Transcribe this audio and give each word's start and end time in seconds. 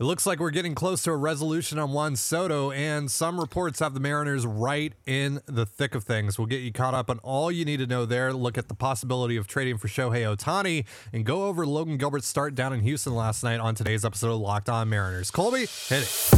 It 0.00 0.04
looks 0.04 0.24
like 0.24 0.40
we're 0.40 0.50
getting 0.50 0.74
close 0.74 1.02
to 1.02 1.10
a 1.10 1.16
resolution 1.16 1.78
on 1.78 1.92
Juan 1.92 2.16
Soto, 2.16 2.70
and 2.70 3.10
some 3.10 3.38
reports 3.38 3.80
have 3.80 3.92
the 3.92 4.00
Mariners 4.00 4.46
right 4.46 4.94
in 5.04 5.42
the 5.44 5.66
thick 5.66 5.94
of 5.94 6.04
things. 6.04 6.38
We'll 6.38 6.46
get 6.46 6.62
you 6.62 6.72
caught 6.72 6.94
up 6.94 7.10
on 7.10 7.18
all 7.18 7.52
you 7.52 7.66
need 7.66 7.80
to 7.80 7.86
know 7.86 8.06
there. 8.06 8.32
Look 8.32 8.56
at 8.56 8.68
the 8.68 8.74
possibility 8.74 9.36
of 9.36 9.46
trading 9.46 9.76
for 9.76 9.88
Shohei 9.88 10.22
Ohtani 10.34 10.86
and 11.12 11.26
go 11.26 11.44
over 11.44 11.66
Logan 11.66 11.98
Gilbert's 11.98 12.26
start 12.26 12.54
down 12.54 12.72
in 12.72 12.80
Houston 12.80 13.14
last 13.14 13.44
night 13.44 13.60
on 13.60 13.74
today's 13.74 14.06
episode 14.06 14.32
of 14.32 14.40
Locked 14.40 14.70
On 14.70 14.88
Mariners. 14.88 15.30
Colby, 15.30 15.66
hit 15.66 16.04
it. 16.04 16.30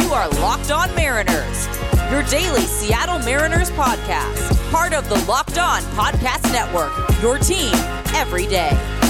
You 0.00 0.12
are 0.12 0.28
Locked 0.40 0.70
On 0.70 0.94
Mariners, 0.94 1.66
your 2.08 2.22
daily 2.30 2.60
Seattle 2.60 3.18
Mariners 3.18 3.72
podcast, 3.72 4.70
part 4.70 4.92
of 4.92 5.08
the 5.08 5.18
Locked 5.24 5.58
On 5.58 5.82
Podcast 5.96 6.52
Network, 6.52 6.92
your 7.20 7.38
team 7.38 7.74
every 8.14 8.46
day. 8.46 9.01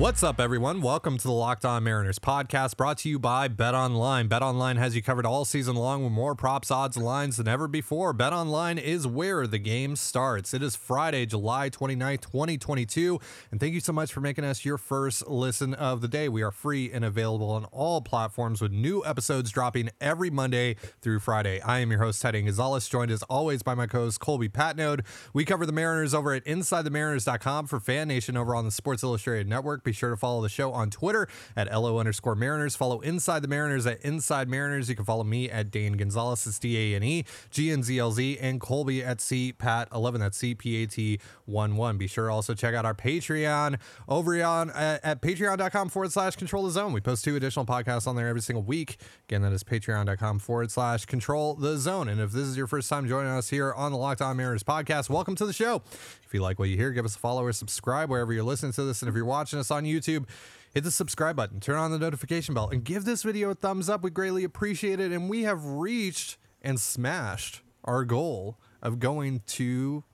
What's 0.00 0.22
up, 0.22 0.40
everyone? 0.40 0.80
Welcome 0.80 1.18
to 1.18 1.24
the 1.24 1.34
Locked 1.34 1.66
On 1.66 1.84
Mariners 1.84 2.18
podcast 2.18 2.78
brought 2.78 2.96
to 2.98 3.08
you 3.10 3.18
by 3.18 3.48
Bet 3.48 3.74
Online. 3.74 4.28
Bet 4.28 4.40
Online 4.40 4.78
has 4.78 4.96
you 4.96 5.02
covered 5.02 5.26
all 5.26 5.44
season 5.44 5.76
long 5.76 6.02
with 6.02 6.10
more 6.10 6.34
props, 6.34 6.70
odds, 6.70 6.96
and 6.96 7.04
lines 7.04 7.36
than 7.36 7.46
ever 7.46 7.68
before. 7.68 8.14
Bet 8.14 8.32
Online 8.32 8.78
is 8.78 9.06
where 9.06 9.46
the 9.46 9.58
game 9.58 9.96
starts. 9.96 10.54
It 10.54 10.62
is 10.62 10.74
Friday, 10.74 11.26
July 11.26 11.68
29th, 11.68 12.22
2022. 12.22 13.20
And 13.50 13.60
thank 13.60 13.74
you 13.74 13.80
so 13.80 13.92
much 13.92 14.10
for 14.10 14.22
making 14.22 14.42
us 14.42 14.64
your 14.64 14.78
first 14.78 15.28
listen 15.28 15.74
of 15.74 16.00
the 16.00 16.08
day. 16.08 16.30
We 16.30 16.40
are 16.40 16.50
free 16.50 16.90
and 16.90 17.04
available 17.04 17.50
on 17.50 17.66
all 17.66 18.00
platforms 18.00 18.62
with 18.62 18.72
new 18.72 19.04
episodes 19.04 19.50
dropping 19.50 19.90
every 20.00 20.30
Monday 20.30 20.76
through 21.02 21.18
Friday. 21.18 21.60
I 21.60 21.80
am 21.80 21.90
your 21.90 22.00
host, 22.00 22.22
Teddy 22.22 22.40
Gonzalez, 22.40 22.88
joined 22.88 23.10
as 23.10 23.22
always 23.24 23.62
by 23.62 23.74
my 23.74 23.86
co 23.86 24.04
host, 24.04 24.18
Colby 24.18 24.48
Patnode. 24.48 25.04
We 25.34 25.44
cover 25.44 25.66
the 25.66 25.72
Mariners 25.72 26.14
over 26.14 26.32
at 26.32 26.46
InsideTheMariners.com 26.46 27.66
for 27.66 27.78
Fan 27.78 28.08
Nation 28.08 28.38
over 28.38 28.54
on 28.54 28.64
the 28.64 28.70
Sports 28.70 29.02
Illustrated 29.02 29.46
Network. 29.46 29.84
Be 29.90 29.94
sure 29.94 30.10
to 30.10 30.16
follow 30.16 30.40
the 30.40 30.48
show 30.48 30.70
on 30.70 30.88
Twitter 30.88 31.26
at 31.56 31.66
LO 31.68 31.98
underscore 31.98 32.36
Mariners. 32.36 32.76
Follow 32.76 33.00
Inside 33.00 33.42
the 33.42 33.48
Mariners 33.48 33.88
at 33.88 34.00
Inside 34.02 34.48
Mariners. 34.48 34.88
You 34.88 34.94
can 34.94 35.04
follow 35.04 35.24
me 35.24 35.50
at 35.50 35.72
Dane 35.72 35.94
Gonzalez. 35.94 36.46
It's 36.46 36.60
D 36.60 36.94
A 36.94 36.94
N 36.94 37.02
E 37.02 37.24
G 37.50 37.72
N 37.72 37.82
Z 37.82 37.98
L 37.98 38.12
Z 38.12 38.38
and 38.40 38.60
Colby 38.60 39.02
at 39.02 39.20
C 39.20 39.52
Pat 39.52 39.88
11. 39.92 40.20
That's 40.20 40.36
C 40.38 40.54
P 40.54 40.84
A 40.84 40.86
T 40.86 41.18
1 41.46 41.74
1. 41.76 41.98
Be 41.98 42.06
sure 42.06 42.28
to 42.28 42.32
also 42.32 42.54
check 42.54 42.72
out 42.72 42.84
our 42.84 42.94
Patreon 42.94 43.80
over 44.08 44.40
on 44.44 44.70
at, 44.70 45.04
at 45.04 45.20
patreon.com 45.20 45.88
forward 45.88 46.12
slash 46.12 46.36
control 46.36 46.62
the 46.62 46.70
zone. 46.70 46.92
We 46.92 47.00
post 47.00 47.24
two 47.24 47.34
additional 47.34 47.66
podcasts 47.66 48.06
on 48.06 48.14
there 48.14 48.28
every 48.28 48.42
single 48.42 48.62
week. 48.62 48.96
Again, 49.28 49.42
that 49.42 49.52
is 49.52 49.64
patreon.com 49.64 50.38
forward 50.38 50.70
slash 50.70 51.04
control 51.04 51.56
the 51.56 51.78
zone. 51.78 52.08
And 52.08 52.20
if 52.20 52.30
this 52.30 52.46
is 52.46 52.56
your 52.56 52.68
first 52.68 52.88
time 52.88 53.08
joining 53.08 53.32
us 53.32 53.48
here 53.48 53.72
on 53.72 53.90
the 53.90 53.98
Locked 53.98 54.22
On 54.22 54.36
Mariners 54.36 54.62
podcast, 54.62 55.10
welcome 55.10 55.34
to 55.34 55.46
the 55.46 55.52
show. 55.52 55.82
If 56.24 56.34
you 56.34 56.42
like 56.42 56.60
what 56.60 56.68
you 56.68 56.76
hear, 56.76 56.92
give 56.92 57.04
us 57.04 57.16
a 57.16 57.18
follow 57.18 57.44
or 57.44 57.52
subscribe 57.52 58.08
wherever 58.08 58.32
you're 58.32 58.44
listening 58.44 58.70
to 58.74 58.84
this. 58.84 59.02
And 59.02 59.08
if 59.08 59.16
you're 59.16 59.24
watching 59.24 59.58
us 59.58 59.72
on 59.72 59.79
YouTube, 59.84 60.26
hit 60.74 60.84
the 60.84 60.90
subscribe 60.90 61.36
button, 61.36 61.60
turn 61.60 61.76
on 61.76 61.90
the 61.90 61.98
notification 61.98 62.54
bell, 62.54 62.68
and 62.68 62.84
give 62.84 63.04
this 63.04 63.22
video 63.22 63.50
a 63.50 63.54
thumbs 63.54 63.88
up. 63.88 64.02
We 64.02 64.10
greatly 64.10 64.44
appreciate 64.44 65.00
it. 65.00 65.12
And 65.12 65.28
we 65.28 65.42
have 65.42 65.64
reached 65.64 66.36
and 66.62 66.78
smashed 66.80 67.62
our 67.84 68.04
goal 68.04 68.58
of 68.82 68.98
going 68.98 69.42
to 69.46 70.04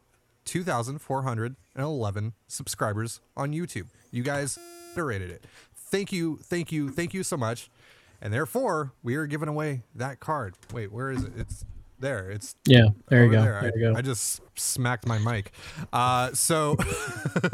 2,411 0.45 2.33
subscribers 2.47 3.21
on 3.37 3.53
YouTube. 3.53 3.89
You 4.11 4.23
guys 4.23 4.59
iterated 4.95 5.31
it. 5.31 5.45
Thank 5.75 6.13
you, 6.13 6.39
thank 6.43 6.73
you, 6.73 6.91
thank 6.91 7.15
you 7.15 7.23
so 7.23 7.37
much. 7.37 7.71
And 8.21 8.33
therefore, 8.33 8.93
we 9.03 9.17
are 9.17 9.27
giving 9.27 9.49
away 9.49 9.83
that 9.95 10.21
card. 10.21 10.55
Wait, 10.73 10.91
where 10.91 11.11
is 11.11 11.23
it? 11.25 11.33
It's 11.37 11.65
there. 11.99 12.31
It's 12.31 12.55
Yeah, 12.67 12.89
there 13.09 13.25
you 13.25 13.31
go. 13.31 13.43
There. 13.43 13.61
There 13.61 13.73
I, 13.75 13.79
you 13.79 13.93
go. 13.93 13.99
I 13.99 14.03
just 14.03 14.41
smacked 14.59 15.07
my 15.07 15.19
mic. 15.19 15.53
Uh, 15.93 16.33
so, 16.33 16.77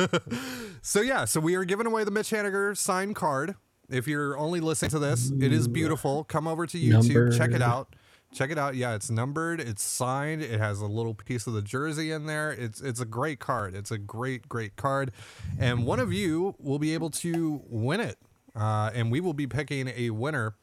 so 0.83 1.01
yeah. 1.01 1.25
So 1.25 1.41
we 1.41 1.55
are 1.55 1.65
giving 1.65 1.87
away 1.87 2.05
the 2.05 2.11
Mitch 2.11 2.31
Haniger 2.31 2.77
signed 2.77 3.17
card. 3.17 3.55
If 3.89 4.07
you're 4.07 4.39
only 4.39 4.61
listening 4.61 4.91
to 4.93 4.99
this, 4.99 5.31
it 5.31 5.53
is 5.53 5.69
beautiful. 5.69 6.25
Come 6.25 6.47
over 6.47 6.67
to 6.67 6.79
YouTube, 6.79 7.37
check 7.37 7.53
it 7.53 7.61
out. 7.61 7.95
Check 8.33 8.51
it 8.51 8.57
out. 8.57 8.75
Yeah, 8.75 8.95
it's 8.95 9.11
numbered. 9.11 9.61
It's 9.61 9.83
signed. 9.83 10.41
It 10.41 10.59
has 10.59 10.81
a 10.81 10.87
little 10.87 11.13
piece 11.13 11.47
of 11.47 11.53
the 11.53 11.61
jersey 11.61 12.11
in 12.11 12.25
there. 12.25 12.51
It's 12.51 12.81
it's 12.81 13.01
a 13.01 13.05
great 13.05 13.39
card. 13.39 13.75
It's 13.75 13.91
a 13.91 13.99
great 13.99 14.49
great 14.49 14.77
card, 14.77 15.13
and 15.59 15.85
one 15.85 16.01
of 16.01 16.13
you 16.13 16.55
will 16.59 16.79
be 16.79 16.95
able 16.95 17.11
to 17.11 17.61
win 17.67 18.01
it. 18.01 18.17
Uh, 18.55 18.91
and 18.95 19.11
we 19.11 19.21
will 19.21 19.35
be 19.35 19.47
picking 19.47 19.89
a 19.89 20.11
winner 20.11 20.55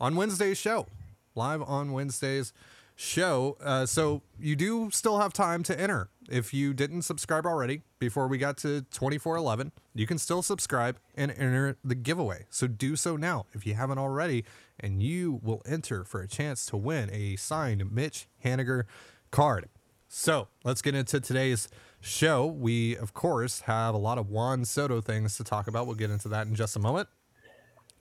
on 0.00 0.16
Wednesday's 0.16 0.58
show, 0.58 0.86
live 1.34 1.62
on 1.62 1.92
Wednesday's 1.92 2.52
show. 2.96 3.56
Uh, 3.60 3.86
so 3.86 4.22
you 4.38 4.56
do 4.56 4.90
still 4.92 5.18
have 5.18 5.32
time 5.32 5.62
to 5.64 5.78
enter. 5.78 6.08
If 6.30 6.54
you 6.54 6.72
didn't 6.72 7.02
subscribe 7.02 7.44
already 7.44 7.82
before 7.98 8.28
we 8.28 8.38
got 8.38 8.56
to 8.58 8.82
2411, 8.82 9.72
you 9.94 10.06
can 10.06 10.18
still 10.18 10.42
subscribe 10.42 10.98
and 11.14 11.30
enter 11.32 11.76
the 11.84 11.94
giveaway. 11.94 12.46
So 12.50 12.66
do 12.66 12.96
so 12.96 13.16
now 13.16 13.46
if 13.52 13.66
you 13.66 13.74
haven't 13.74 13.98
already, 13.98 14.44
and 14.80 15.02
you 15.02 15.40
will 15.42 15.62
enter 15.66 16.04
for 16.04 16.20
a 16.20 16.28
chance 16.28 16.64
to 16.66 16.76
win 16.76 17.10
a 17.12 17.36
signed 17.36 17.92
Mitch 17.92 18.26
Haniger 18.44 18.84
card. 19.30 19.68
So 20.08 20.48
let's 20.62 20.80
get 20.80 20.94
into 20.94 21.20
today's 21.20 21.68
show. 22.00 22.46
We, 22.46 22.96
of 22.96 23.14
course, 23.14 23.60
have 23.62 23.94
a 23.94 23.98
lot 23.98 24.16
of 24.16 24.30
Juan 24.30 24.64
Soto 24.64 25.00
things 25.00 25.36
to 25.36 25.44
talk 25.44 25.66
about. 25.66 25.86
We'll 25.86 25.96
get 25.96 26.10
into 26.10 26.28
that 26.28 26.46
in 26.46 26.54
just 26.54 26.76
a 26.76 26.78
moment. 26.78 27.08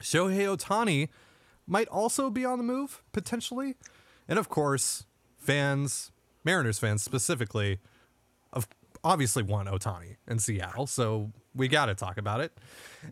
Shohei 0.01 0.45
Ohtani 0.45 1.09
might 1.65 1.87
also 1.87 2.29
be 2.29 2.45
on 2.45 2.57
the 2.57 2.63
move, 2.63 3.01
potentially. 3.13 3.75
And 4.27 4.39
of 4.39 4.49
course, 4.49 5.05
fans, 5.37 6.11
Mariners 6.43 6.79
fans 6.79 7.03
specifically, 7.03 7.79
of 8.51 8.67
obviously 9.03 9.43
want 9.43 9.67
Ohtani 9.67 10.17
in 10.27 10.39
Seattle. 10.39 10.87
So 10.87 11.31
we 11.53 11.67
got 11.67 11.87
to 11.87 11.95
talk 11.95 12.17
about 12.17 12.41
it. 12.41 12.57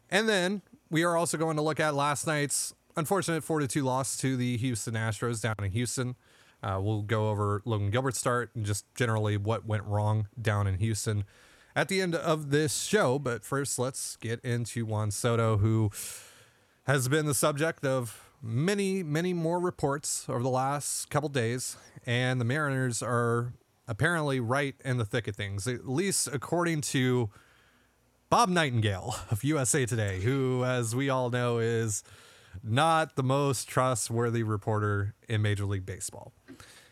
And 0.09 0.27
then 0.27 0.61
we 0.89 1.03
are 1.03 1.17
also 1.17 1.37
going 1.37 1.57
to 1.57 1.61
look 1.61 1.79
at 1.79 1.93
last 1.93 2.27
night's 2.27 2.73
unfortunate 2.95 3.43
4 3.43 3.67
2 3.67 3.83
loss 3.83 4.17
to 4.17 4.35
the 4.35 4.57
Houston 4.57 4.93
Astros 4.93 5.41
down 5.41 5.55
in 5.59 5.71
Houston. 5.71 6.15
Uh, 6.63 6.79
we'll 6.81 7.01
go 7.01 7.29
over 7.29 7.61
Logan 7.65 7.89
Gilbert's 7.89 8.19
start 8.19 8.51
and 8.55 8.65
just 8.65 8.85
generally 8.93 9.35
what 9.35 9.65
went 9.65 9.83
wrong 9.83 10.27
down 10.39 10.67
in 10.67 10.77
Houston 10.77 11.23
at 11.75 11.87
the 11.87 12.01
end 12.01 12.13
of 12.13 12.51
this 12.51 12.83
show. 12.83 13.17
But 13.17 13.43
first, 13.43 13.79
let's 13.79 14.15
get 14.17 14.39
into 14.41 14.85
Juan 14.85 15.11
Soto, 15.11 15.57
who 15.57 15.89
has 16.83 17.07
been 17.07 17.25
the 17.25 17.33
subject 17.33 17.83
of 17.83 18.30
many, 18.41 19.03
many 19.03 19.33
more 19.33 19.59
reports 19.59 20.25
over 20.27 20.41
the 20.41 20.49
last 20.49 21.09
couple 21.09 21.29
days, 21.29 21.77
and 22.05 22.41
the 22.41 22.45
Mariners 22.45 23.01
are 23.01 23.53
apparently 23.87 24.39
right 24.39 24.75
in 24.83 24.97
the 24.97 25.05
thick 25.05 25.27
of 25.27 25.35
things, 25.35 25.67
at 25.67 25.87
least 25.87 26.27
according 26.31 26.81
to 26.81 27.29
Bob 28.29 28.49
Nightingale 28.49 29.15
of 29.29 29.43
USA 29.43 29.85
Today, 29.85 30.21
who, 30.21 30.63
as 30.63 30.95
we 30.95 31.09
all 31.09 31.29
know, 31.29 31.59
is 31.59 32.03
not 32.63 33.15
the 33.15 33.23
most 33.23 33.67
trustworthy 33.67 34.43
reporter 34.43 35.15
in 35.27 35.41
Major 35.41 35.65
League 35.65 35.85
Baseball. 35.85 36.33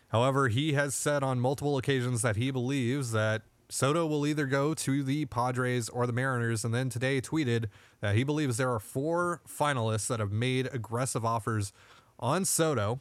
However, 0.10 0.48
he 0.48 0.74
has 0.74 0.96
said 0.96 1.24
on 1.24 1.40
multiple 1.40 1.78
occasions 1.78 2.22
that 2.24 2.36
he 2.36 2.52
believes 2.52 3.12
that 3.12 3.44
Soto 3.70 4.06
will 4.08 4.26
either 4.26 4.48
go 4.48 4.74
to 4.74 5.04
the 5.04 5.26
Padres 5.26 5.90
or 5.90 6.08
the 6.08 6.14
Mariners, 6.14 6.66
and 6.66 6.74
then 6.74 6.90
today 6.90 7.22
tweeted 7.22 7.66
that 8.02 8.16
he 8.16 8.24
believes 8.24 8.58
there 8.58 8.74
are 8.74 8.80
four 8.80 9.42
finalists 9.48 10.08
that 10.08 10.20
have 10.20 10.32
made 10.32 10.68
aggressive 10.74 11.24
offers 11.24 11.72
on 12.18 12.46
Soto, 12.46 13.00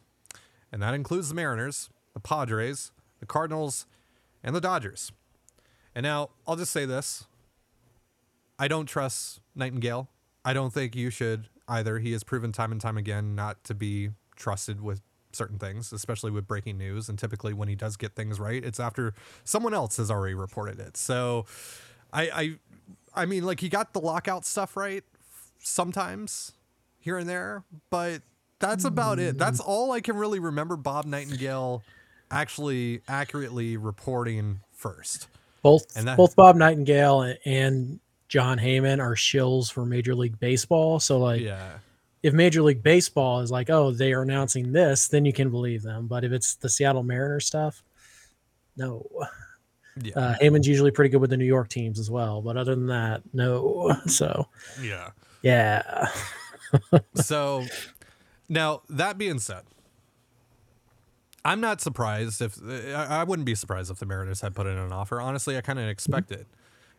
and 0.71 0.83
that 0.83 0.93
includes 0.93 1.31
the 1.31 1.35
Mariners, 1.35 1.89
the 2.13 2.21
Padres, 2.21 2.93
the 3.19 3.27
Cardinals, 3.27 3.87
and 4.45 4.55
the 4.55 4.61
Dodgers. 4.61 5.11
And 5.95 6.05
now 6.05 6.31
I'll 6.47 6.57
just 6.57 6.73
say 6.73 6.85
this 6.85 7.27
I 8.59 8.69
don't 8.69 8.87
trust 8.87 9.41
Nightingale. 9.55 10.11
I 10.45 10.53
don't 10.53 10.73
think 10.73 10.95
you 10.95 11.11
should 11.11 11.49
either. 11.67 11.99
He 11.99 12.13
has 12.13 12.23
proven 12.25 12.53
time 12.53 12.73
and 12.73 12.81
time 12.81 12.97
again 12.99 13.35
not 13.35 13.65
to 13.65 13.75
be 13.75 14.11
trusted 14.37 14.81
with 14.81 15.01
certain 15.39 15.59
things, 15.59 15.93
especially 15.93 16.31
with 16.31 16.47
breaking 16.47 16.77
news. 16.77 17.09
And 17.09 17.19
typically, 17.19 17.55
when 17.55 17.69
he 17.69 17.75
does 17.75 17.97
get 17.97 18.15
things 18.15 18.39
right, 18.39 18.63
it's 18.63 18.79
after 18.81 19.15
someone 19.45 19.73
else 19.73 19.97
has 19.97 20.11
already 20.11 20.35
reported 20.35 20.79
it. 20.81 20.99
So, 20.99 21.47
I, 22.13 22.23
I, 23.15 23.23
I 23.23 23.25
mean, 23.27 23.45
like 23.45 23.61
he 23.61 23.71
got 23.71 23.95
the 23.95 24.01
lockout 24.01 24.45
stuff 24.45 24.77
right 24.77 25.05
sometimes 25.61 26.53
here 27.01 27.17
and 27.17 27.29
there, 27.29 27.65
but 27.91 28.23
that's 28.59 28.85
about 28.85 29.19
it. 29.19 29.37
Mm. 29.37 29.39
That's 29.39 29.61
all 29.61 29.93
I 29.93 30.01
can 30.01 30.17
really 30.17 30.41
remember. 30.41 30.77
Bob 30.77 31.07
Nightingale 31.07 31.83
actually 32.31 33.01
accurately 33.09 33.77
reporting 33.79 34.61
first. 34.73 35.29
both 35.63 35.89
that- 35.95 36.17
both 36.17 36.37
Bob 36.37 36.57
Nightingale 36.57 37.35
and 37.45 38.01
Jon 38.29 38.59
Heyman 38.59 39.01
are 39.01 39.15
shills 39.15 39.73
for 39.73 39.87
Major 39.87 40.15
League 40.15 40.39
Baseball. 40.39 41.01
So 41.01 41.19
like 41.19 41.41
Yeah. 41.41 41.79
If 42.23 42.35
Major 42.35 42.63
League 42.63 42.83
Baseball 42.83 43.41
is 43.41 43.51
like, 43.51 43.71
oh, 43.71 43.91
they 43.93 44.13
are 44.13 44.23
announcing 44.23 44.73
this, 44.73 45.09
then 45.09 45.25
you 45.25 45.33
can 45.33 45.51
believe 45.51 45.83
them. 45.83 46.07
But 46.07 46.25
if 46.25 46.33
it's 46.33 46.57
the 46.57 46.69
Seattle 46.69 47.03
Mariners 47.03 47.47
stuff, 47.47 47.83
no. 48.77 49.07
Yeah. 50.01 50.15
Uh, 50.15 50.35
Heyman's 50.41 50.67
usually 50.67 50.91
pretty 50.91 51.11
good 51.11 51.21
with 51.21 51.31
the 51.31 51.37
New 51.37 51.45
York 51.45 51.69
teams 51.69 51.99
as 51.99 52.11
well. 52.11 52.41
But 52.43 52.57
other 52.57 52.75
than 52.75 52.87
that, 52.87 53.23
no. 53.33 53.97
So 54.07 54.49
yeah. 54.83 55.11
yeah. 55.43 56.09
so 57.15 57.65
now 58.49 58.83
that 58.89 59.19
being 59.19 59.39
said 59.39 59.63
i'm 61.45 61.61
not 61.61 61.81
surprised 61.81 62.41
if 62.41 62.59
I, 62.67 63.21
I 63.21 63.25
wouldn't 63.25 63.47
be 63.47 63.55
surprised 63.55 63.91
if 63.91 63.99
the 63.99 64.07
mariners 64.07 64.41
had 64.41 64.55
put 64.55 64.67
in 64.67 64.77
an 64.77 64.93
offer 64.93 65.21
honestly 65.21 65.57
i 65.57 65.61
kind 65.61 65.79
of 65.79 65.89
expect 65.89 66.33
it 66.33 66.47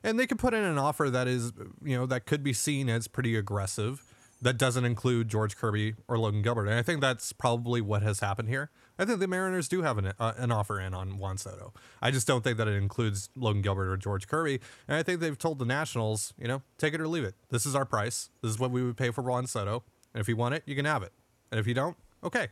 and 0.04 0.20
they 0.20 0.28
could 0.28 0.40
put 0.40 0.54
in 0.54 0.64
an 0.64 0.78
offer 0.78 1.10
that 1.10 1.28
is 1.28 1.52
you 1.84 1.98
know 1.98 2.06
that 2.06 2.26
could 2.26 2.44
be 2.44 2.54
seen 2.54 2.90
as 2.90 3.08
pretty 3.08 3.36
aggressive 3.36 4.09
that 4.42 4.58
doesn't 4.58 4.86
include 4.86 5.28
George 5.28 5.58
Kirby 5.58 5.96
or 6.08 6.18
Logan 6.18 6.42
Gilbert. 6.42 6.68
And 6.68 6.76
I 6.76 6.82
think 6.82 7.02
that's 7.02 7.34
probably 7.34 7.82
what 7.82 8.02
has 8.02 8.22
happened 8.22 8.48
here. 8.50 8.70
I 8.98 9.06
think 9.06 9.20
the 9.20 9.28
Mariners 9.28 9.68
do 9.68 9.82
have 9.82 9.98
an, 9.98 10.14
uh, 10.20 10.34
an 10.38 10.52
offer 10.52 10.80
in 10.80 10.94
on 10.94 11.18
Juan 11.18 11.38
Soto. 11.38 11.74
I 12.02 12.12
just 12.12 12.28
don't 12.28 12.44
think 12.44 12.58
that 12.58 12.68
it 12.68 12.76
includes 12.76 13.30
Logan 13.36 13.62
Gilbert 13.62 13.92
or 13.92 13.98
George 13.98 14.28
Kirby. 14.28 14.60
And 14.88 14.98
I 14.98 15.04
think 15.04 15.20
they've 15.20 15.38
told 15.38 15.60
the 15.60 15.66
Nationals, 15.66 16.34
you 16.38 16.48
know, 16.48 16.62
take 16.78 16.94
it 16.94 17.02
or 17.02 17.08
leave 17.08 17.24
it. 17.24 17.36
This 17.50 17.66
is 17.66 17.76
our 17.76 17.86
price. 17.86 18.30
This 18.42 18.52
is 18.52 18.60
what 18.60 18.72
we 18.72 18.84
would 18.84 18.98
pay 18.98 19.12
for 19.12 19.22
Juan 19.22 19.48
Soto. 19.48 19.84
And 20.14 20.22
if 20.22 20.28
you 20.28 20.36
want 20.36 20.56
it, 20.56 20.64
you 20.66 20.76
can 20.76 20.86
have 20.86 21.04
it. 21.04 21.12
And 21.52 21.60
if 21.60 21.68
you 21.68 21.74
don't, 21.74 21.98
okay, 22.24 22.48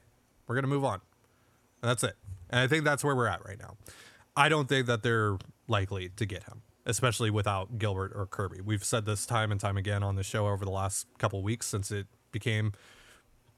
we're 0.48 0.56
going 0.56 0.64
to 0.64 0.70
move 0.70 0.86
on. 0.86 1.02
And 1.82 1.90
that's 1.90 2.04
it. 2.04 2.16
And 2.50 2.60
I 2.60 2.68
think 2.68 2.84
that's 2.84 3.04
where 3.04 3.16
we're 3.16 3.28
at 3.28 3.46
right 3.46 3.60
now. 3.60 3.76
I 4.36 4.50
don't 4.50 4.70
think 4.70 4.88
that 4.88 5.04
they're 5.04 5.38
likely 5.68 6.10
to 6.10 6.26
get 6.26 6.44
him 6.44 6.62
especially 6.88 7.30
without 7.30 7.78
Gilbert 7.78 8.14
or 8.16 8.26
Kirby. 8.26 8.62
We've 8.62 8.84
said 8.84 9.06
this 9.06 9.26
time 9.26 9.52
and 9.52 9.60
time 9.60 9.78
again 9.78 10.02
on 10.02 10.16
the 10.16 10.24
show 10.24 10.48
over 10.48 10.64
the 10.64 10.72
last 10.72 11.06
couple 11.20 11.44
weeks 11.44 11.68
since 11.68 11.92
it 11.92 12.08
became 12.32 12.72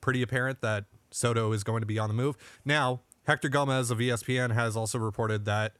pretty 0.01 0.21
apparent 0.21 0.61
that 0.61 0.85
Soto 1.11 1.51
is 1.53 1.63
going 1.63 1.81
to 1.81 1.85
be 1.85 1.99
on 1.99 2.09
the 2.09 2.15
move. 2.15 2.35
Now, 2.65 3.01
Hector 3.27 3.47
Gomez 3.47 3.91
of 3.91 3.99
ESPN 3.99 4.53
has 4.55 4.75
also 4.75 4.97
reported 4.97 5.45
that 5.45 5.73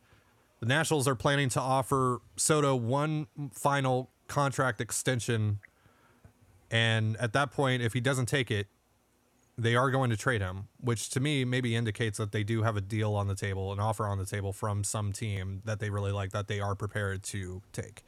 the 0.60 0.68
Nationals 0.68 1.07
are 1.07 1.16
planning 1.16 1.50
to 1.50 1.60
offer 1.60 2.22
Soto 2.36 2.75
one 2.75 3.28
final 3.51 4.12
contract 4.28 4.80
extension. 4.80 5.60
And 6.69 7.18
at 7.18 7.34
that 7.34 7.51
point, 7.51 7.81
if 7.81 7.94
he 7.94 8.00
doesn't 8.00 8.28
take 8.28 8.51
it, 8.51 8.68
they 9.59 9.75
are 9.75 9.91
going 9.91 10.09
to 10.09 10.17
trade 10.17 10.41
him, 10.41 10.67
which 10.79 11.09
to 11.09 11.19
me 11.19 11.44
maybe 11.44 11.75
indicates 11.75 12.17
that 12.17 12.31
they 12.31 12.44
do 12.44 12.63
have 12.63 12.77
a 12.77 12.81
deal 12.81 13.13
on 13.13 13.27
the 13.27 13.35
table, 13.35 13.73
an 13.73 13.79
offer 13.79 14.07
on 14.07 14.17
the 14.17 14.25
table 14.25 14.53
from 14.53 14.83
some 14.83 15.11
team 15.11 15.61
that 15.65 15.79
they 15.79 15.89
really 15.89 16.11
like 16.11 16.31
that 16.31 16.47
they 16.47 16.59
are 16.59 16.75
prepared 16.75 17.23
to 17.23 17.61
take. 17.73 18.03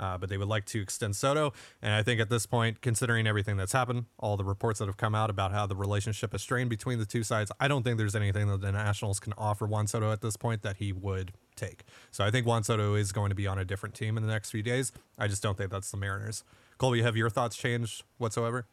Uh, 0.00 0.16
but 0.16 0.28
they 0.28 0.38
would 0.38 0.46
like 0.46 0.64
to 0.64 0.80
extend 0.80 1.16
Soto. 1.16 1.52
And 1.82 1.92
I 1.92 2.04
think 2.04 2.20
at 2.20 2.30
this 2.30 2.46
point, 2.46 2.80
considering 2.80 3.26
everything 3.26 3.56
that's 3.56 3.72
happened, 3.72 4.04
all 4.16 4.36
the 4.36 4.44
reports 4.44 4.78
that 4.78 4.86
have 4.86 4.96
come 4.96 5.12
out 5.12 5.28
about 5.28 5.50
how 5.50 5.66
the 5.66 5.74
relationship 5.74 6.32
is 6.34 6.40
strained 6.40 6.70
between 6.70 7.00
the 7.00 7.06
two 7.06 7.24
sides, 7.24 7.50
I 7.58 7.66
don't 7.66 7.82
think 7.82 7.98
there's 7.98 8.14
anything 8.14 8.46
that 8.46 8.60
the 8.60 8.70
Nationals 8.70 9.18
can 9.18 9.32
offer 9.36 9.66
Juan 9.66 9.88
Soto 9.88 10.12
at 10.12 10.20
this 10.20 10.36
point 10.36 10.62
that 10.62 10.76
he 10.76 10.92
would 10.92 11.32
take. 11.56 11.82
So 12.12 12.24
I 12.24 12.30
think 12.30 12.46
Juan 12.46 12.62
Soto 12.62 12.94
is 12.94 13.10
going 13.10 13.30
to 13.30 13.34
be 13.34 13.48
on 13.48 13.58
a 13.58 13.64
different 13.64 13.96
team 13.96 14.16
in 14.16 14.22
the 14.22 14.32
next 14.32 14.50
few 14.50 14.62
days. 14.62 14.92
I 15.18 15.26
just 15.26 15.42
don't 15.42 15.58
think 15.58 15.72
that's 15.72 15.90
the 15.90 15.96
Mariners. 15.96 16.44
Colby, 16.78 17.02
have 17.02 17.16
your 17.16 17.28
thoughts 17.28 17.56
changed 17.56 18.04
whatsoever? 18.18 18.66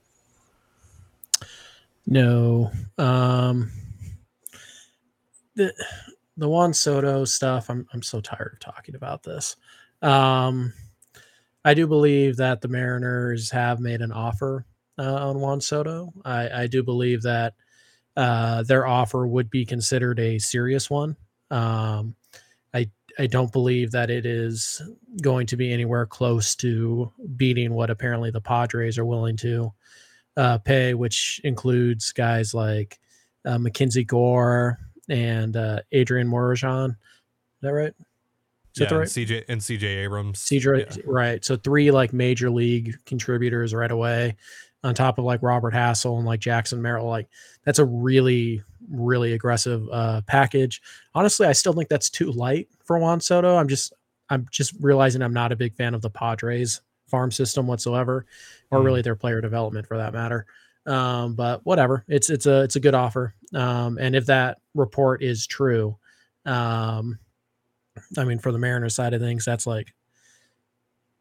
No. 2.05 2.71
Um 2.97 3.71
the 5.55 5.73
the 6.37 6.49
Juan 6.49 6.73
Soto 6.73 7.25
stuff, 7.25 7.69
I'm 7.69 7.87
I'm 7.93 8.01
so 8.03 8.21
tired 8.21 8.53
of 8.53 8.59
talking 8.59 8.95
about 8.95 9.23
this. 9.23 9.55
Um 10.01 10.73
I 11.63 11.73
do 11.73 11.87
believe 11.87 12.37
that 12.37 12.61
the 12.61 12.67
Mariners 12.67 13.49
have 13.49 13.79
made 13.79 14.01
an 14.01 14.11
offer 14.11 14.65
uh, 14.99 15.29
on 15.29 15.39
Juan 15.39 15.59
Soto. 15.59 16.13
I, 16.23 16.63
I 16.63 16.67
do 16.67 16.83
believe 16.83 17.23
that 17.23 17.55
uh, 18.15 18.61
their 18.63 18.85
offer 18.85 19.25
would 19.25 19.49
be 19.49 19.65
considered 19.65 20.19
a 20.19 20.37
serious 20.37 20.89
one. 20.89 21.15
Um, 21.49 22.15
I 22.73 22.89
I 23.17 23.27
don't 23.27 23.51
believe 23.51 23.91
that 23.91 24.09
it 24.09 24.25
is 24.25 24.81
going 25.21 25.47
to 25.47 25.57
be 25.57 25.73
anywhere 25.73 26.05
close 26.05 26.55
to 26.57 27.11
beating 27.35 27.73
what 27.73 27.89
apparently 27.89 28.29
the 28.29 28.41
Padres 28.41 28.97
are 28.97 29.05
willing 29.05 29.37
to 29.37 29.73
uh, 30.37 30.57
pay, 30.59 30.93
which 30.93 31.41
includes 31.43 32.11
guys 32.11 32.53
like 32.53 32.99
uh, 33.45 33.57
Mackenzie 33.57 34.03
Gore 34.03 34.79
and 35.09 35.55
uh, 35.55 35.81
Adrian 35.91 36.27
Morejon. 36.27 36.89
Is 36.89 36.95
that 37.61 37.73
right? 37.73 37.93
Is 38.75 38.81
yeah, 38.81 38.87
that 38.87 38.95
right? 38.95 39.17
And 39.17 39.27
CJ 39.27 39.43
and 39.47 39.61
CJ 39.61 39.83
Abrams. 39.83 40.39
CJ, 40.39 40.97
yeah. 40.97 41.03
right. 41.05 41.43
So 41.45 41.55
three 41.55 41.91
like 41.91 42.11
major 42.11 42.49
league 42.49 42.95
contributors 43.05 43.73
right 43.73 43.91
away, 43.91 44.35
on 44.83 44.93
top 44.93 45.17
of 45.17 45.25
like 45.25 45.41
Robert 45.41 45.73
Hassell 45.73 46.17
and 46.17 46.25
like 46.25 46.39
Jackson 46.39 46.81
Merrill. 46.81 47.07
Like 47.07 47.27
that's 47.63 47.79
a 47.79 47.85
really 47.85 48.61
really 48.89 49.33
aggressive 49.33 49.87
uh, 49.91 50.21
package. 50.27 50.81
Honestly, 51.15 51.47
I 51.47 51.53
still 51.53 51.73
think 51.73 51.89
that's 51.89 52.09
too 52.09 52.31
light 52.31 52.67
for 52.83 52.99
Juan 52.99 53.19
Soto. 53.19 53.55
I'm 53.55 53.67
just 53.67 53.93
I'm 54.29 54.45
just 54.51 54.73
realizing 54.79 55.21
I'm 55.21 55.33
not 55.33 55.51
a 55.51 55.55
big 55.55 55.75
fan 55.75 55.93
of 55.93 56.01
the 56.01 56.09
Padres 56.09 56.81
farm 57.07 57.31
system 57.31 57.67
whatsoever, 57.67 58.25
or 58.71 58.79
mm. 58.79 58.85
really 58.85 59.01
their 59.01 59.15
player 59.15 59.41
development 59.41 59.87
for 59.87 59.97
that 59.97 60.13
matter. 60.13 60.45
Um, 60.85 61.33
but 61.33 61.65
whatever, 61.65 62.03
it's 62.07 62.29
it's 62.29 62.45
a 62.45 62.63
it's 62.63 62.75
a 62.75 62.79
good 62.79 62.93
offer. 62.93 63.33
Um, 63.53 63.97
and 63.97 64.15
if 64.15 64.27
that 64.27 64.59
report 64.73 65.23
is 65.23 65.47
true, 65.47 65.97
um, 66.45 67.19
I 68.17 68.23
mean, 68.23 68.39
for 68.39 68.51
the 68.51 68.59
Mariners 68.59 68.95
side 68.95 69.13
of 69.13 69.21
things, 69.21 69.45
that's 69.45 69.65
like 69.65 69.93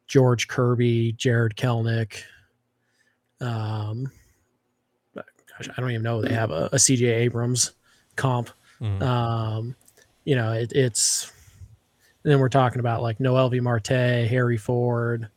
George 0.06 0.48
Kirby, 0.48 1.12
Jarred 1.12 1.56
Kelenic. 1.56 2.22
Um, 3.40 4.10
gosh, 5.14 5.68
I 5.76 5.80
don't 5.80 5.90
even 5.90 6.02
know 6.02 6.20
they 6.20 6.34
have 6.34 6.50
a, 6.50 6.66
a 6.66 6.76
CJ 6.76 7.08
Abrams 7.08 7.72
comp. 8.16 8.50
Mm. 8.80 9.02
Um, 9.02 9.76
you 10.24 10.36
know, 10.36 10.52
it, 10.52 10.72
it's 10.72 11.32
then 12.22 12.38
we're 12.38 12.48
talking 12.48 12.80
about 12.80 13.02
like 13.02 13.18
Noelvi 13.18 13.60
Marte, 13.60 14.28
Harry 14.28 14.56
Ford, 14.56 15.28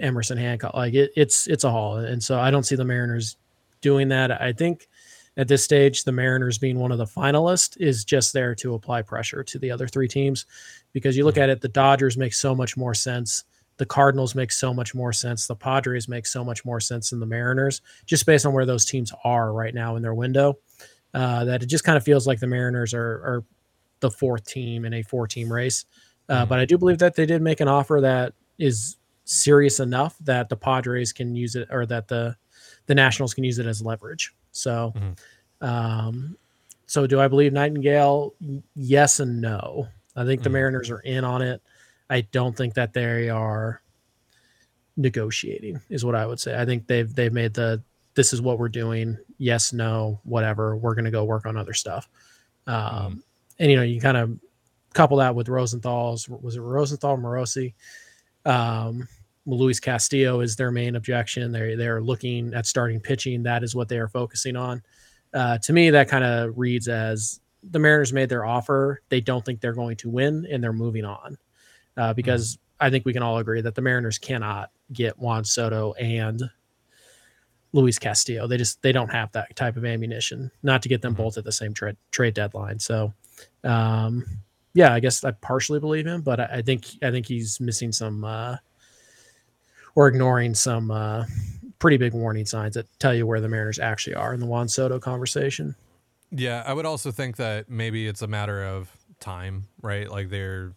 Emerson 0.00 0.38
Hancock. 0.38 0.74
Like 0.74 0.94
it, 0.94 1.12
it's 1.16 1.46
it's 1.46 1.64
a 1.64 1.70
haul, 1.70 1.98
and 1.98 2.22
so 2.22 2.38
I 2.38 2.50
don't 2.50 2.64
see 2.64 2.76
the 2.76 2.84
Mariners 2.84 3.36
doing 3.80 4.08
that. 4.08 4.30
I 4.42 4.52
think 4.52 4.88
at 5.36 5.48
this 5.48 5.64
stage, 5.64 6.04
the 6.04 6.12
Mariners 6.12 6.58
being 6.58 6.78
one 6.78 6.92
of 6.92 6.98
the 6.98 7.04
finalists 7.04 7.76
is 7.80 8.04
just 8.04 8.32
there 8.32 8.54
to 8.56 8.74
apply 8.74 9.02
pressure 9.02 9.42
to 9.42 9.58
the 9.58 9.70
other 9.70 9.88
three 9.88 10.08
teams, 10.08 10.46
because 10.92 11.16
you 11.16 11.24
look 11.24 11.38
at 11.38 11.48
it, 11.48 11.60
the 11.60 11.68
Dodgers 11.68 12.16
make 12.16 12.34
so 12.34 12.54
much 12.54 12.76
more 12.76 12.94
sense. 12.94 13.44
The 13.76 13.86
Cardinals 13.86 14.36
make 14.36 14.52
so 14.52 14.72
much 14.72 14.94
more 14.94 15.12
sense. 15.12 15.48
The 15.48 15.56
Padres 15.56 16.08
make 16.08 16.26
so 16.26 16.44
much 16.44 16.64
more 16.64 16.78
sense 16.78 17.10
than 17.10 17.18
the 17.18 17.26
Mariners, 17.26 17.80
just 18.06 18.24
based 18.24 18.46
on 18.46 18.52
where 18.52 18.64
those 18.64 18.84
teams 18.84 19.12
are 19.24 19.52
right 19.52 19.74
now 19.74 19.96
in 19.96 20.02
their 20.02 20.14
window. 20.14 20.58
Uh, 21.12 21.44
that 21.44 21.62
it 21.62 21.66
just 21.66 21.84
kind 21.84 21.96
of 21.96 22.04
feels 22.04 22.26
like 22.26 22.40
the 22.40 22.46
Mariners 22.46 22.94
are, 22.94 23.00
are 23.00 23.44
the 24.00 24.10
fourth 24.10 24.46
team 24.46 24.84
in 24.84 24.94
a 24.94 25.02
four-team 25.02 25.52
race. 25.52 25.84
Uh, 26.28 26.40
mm-hmm. 26.40 26.48
But 26.48 26.58
I 26.60 26.64
do 26.64 26.78
believe 26.78 26.98
that 26.98 27.16
they 27.16 27.26
did 27.26 27.42
make 27.42 27.60
an 27.60 27.68
offer 27.68 28.00
that 28.00 28.34
is 28.58 28.96
serious 29.24 29.80
enough 29.80 30.16
that 30.20 30.48
the 30.48 30.56
Padres 30.56 31.12
can 31.12 31.34
use 31.34 31.56
it 31.56 31.68
or 31.70 31.86
that 31.86 32.08
the 32.08 32.36
the 32.86 32.94
Nationals 32.94 33.34
can 33.34 33.44
use 33.44 33.58
it 33.58 33.66
as 33.66 33.82
leverage. 33.82 34.34
So, 34.52 34.92
mm-hmm. 34.94 35.66
um, 35.66 36.36
so 36.86 37.06
do 37.06 37.20
I 37.20 37.28
believe 37.28 37.52
Nightingale? 37.52 38.34
Yes 38.76 39.20
and 39.20 39.40
no. 39.40 39.88
I 40.16 40.24
think 40.24 40.40
mm-hmm. 40.40 40.44
the 40.44 40.50
Mariners 40.50 40.90
are 40.90 41.00
in 41.00 41.24
on 41.24 41.42
it. 41.42 41.62
I 42.10 42.20
don't 42.20 42.56
think 42.56 42.74
that 42.74 42.92
they 42.92 43.30
are 43.30 43.80
negotiating. 44.96 45.80
Is 45.88 46.04
what 46.04 46.14
I 46.14 46.26
would 46.26 46.38
say. 46.38 46.58
I 46.58 46.64
think 46.64 46.86
they've 46.86 47.12
they've 47.12 47.32
made 47.32 47.54
the 47.54 47.82
this 48.14 48.32
is 48.32 48.40
what 48.40 48.58
we're 48.58 48.68
doing. 48.68 49.16
Yes, 49.38 49.72
no, 49.72 50.20
whatever. 50.24 50.76
We're 50.76 50.94
going 50.94 51.06
to 51.06 51.10
go 51.10 51.24
work 51.24 51.46
on 51.46 51.56
other 51.56 51.74
stuff. 51.74 52.08
Um, 52.66 52.76
mm-hmm. 52.76 53.18
And 53.58 53.70
you 53.70 53.76
know, 53.76 53.82
you 53.82 54.00
kind 54.00 54.16
of 54.16 54.38
couple 54.92 55.16
that 55.18 55.34
with 55.34 55.48
Rosenthal's. 55.48 56.28
Was 56.28 56.56
it 56.56 56.60
Rosenthal 56.60 57.16
Morosi? 57.16 57.74
Um, 58.44 59.08
Luis 59.46 59.78
Castillo 59.78 60.40
is 60.40 60.56
their 60.56 60.70
main 60.70 60.96
objection. 60.96 61.52
They're 61.52 61.76
they're 61.76 62.00
looking 62.00 62.54
at 62.54 62.66
starting 62.66 63.00
pitching. 63.00 63.42
That 63.42 63.62
is 63.62 63.74
what 63.74 63.88
they 63.88 63.98
are 63.98 64.08
focusing 64.08 64.56
on. 64.56 64.82
Uh, 65.32 65.58
to 65.58 65.72
me, 65.72 65.90
that 65.90 66.08
kind 66.08 66.24
of 66.24 66.56
reads 66.56 66.88
as 66.88 67.40
the 67.62 67.78
Mariners 67.78 68.12
made 68.12 68.28
their 68.28 68.44
offer. 68.44 69.02
They 69.08 69.20
don't 69.20 69.44
think 69.44 69.60
they're 69.60 69.72
going 69.72 69.96
to 69.98 70.10
win, 70.10 70.46
and 70.50 70.62
they're 70.62 70.72
moving 70.72 71.04
on. 71.04 71.36
Uh, 71.96 72.08
mm-hmm. 72.08 72.16
because 72.16 72.56
mm-hmm. 72.56 72.86
I 72.86 72.90
think 72.90 73.04
we 73.04 73.12
can 73.12 73.22
all 73.22 73.38
agree 73.38 73.60
that 73.60 73.74
the 73.74 73.82
Mariners 73.82 74.18
cannot 74.18 74.70
get 74.92 75.18
Juan 75.18 75.44
Soto 75.44 75.92
and 75.94 76.42
Luis 77.72 77.98
Castillo. 77.98 78.46
They 78.46 78.56
just 78.56 78.80
they 78.82 78.92
don't 78.92 79.10
have 79.10 79.32
that 79.32 79.54
type 79.56 79.76
of 79.76 79.84
ammunition. 79.84 80.50
Not 80.62 80.82
to 80.82 80.88
get 80.88 81.02
them 81.02 81.14
mm-hmm. 81.14 81.22
both 81.22 81.38
at 81.38 81.44
the 81.44 81.52
same 81.52 81.74
trade 81.74 81.96
trade 82.10 82.34
deadline. 82.34 82.78
So, 82.78 83.12
um, 83.62 84.24
yeah, 84.74 84.92
I 84.92 85.00
guess 85.00 85.24
I 85.24 85.30
partially 85.30 85.80
believe 85.80 86.06
him, 86.06 86.20
but 86.20 86.40
I, 86.40 86.48
I 86.54 86.62
think 86.62 86.86
I 87.02 87.10
think 87.10 87.26
he's 87.26 87.60
missing 87.60 87.92
some 87.92 88.24
uh, 88.24 88.56
or 89.94 90.08
ignoring 90.08 90.54
some 90.54 90.90
uh, 90.90 91.24
pretty 91.78 91.96
big 91.96 92.12
warning 92.12 92.44
signs 92.44 92.74
that 92.74 92.86
tell 92.98 93.14
you 93.14 93.26
where 93.26 93.40
the 93.40 93.48
Mariners 93.48 93.78
actually 93.78 94.14
are 94.14 94.34
in 94.34 94.40
the 94.40 94.46
Juan 94.46 94.68
Soto 94.68 94.98
conversation. 94.98 95.76
Yeah, 96.30 96.64
I 96.66 96.72
would 96.72 96.86
also 96.86 97.12
think 97.12 97.36
that 97.36 97.70
maybe 97.70 98.08
it's 98.08 98.22
a 98.22 98.26
matter 98.26 98.64
of 98.64 98.90
time, 99.20 99.68
right? 99.80 100.10
Like 100.10 100.28
they're 100.28 100.72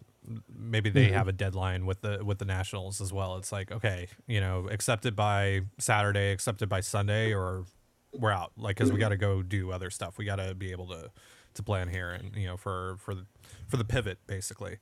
maybe 0.56 0.90
they 0.90 1.06
mm-hmm. 1.06 1.16
have 1.16 1.28
a 1.28 1.32
deadline 1.32 1.88
with 1.88 2.02
the 2.02 2.24
with 2.24 2.38
the 2.38 2.46
Nationals 2.46 3.02
as 3.02 3.12
well. 3.12 3.38
It's 3.38 3.52
like 3.52 3.72
okay, 3.72 4.10
you 4.28 4.40
know, 4.40 4.68
accepted 4.70 5.16
by 5.16 5.62
Saturday, 5.80 6.32
accepted 6.32 6.70
by 6.70 6.82
Sunday, 6.82 7.34
or 7.34 7.66
we're 8.14 8.32
out. 8.32 8.52
Like 8.58 8.78
because 8.78 8.92
we 8.92 9.00
got 9.00 9.10
to 9.10 9.18
go 9.18 9.42
do 9.42 9.72
other 9.72 9.90
stuff. 9.90 10.20
We 10.20 10.26
got 10.26 10.36
to 10.36 10.54
be 10.54 10.72
able 10.72 10.88
to 10.90 11.10
to 11.58 11.64
plan 11.64 11.90
here 11.90 12.10
and 12.12 12.36
you 12.36 12.48
know 12.48 12.58
for 12.58 12.98
for 13.00 13.14
the 13.14 13.26
for 13.68 13.78
the 13.78 13.86
pivot 13.86 14.20
basically. 14.28 14.78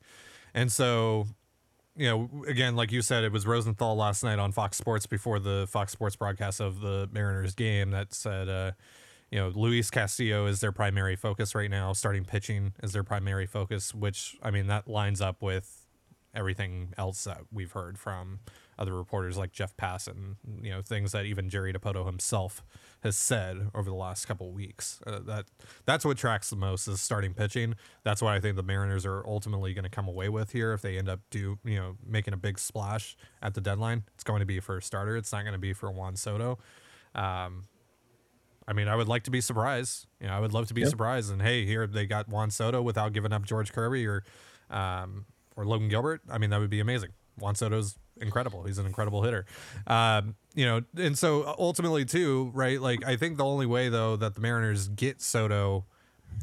And 0.54 0.72
so, 0.72 1.26
you 1.96 2.08
know, 2.08 2.30
again, 2.48 2.76
like 2.76 2.90
you 2.90 3.02
said, 3.02 3.24
it 3.24 3.30
was 3.30 3.46
Rosenthal 3.46 3.94
last 3.94 4.24
night 4.24 4.38
on 4.38 4.52
Fox 4.52 4.78
Sports 4.78 5.06
before 5.06 5.38
the 5.38 5.66
Fox 5.68 5.92
Sports 5.92 6.16
broadcast 6.16 6.60
of 6.60 6.80
the 6.80 7.10
Mariners 7.12 7.54
game 7.54 7.90
that 7.90 8.14
said, 8.14 8.48
uh, 8.48 8.72
you 9.30 9.38
know, 9.38 9.48
Luis 9.54 9.90
Castillo 9.90 10.46
is 10.46 10.60
their 10.60 10.72
primary 10.72 11.14
focus 11.14 11.54
right 11.54 11.70
now. 11.70 11.92
Starting 11.92 12.24
pitching 12.24 12.72
is 12.82 12.94
their 12.94 13.04
primary 13.04 13.46
focus, 13.46 13.94
which 13.94 14.36
I 14.42 14.50
mean 14.50 14.66
that 14.68 14.88
lines 14.88 15.20
up 15.20 15.42
with 15.42 15.86
everything 16.34 16.94
else 16.96 17.24
that 17.24 17.40
we've 17.52 17.72
heard 17.72 17.98
from 17.98 18.40
other 18.78 18.94
reporters 18.94 19.38
like 19.38 19.52
Jeff 19.52 19.76
Passan, 19.76 20.36
you 20.62 20.70
know, 20.70 20.82
things 20.82 21.12
that 21.12 21.24
even 21.24 21.48
Jerry 21.48 21.72
Dipoto 21.72 22.04
himself 22.06 22.62
has 23.02 23.16
said 23.16 23.70
over 23.74 23.88
the 23.88 23.96
last 23.96 24.26
couple 24.26 24.48
of 24.48 24.54
weeks. 24.54 25.00
Uh, 25.06 25.20
that 25.26 25.46
that's 25.84 26.04
what 26.04 26.16
tracks 26.16 26.50
the 26.50 26.56
most 26.56 26.86
is 26.86 27.00
starting 27.00 27.34
pitching. 27.34 27.74
That's 28.04 28.20
what 28.20 28.34
I 28.34 28.40
think 28.40 28.56
the 28.56 28.62
Mariners 28.62 29.06
are 29.06 29.26
ultimately 29.26 29.72
going 29.74 29.84
to 29.84 29.90
come 29.90 30.08
away 30.08 30.28
with 30.28 30.52
here 30.52 30.72
if 30.72 30.82
they 30.82 30.98
end 30.98 31.08
up 31.08 31.20
do 31.30 31.58
you 31.64 31.76
know 31.76 31.96
making 32.06 32.34
a 32.34 32.36
big 32.36 32.58
splash 32.58 33.16
at 33.42 33.54
the 33.54 33.60
deadline. 33.60 34.04
It's 34.14 34.24
going 34.24 34.40
to 34.40 34.46
be 34.46 34.60
for 34.60 34.76
a 34.76 34.82
starter. 34.82 35.16
It's 35.16 35.32
not 35.32 35.42
going 35.42 35.54
to 35.54 35.58
be 35.58 35.72
for 35.72 35.90
Juan 35.90 36.16
Soto. 36.16 36.58
Um, 37.14 37.64
I 38.68 38.72
mean, 38.72 38.88
I 38.88 38.96
would 38.96 39.08
like 39.08 39.22
to 39.24 39.30
be 39.30 39.40
surprised. 39.40 40.06
You 40.20 40.26
know, 40.26 40.34
I 40.34 40.40
would 40.40 40.52
love 40.52 40.66
to 40.68 40.74
be 40.74 40.84
surprised. 40.84 41.30
And 41.30 41.40
hey, 41.40 41.64
here 41.64 41.86
they 41.86 42.06
got 42.06 42.28
Juan 42.28 42.50
Soto 42.50 42.82
without 42.82 43.12
giving 43.12 43.32
up 43.32 43.44
George 43.44 43.72
Kirby 43.72 44.06
or 44.06 44.24
um, 44.70 45.26
or 45.56 45.64
Logan 45.64 45.88
Gilbert. 45.88 46.22
I 46.28 46.38
mean, 46.38 46.50
that 46.50 46.60
would 46.60 46.70
be 46.70 46.80
amazing. 46.80 47.10
Juan 47.38 47.54
Soto's 47.54 47.98
incredible. 48.20 48.64
He's 48.64 48.78
an 48.78 48.86
incredible 48.86 49.22
hitter. 49.22 49.46
Um, 49.86 50.34
you 50.54 50.64
know, 50.64 50.82
and 50.96 51.16
so 51.18 51.54
ultimately 51.58 52.04
too, 52.04 52.50
right? 52.54 52.80
Like 52.80 53.04
I 53.04 53.16
think 53.16 53.36
the 53.36 53.44
only 53.44 53.66
way 53.66 53.88
though 53.88 54.16
that 54.16 54.34
the 54.34 54.40
Mariners 54.40 54.88
get 54.88 55.20
Soto 55.20 55.84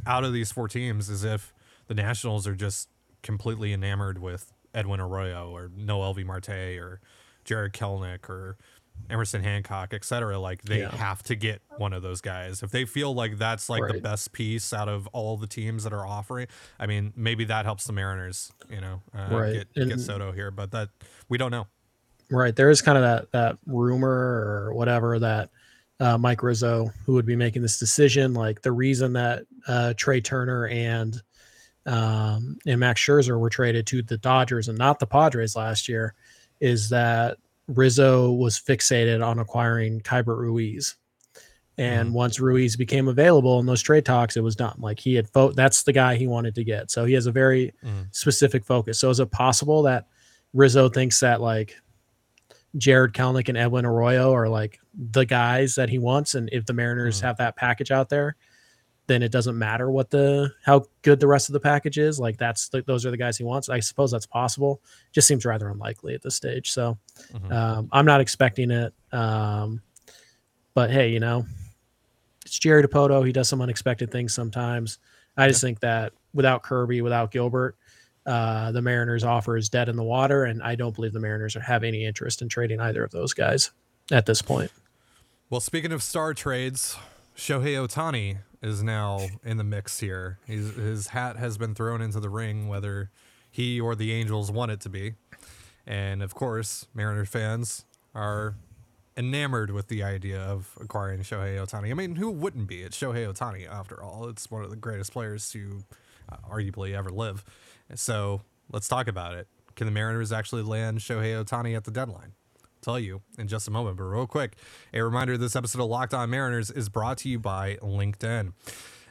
out 0.06 0.24
of 0.24 0.34
these 0.34 0.52
four 0.52 0.68
teams 0.68 1.10
is 1.10 1.24
if 1.24 1.54
the 1.88 1.94
Nationals 1.94 2.48
are 2.48 2.56
just 2.56 2.90
completely 3.22 3.74
enamored 3.74 4.20
with 4.20 4.54
Edwin 4.74 5.00
Arroyo 5.00 5.50
or 5.50 5.70
Noelvi 5.70 6.26
Marte 6.26 6.78
or 6.80 7.00
Jarred 7.44 7.74
Kelenic 7.74 8.30
or 8.30 8.58
Emerson 9.10 9.44
Hancock, 9.44 9.94
et 9.94 10.04
cetera. 10.06 10.40
Like 10.40 10.62
they 10.64 10.80
Yeah. 10.80 10.96
have 10.96 11.22
to 11.24 11.36
get 11.36 11.62
one 11.78 11.94
of 11.94 12.02
those 12.02 12.22
guys. 12.22 12.64
If 12.64 12.72
they 12.72 12.86
feel 12.86 13.14
like 13.14 13.38
that's 13.38 13.70
like 13.70 13.84
the 13.92 14.00
best 14.00 14.32
piece 14.32 14.74
out 14.74 14.88
of 14.90 15.08
all 15.08 15.38
the 15.38 15.46
teams 15.48 15.84
that 15.84 15.94
are 15.94 16.06
offering, 16.08 16.48
I 16.80 16.86
mean, 16.88 17.14
maybe 17.16 17.44
that 17.46 17.66
helps 17.66 17.86
the 17.86 17.94
Mariners, 17.94 18.52
you 18.70 18.82
know, 18.82 19.02
uh, 19.14 19.28
Right. 19.30 19.66
get, 19.76 19.90
get 19.90 20.00
Soto 20.00 20.32
here, 20.32 20.52
but 20.52 20.72
that 20.72 20.90
we 21.30 21.38
don't 21.38 21.52
know. 21.52 21.68
Right. 22.32 22.56
There 22.56 22.70
is 22.70 22.82
kind 22.82 22.98
of 22.98 23.04
that 23.04 23.32
that 23.34 23.58
rumor 23.66 24.10
or 24.10 24.74
whatever 24.74 25.20
that 25.20 25.50
uh, 26.00 26.18
Mike 26.18 26.42
Rizzo, 26.42 26.92
who 27.06 27.14
would 27.14 27.26
be 27.26 27.36
making 27.36 27.62
this 27.62 27.78
decision, 27.78 28.34
like 28.34 28.62
the 28.62 28.72
reason 28.72 29.14
that 29.14 29.44
uh, 29.68 29.94
Trea 29.96 30.22
Turner 30.22 30.68
and 30.68 31.22
um, 31.86 32.58
and 32.66 32.80
Max 32.80 33.02
Scherzer 33.02 33.38
were 33.40 33.50
traded 33.50 33.86
to 33.88 34.02
the 34.02 34.18
Dodgers 34.18 34.70
and 34.70 34.78
not 34.78 35.00
the 35.00 35.06
Padres 35.06 35.56
last 35.56 35.88
year, 35.90 36.16
is 36.62 36.90
that 36.90 37.38
Rizzo 37.68 38.32
was 38.32 38.60
fixated 38.60 39.26
on 39.26 39.40
acquiring 39.40 40.02
Keibert 40.02 40.38
Ruiz. 40.38 40.96
And 41.78 42.10
Mhm. 42.10 42.14
once 42.14 42.40
Ruiz 42.40 42.76
became 42.76 43.08
available 43.08 43.60
in 43.60 43.66
those 43.66 43.82
trade 43.82 44.06
talks, 44.06 44.38
it 44.38 44.44
was 44.44 44.56
done. 44.56 44.76
Like 44.78 45.00
he 45.00 45.16
had 45.16 45.28
vote. 45.34 45.56
That's 45.56 45.84
the 45.84 45.94
guy 45.94 46.16
he 46.16 46.28
wanted 46.28 46.54
to 46.56 46.64
get. 46.64 46.92
So 46.92 47.06
he 47.06 47.14
has 47.14 47.26
a 47.26 47.32
very 47.32 47.74
Mm. 47.84 48.08
specific 48.12 48.64
focus. 48.64 49.00
So 49.00 49.10
is 49.10 49.20
it 49.20 49.32
possible 49.32 49.82
that 49.84 50.08
Rizzo 50.54 50.88
thinks 50.90 51.20
that 51.22 51.42
like 51.42 51.76
Jarred 52.78 53.14
Kelenic 53.14 53.50
and 53.50 53.58
Edwin 53.58 53.86
Arroyo 53.86 54.34
are 54.34 54.50
like 54.50 54.80
the 54.94 55.26
guys 55.26 55.76
that 55.76 55.90
he 55.90 55.98
wants, 56.00 56.36
and 56.36 56.50
if 56.52 56.66
the 56.66 56.74
Mariners 56.74 57.20
Mhm. 57.20 57.24
have 57.24 57.38
that 57.38 57.56
package 57.56 57.92
out 57.92 58.10
there, 58.10 58.36
then 59.08 59.22
it 59.22 59.32
doesn't 59.32 59.58
matter 59.58 59.92
what 59.92 60.10
the 60.10 60.52
how 60.64 60.86
good 61.02 61.20
the 61.20 61.28
rest 61.28 61.50
of 61.50 61.54
the 61.54 61.60
package 61.60 61.98
is. 61.98 62.20
Like 62.20 62.38
that's 62.38 62.70
the, 62.70 62.82
those 62.84 63.06
are 63.06 63.12
the 63.12 63.18
guys 63.18 63.38
he 63.38 63.44
wants. 63.44 63.68
I 63.70 63.80
suppose 63.82 64.12
that's 64.12 64.26
possible. 64.26 64.82
Just 65.12 65.28
seems 65.28 65.46
rather 65.46 65.70
unlikely 65.70 66.14
at 66.16 66.22
this 66.22 66.36
stage. 66.36 66.72
So 66.72 66.98
Mhm. 67.34 67.52
um, 67.52 67.90
I'm 67.92 68.06
not 68.06 68.22
expecting 68.22 68.72
it. 68.72 68.94
Um, 69.12 69.82
but 70.74 70.90
hey, 70.90 71.10
you 71.10 71.20
know, 71.20 71.46
it's 72.46 72.58
Jerry 72.60 72.84
Dipoto. 72.84 73.26
He 73.26 73.32
does 73.34 73.50
some 73.50 73.62
unexpected 73.62 74.12
things 74.12 74.34
sometimes. 74.34 75.00
I 75.38 75.48
just 75.48 75.62
think 75.62 75.80
that 75.82 76.14
without 76.34 76.64
Kirby, 76.64 77.02
without 77.02 77.32
Gilbert, 77.32 77.76
uh, 78.26 78.72
the 78.72 78.82
Mariners 78.82 79.24
offer 79.24 79.58
is 79.58 79.68
dead 79.70 79.90
in 79.90 79.96
the 79.98 80.04
water, 80.04 80.46
and 80.46 80.64
I 80.64 80.76
don't 80.76 80.96
believe 80.96 81.12
the 81.14 81.20
Mariners 81.20 81.56
have 81.56 81.84
any 81.84 82.06
interest 82.06 82.42
in 82.42 82.48
trading 82.50 82.80
either 82.80 83.04
of 83.04 83.12
those 83.12 83.34
guys 83.34 83.72
at 84.12 84.26
this 84.26 84.42
point. 84.42 84.72
Well, 85.50 85.60
speaking 85.60 85.92
of 85.92 86.02
star 86.02 86.34
trades, 86.34 86.96
Shohei 87.36 87.76
Ohtani 87.76 88.38
is 88.64 88.82
now 88.82 89.20
in 89.44 89.58
the 89.58 89.64
mix 89.64 90.00
here. 90.00 90.40
He's, 90.48 90.74
his 90.76 91.08
hat 91.08 91.36
has 91.36 91.58
been 91.58 91.76
thrown 91.76 92.02
into 92.02 92.20
the 92.20 92.30
ring, 92.30 92.68
whether 92.68 93.12
he 93.52 93.80
or 93.80 93.94
the 93.94 94.14
Angels 94.14 94.50
want 94.50 94.72
it 94.72 94.80
to 94.82 94.90
be. 94.90 95.14
And 95.86 96.24
of 96.24 96.34
course, 96.34 96.88
Mariner 96.94 97.26
fans 97.26 97.86
are 98.16 98.56
enamored 99.18 99.70
with 99.70 99.90
the 99.90 100.02
idea 100.02 100.40
of 100.40 100.78
acquiring 100.80 101.22
Shohei 101.22 101.58
Ohtani. 101.58 101.92
I 101.92 101.94
mean, 101.94 102.16
who 102.16 102.32
wouldn't 102.32 102.68
be? 102.68 102.82
It's 102.82 102.98
Shohei 102.98 103.32
Ohtani, 103.32 103.70
after 103.70 104.02
all. 104.02 104.28
It's 104.30 104.50
one 104.50 104.64
of 104.64 104.70
the 104.70 104.76
greatest 104.78 105.12
players 105.12 105.50
to 105.52 105.84
uh, 106.32 106.38
arguably 106.50 106.96
ever 106.96 107.10
live. 107.10 107.44
So 107.96 108.42
let's 108.72 108.88
talk 108.88 109.08
about 109.08 109.36
it. 109.36 109.48
Can 109.76 109.86
the 109.86 109.92
Mariners 109.92 110.32
actually 110.32 110.64
land 110.64 111.00
Shohei 111.00 111.44
Ohtani 111.44 111.76
at 111.76 111.84
the 111.84 111.92
deadline? 111.92 112.34
Tell 112.84 113.00
you 113.00 113.22
in 113.38 113.48
just 113.48 113.68
a 113.68 113.72
moment. 113.72 113.98
But 113.98 114.04
real 114.04 114.28
quick, 114.28 114.56
a 114.94 115.04
reminder 115.04 115.38
this 115.38 115.56
episode 115.56 115.82
of 115.82 115.90
Locked 115.90 116.14
On 116.14 116.30
Mariners 116.30 116.70
is 116.70 116.90
brought 116.90 117.18
to 117.20 117.30
you 117.30 117.40
by 117.40 117.78
LinkedIn. 117.78 118.54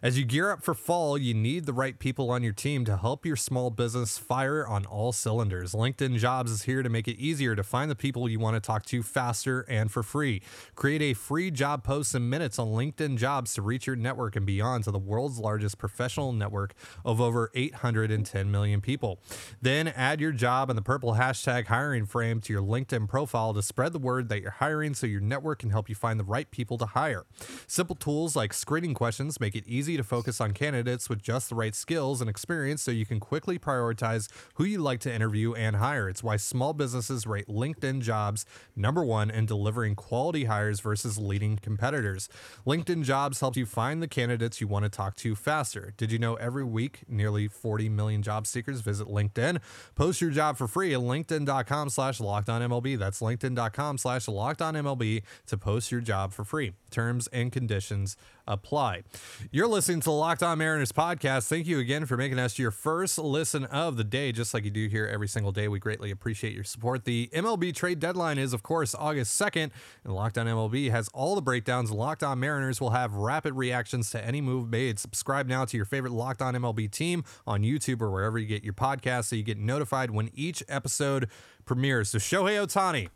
As 0.04 0.18
you 0.18 0.24
gear 0.24 0.50
up 0.50 0.64
for 0.64 0.74
fall, 0.74 1.16
you 1.16 1.32
need 1.32 1.64
the 1.64 1.72
right 1.72 1.96
people 1.96 2.28
on 2.32 2.42
your 2.42 2.52
team 2.52 2.84
to 2.86 2.96
help 2.96 3.24
your 3.24 3.36
small 3.36 3.70
business 3.70 4.18
fire 4.18 4.66
on 4.66 4.84
all 4.84 5.12
cylinders. 5.12 5.74
LinkedIn 5.74 6.18
Jobs 6.18 6.50
is 6.50 6.62
here 6.64 6.82
to 6.82 6.88
make 6.88 7.06
it 7.06 7.16
easier 7.20 7.54
to 7.54 7.62
find 7.62 7.88
the 7.88 7.94
people 7.94 8.28
you 8.28 8.40
want 8.40 8.56
to 8.56 8.60
talk 8.60 8.84
to 8.86 9.04
faster 9.04 9.64
and 9.68 9.92
for 9.92 10.02
free. 10.02 10.42
Create 10.74 11.02
a 11.02 11.14
free 11.14 11.52
job 11.52 11.84
post 11.84 12.16
in 12.16 12.28
minutes 12.28 12.58
on 12.58 12.72
LinkedIn 12.72 13.16
Jobs 13.16 13.54
to 13.54 13.62
reach 13.62 13.86
your 13.86 13.94
network 13.94 14.34
and 14.34 14.44
beyond 14.44 14.82
to 14.82 14.90
the 14.90 14.98
world's 14.98 15.38
largest 15.38 15.78
professional 15.78 16.32
network 16.32 16.74
of 17.04 17.20
over 17.20 17.52
810 17.54 18.50
million 18.50 18.80
people. 18.80 19.20
Then 19.60 19.86
add 19.86 20.20
your 20.20 20.32
job 20.32 20.68
and 20.68 20.76
the 20.76 20.82
purple 20.82 21.14
hashtag 21.14 21.68
hiring 21.68 22.06
frame 22.06 22.40
to 22.40 22.52
your 22.52 22.62
LinkedIn 22.62 23.08
profile 23.08 23.54
to 23.54 23.62
spread 23.62 23.92
the 23.92 24.00
word 24.00 24.28
that 24.30 24.42
you're 24.42 24.50
hiring 24.50 24.94
so 24.94 25.06
your 25.06 25.20
network 25.20 25.60
can 25.60 25.70
help 25.70 25.88
you 25.88 25.94
find 25.94 26.18
the 26.18 26.24
right 26.24 26.50
people 26.50 26.76
to 26.78 26.86
hire. 26.86 27.24
Simple 27.68 27.94
tools 27.94 28.34
like 28.34 28.52
screening 28.52 28.94
questions 28.94 29.38
make 29.38 29.54
it 29.54 29.62
easy 29.68 29.91
to 29.96 30.04
focus 30.04 30.40
on 30.40 30.52
candidates 30.52 31.08
with 31.08 31.22
just 31.22 31.48
the 31.48 31.54
right 31.54 31.74
skills 31.74 32.20
and 32.20 32.28
experience 32.28 32.82
so 32.82 32.90
you 32.90 33.06
can 33.06 33.20
quickly 33.20 33.58
prioritize 33.58 34.28
who 34.54 34.64
you'd 34.64 34.80
like 34.80 35.00
to 35.00 35.12
interview 35.12 35.54
and 35.54 35.76
hire. 35.76 36.08
It's 36.08 36.22
why 36.22 36.36
small 36.36 36.72
businesses 36.72 37.26
rate 37.26 37.46
LinkedIn 37.48 38.00
jobs 38.00 38.44
number 38.76 39.04
one 39.04 39.30
in 39.30 39.46
delivering 39.46 39.94
quality 39.94 40.44
hires 40.44 40.80
versus 40.80 41.18
leading 41.18 41.56
competitors. 41.56 42.28
LinkedIn 42.66 43.04
jobs 43.04 43.40
helps 43.40 43.56
you 43.56 43.66
find 43.66 44.02
the 44.02 44.08
candidates 44.08 44.60
you 44.60 44.68
want 44.68 44.84
to 44.84 44.88
talk 44.88 45.16
to 45.16 45.34
faster. 45.34 45.92
Did 45.96 46.12
you 46.12 46.18
know 46.18 46.34
every 46.36 46.64
week 46.64 47.00
nearly 47.08 47.48
40 47.48 47.88
million 47.88 48.22
job 48.22 48.46
seekers 48.46 48.80
visit 48.80 49.08
LinkedIn? 49.08 49.60
Post 49.94 50.20
your 50.20 50.30
job 50.30 50.56
for 50.56 50.66
free 50.66 50.94
at 50.94 51.00
linkedin.com 51.00 51.90
slash 51.90 52.18
MLB. 52.18 52.98
That's 52.98 53.20
linkedin.com 53.20 53.98
slash 53.98 54.26
MLB 54.26 55.22
to 55.46 55.56
post 55.58 55.92
your 55.92 56.00
job 56.00 56.32
for 56.32 56.44
free. 56.44 56.72
Terms 56.90 57.28
and 57.28 57.52
conditions 57.52 58.16
apply. 58.46 59.02
You're 59.50 59.68
listening 59.68 60.00
to 60.00 60.04
the 60.06 60.12
Locked 60.12 60.42
On 60.42 60.58
Mariners 60.58 60.92
podcast. 60.92 61.48
Thank 61.48 61.66
you 61.66 61.78
again 61.78 62.06
for 62.06 62.16
making 62.16 62.38
us 62.38 62.58
your 62.58 62.70
first 62.70 63.18
listen 63.18 63.64
of 63.64 63.96
the 63.96 64.04
day, 64.04 64.32
just 64.32 64.54
like 64.54 64.64
you 64.64 64.70
do 64.70 64.88
here 64.88 65.06
every 65.06 65.28
single 65.28 65.52
day. 65.52 65.68
We 65.68 65.78
greatly 65.78 66.10
appreciate 66.10 66.54
your 66.54 66.64
support. 66.64 67.04
The 67.04 67.30
MLB 67.32 67.74
trade 67.74 67.98
deadline 67.98 68.38
is, 68.38 68.52
of 68.52 68.62
course, 68.62 68.94
August 68.94 69.40
2nd, 69.40 69.70
and 70.04 70.14
Locked 70.14 70.38
On 70.38 70.46
MLB 70.46 70.90
has 70.90 71.08
all 71.14 71.34
the 71.34 71.42
breakdowns. 71.42 71.90
Locked 71.90 72.22
On 72.22 72.38
Mariners 72.38 72.80
will 72.80 72.90
have 72.90 73.14
rapid 73.14 73.54
reactions 73.54 74.10
to 74.10 74.24
any 74.24 74.40
move 74.40 74.68
made. 74.68 74.98
Subscribe 74.98 75.46
now 75.46 75.64
to 75.64 75.76
your 75.76 75.86
favorite 75.86 76.12
Locked 76.12 76.42
On 76.42 76.54
MLB 76.54 76.90
team 76.90 77.24
on 77.46 77.62
YouTube 77.62 78.00
or 78.00 78.10
wherever 78.10 78.38
you 78.38 78.46
get 78.46 78.64
your 78.64 78.74
podcasts 78.74 79.24
so 79.26 79.36
you 79.36 79.42
get 79.42 79.58
notified 79.58 80.10
when 80.10 80.30
each 80.34 80.62
episode 80.68 81.28
premieres. 81.64 82.10
So, 82.10 82.18
Shohei 82.18 82.64
Ohtani 82.64 83.08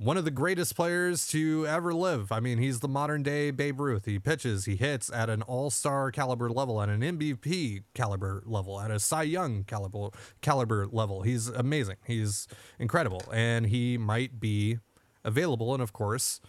one 0.00 0.16
of 0.16 0.24
the 0.24 0.30
greatest 0.30 0.74
players 0.74 1.26
to 1.26 1.66
ever 1.66 1.92
live. 1.92 2.32
I 2.32 2.40
mean, 2.40 2.56
he's 2.56 2.80
the 2.80 2.88
modern 2.88 3.22
day 3.22 3.50
Babe 3.50 3.78
Ruth. 3.78 4.06
He 4.06 4.18
pitches, 4.18 4.64
he 4.64 4.76
hits 4.76 5.12
at 5.12 5.28
an 5.28 5.42
all 5.42 5.68
star 5.68 6.10
caliber 6.10 6.48
level, 6.48 6.80
at 6.80 6.88
an 6.88 7.02
MVP 7.02 7.82
caliber 7.92 8.42
level, 8.46 8.80
at 8.80 8.90
a 8.90 8.98
Cy 8.98 9.24
Young 9.24 9.62
caliber 9.64 10.08
caliber 10.40 10.86
level. 10.86 11.20
He's 11.20 11.48
amazing. 11.48 11.96
He's 12.06 12.48
incredible, 12.78 13.22
and 13.30 13.66
he 13.66 13.98
might 13.98 14.40
be 14.40 14.78
available. 15.22 15.74
And 15.74 15.82
of 15.82 15.92
course, 15.92 16.40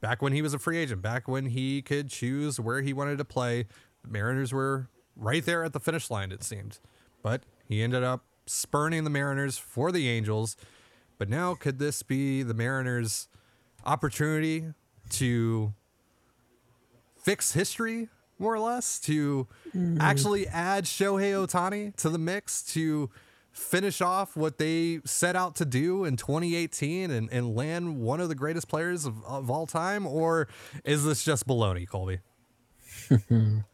back 0.00 0.22
when 0.22 0.32
he 0.32 0.40
was 0.40 0.54
a 0.54 0.58
free 0.58 0.78
agent, 0.78 1.02
back 1.02 1.28
when 1.28 1.46
he 1.46 1.82
could 1.82 2.08
choose 2.08 2.58
where 2.58 2.80
he 2.80 2.94
wanted 2.94 3.18
to 3.18 3.26
play, 3.26 3.66
the 4.02 4.08
Mariners 4.08 4.54
were 4.54 4.88
right 5.14 5.44
there 5.44 5.64
at 5.64 5.74
the 5.74 5.80
finish 5.80 6.10
line. 6.10 6.32
It 6.32 6.42
seemed, 6.42 6.78
but 7.22 7.42
he 7.68 7.82
ended 7.82 8.02
up 8.02 8.24
spurning 8.46 9.04
the 9.04 9.10
Mariners 9.10 9.58
for 9.58 9.92
the 9.92 10.08
Angels. 10.08 10.56
But 11.18 11.28
now, 11.28 11.54
could 11.54 11.78
this 11.78 12.02
be 12.02 12.42
the 12.42 12.54
Mariners' 12.54 13.28
opportunity 13.84 14.72
to 15.10 15.72
fix 17.16 17.52
history, 17.52 18.08
more 18.38 18.54
or 18.54 18.58
less, 18.58 18.98
to 19.00 19.46
mm-hmm. 19.68 20.00
actually 20.00 20.46
add 20.46 20.84
Shohei 20.84 21.32
Ohtani 21.32 21.96
to 21.96 22.10
the 22.10 22.18
mix, 22.18 22.62
to 22.74 23.10
finish 23.52 24.02
off 24.02 24.36
what 24.36 24.58
they 24.58 25.00
set 25.06 25.34
out 25.34 25.56
to 25.56 25.64
do 25.64 26.04
in 26.04 26.16
2018 26.16 27.10
and, 27.10 27.30
and 27.32 27.56
land 27.56 27.98
one 27.98 28.20
of 28.20 28.28
the 28.28 28.34
greatest 28.34 28.68
players 28.68 29.06
of, 29.06 29.24
of 29.24 29.50
all 29.50 29.66
time? 29.66 30.06
Or 30.06 30.48
is 30.84 31.04
this 31.04 31.24
just 31.24 31.46
baloney, 31.46 31.88
Colby? 31.88 32.20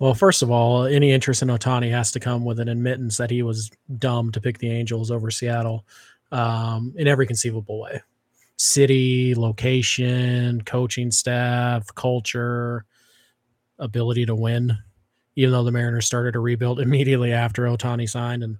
Well, 0.00 0.14
first 0.14 0.42
of 0.42 0.50
all, 0.50 0.84
any 0.84 1.12
interest 1.12 1.40
in 1.40 1.48
Ohtani 1.48 1.90
has 1.90 2.10
to 2.12 2.20
come 2.20 2.44
with 2.44 2.58
an 2.58 2.68
admittance 2.68 3.16
that 3.16 3.30
he 3.30 3.42
was 3.42 3.70
dumb 3.98 4.32
to 4.32 4.40
pick 4.40 4.58
the 4.58 4.68
Angels 4.68 5.10
over 5.10 5.30
Seattle. 5.30 5.86
Um, 6.34 6.92
in 6.96 7.06
every 7.06 7.26
conceivable 7.26 7.80
way 7.80 8.02
city, 8.56 9.34
location, 9.34 10.60
coaching 10.62 11.10
staff, 11.10 11.86
culture, 11.94 12.84
ability 13.78 14.26
to 14.26 14.34
win. 14.34 14.76
Even 15.36 15.52
though 15.52 15.64
the 15.64 15.72
Mariners 15.72 16.06
started 16.06 16.36
a 16.36 16.40
rebuild 16.40 16.80
immediately 16.80 17.32
after 17.32 17.64
Ohtani 17.64 18.08
signed, 18.08 18.42
and 18.42 18.58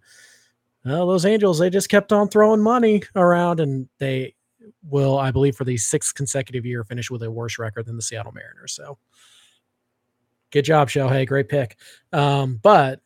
well, 0.85 1.07
those 1.07 1.25
Angels 1.25 1.59
they 1.59 1.71
just 1.71 1.88
kept 1.88 2.12
on 2.12 2.28
throwing 2.28 2.62
money 2.62 3.02
around, 3.14 3.61
and 3.61 3.88
they 3.99 4.35
will, 4.88 5.19
I 5.19 5.31
believe, 5.31 5.57
for 5.57 5.64
the 5.64 5.76
sixth 5.76 6.14
consecutive 6.14 6.66
year, 6.66 6.85
finish 6.85 7.11
with 7.11 7.23
a 7.23 7.31
worse 7.31 7.59
record 7.59 7.87
than 7.87 7.97
the 7.97 8.02
Seattle 8.02 8.33
Mariners. 8.33 8.75
So, 8.75 8.99
good 10.50 10.64
job, 10.64 10.88
Shohei. 10.88 11.26
Great 11.26 11.49
pick. 11.49 11.78
Um, 12.12 12.59
but 12.62 13.00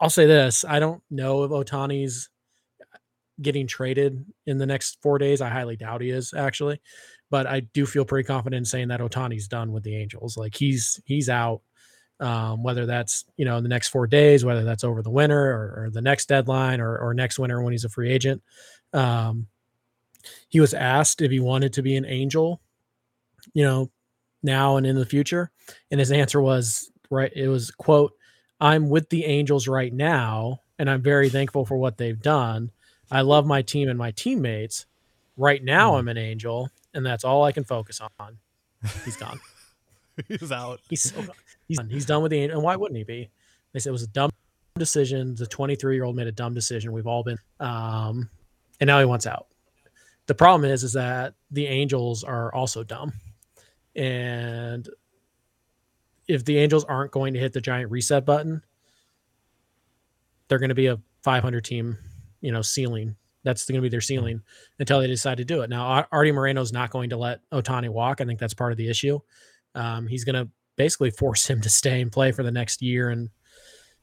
I'll 0.00 0.10
say 0.10 0.26
this: 0.26 0.64
I 0.66 0.80
don't 0.80 1.02
know 1.10 1.44
if 1.44 1.50
Ohtani's 1.50 2.29
getting 3.40 3.66
traded 3.66 4.24
in 4.46 4.58
the 4.58 4.66
next 4.66 4.98
four 5.02 5.18
days. 5.18 5.40
I 5.40 5.48
highly 5.48 5.76
doubt 5.76 6.02
he 6.02 6.10
is 6.10 6.34
actually, 6.34 6.80
but 7.30 7.46
I 7.46 7.60
do 7.60 7.86
feel 7.86 8.04
pretty 8.04 8.26
confident 8.26 8.58
in 8.58 8.64
saying 8.64 8.88
that 8.88 9.00
Ohtani's 9.00 9.48
done 9.48 9.72
with 9.72 9.82
the 9.82 9.96
Angels. 9.96 10.36
Like 10.36 10.54
he's 10.54 11.00
he's 11.04 11.28
out. 11.28 11.62
Um, 12.18 12.62
whether 12.62 12.84
that's 12.84 13.24
you 13.38 13.46
know 13.46 13.56
in 13.56 13.62
the 13.62 13.70
next 13.70 13.88
four 13.88 14.06
days, 14.06 14.44
whether 14.44 14.62
that's 14.62 14.84
over 14.84 15.02
the 15.02 15.08
winter 15.08 15.40
or, 15.40 15.84
or 15.84 15.90
the 15.90 16.02
next 16.02 16.28
deadline 16.28 16.78
or, 16.78 16.98
or 16.98 17.14
next 17.14 17.38
winter 17.38 17.62
when 17.62 17.72
he's 17.72 17.84
a 17.84 17.88
free 17.88 18.10
agent. 18.12 18.42
Um, 18.92 19.46
he 20.48 20.60
was 20.60 20.74
asked 20.74 21.22
if 21.22 21.30
he 21.30 21.40
wanted 21.40 21.72
to 21.72 21.82
be 21.82 21.96
an 21.96 22.04
angel, 22.04 22.60
you 23.54 23.64
know, 23.64 23.90
now 24.42 24.76
and 24.76 24.86
in 24.86 24.96
the 24.96 25.06
future, 25.06 25.50
and 25.90 25.98
his 25.98 26.12
answer 26.12 26.42
was 26.42 26.90
right. 27.10 27.32
It 27.34 27.48
was 27.48 27.70
quote, 27.70 28.12
"I'm 28.60 28.90
with 28.90 29.08
the 29.08 29.24
Angels 29.24 29.66
right 29.66 29.92
now, 29.92 30.60
and 30.78 30.90
I'm 30.90 31.02
very 31.02 31.28
thankful 31.28 31.64
for 31.64 31.76
what 31.76 31.98
they've 31.98 32.20
done. 32.20 32.70
I 33.10 33.22
love 33.22 33.46
my 33.46 33.62
team 33.62 33.88
and 33.88 33.98
my 33.98 34.12
teammates. 34.12 34.86
Right 35.36 35.62
now, 35.62 35.96
I'm 35.96 36.08
an 36.08 36.18
angel, 36.18 36.68
and 36.94 37.04
that's 37.04 37.24
all 37.24 37.44
I 37.44 37.52
can 37.52 37.64
focus 37.64 38.00
on. 38.18 38.38
He's 39.04 39.16
gone. 39.16 39.40
he's 40.28 40.52
out. 40.52 40.80
He's 40.88 41.02
so 41.02 41.22
gone. 41.22 41.34
He's 41.66 41.78
done. 41.78 41.88
He's 41.88 42.06
done 42.06 42.22
with 42.22 42.30
the 42.30 42.38
angel. 42.38 42.58
And 42.58 42.64
why 42.64 42.76
wouldn't 42.76 42.98
he 42.98 43.04
be? 43.04 43.30
They 43.72 43.80
said 43.80 43.90
it 43.90 43.92
was 43.92 44.02
a 44.02 44.08
dumb 44.08 44.30
decision. 44.78 45.34
The 45.34 45.46
23 45.46 45.94
year 45.94 46.04
old 46.04 46.16
made 46.16 46.26
a 46.26 46.32
dumb 46.32 46.54
decision. 46.54 46.92
We've 46.92 47.06
all 47.06 47.22
been, 47.22 47.38
um, 47.58 48.28
and 48.80 48.88
now 48.88 48.98
he 48.98 49.04
wants 49.04 49.26
out. 49.26 49.46
The 50.26 50.34
problem 50.34 50.70
is, 50.70 50.84
is 50.84 50.92
that 50.92 51.34
the 51.50 51.66
Angels 51.66 52.22
are 52.22 52.54
also 52.54 52.84
dumb, 52.84 53.12
and 53.96 54.88
if 56.28 56.44
the 56.44 56.58
Angels 56.58 56.84
aren't 56.84 57.10
going 57.10 57.34
to 57.34 57.40
hit 57.40 57.52
the 57.52 57.60
giant 57.60 57.90
reset 57.90 58.24
button, 58.24 58.62
they're 60.46 60.60
going 60.60 60.68
to 60.68 60.74
be 60.74 60.86
a 60.86 61.00
500 61.22 61.64
team 61.64 61.98
you 62.40 62.52
know 62.52 62.62
ceiling. 62.62 63.16
That's 63.42 63.64
going 63.64 63.76
to 63.76 63.82
be 63.82 63.88
their 63.88 64.02
ceiling 64.02 64.42
until 64.78 65.00
they 65.00 65.06
decide 65.06 65.38
to 65.38 65.46
do 65.46 65.62
it. 65.62 65.70
Now, 65.70 66.04
Arte 66.12 66.32
Moreno 66.32 66.60
is 66.60 66.74
not 66.74 66.90
going 66.90 67.08
to 67.10 67.16
let 67.16 67.40
Ohtani 67.50 67.88
walk. 67.88 68.20
I 68.20 68.26
think 68.26 68.38
that's 68.38 68.52
part 68.52 68.70
of 68.70 68.76
the 68.76 68.90
issue. 68.90 69.18
Um, 69.74 70.06
he's 70.06 70.24
going 70.24 70.34
to 70.34 70.50
basically 70.76 71.10
force 71.10 71.46
him 71.50 71.60
to 71.62 71.70
stay 71.70 72.02
and 72.02 72.12
play 72.12 72.32
for 72.32 72.42
the 72.42 72.50
next 72.50 72.82
year 72.82 73.10
and 73.10 73.30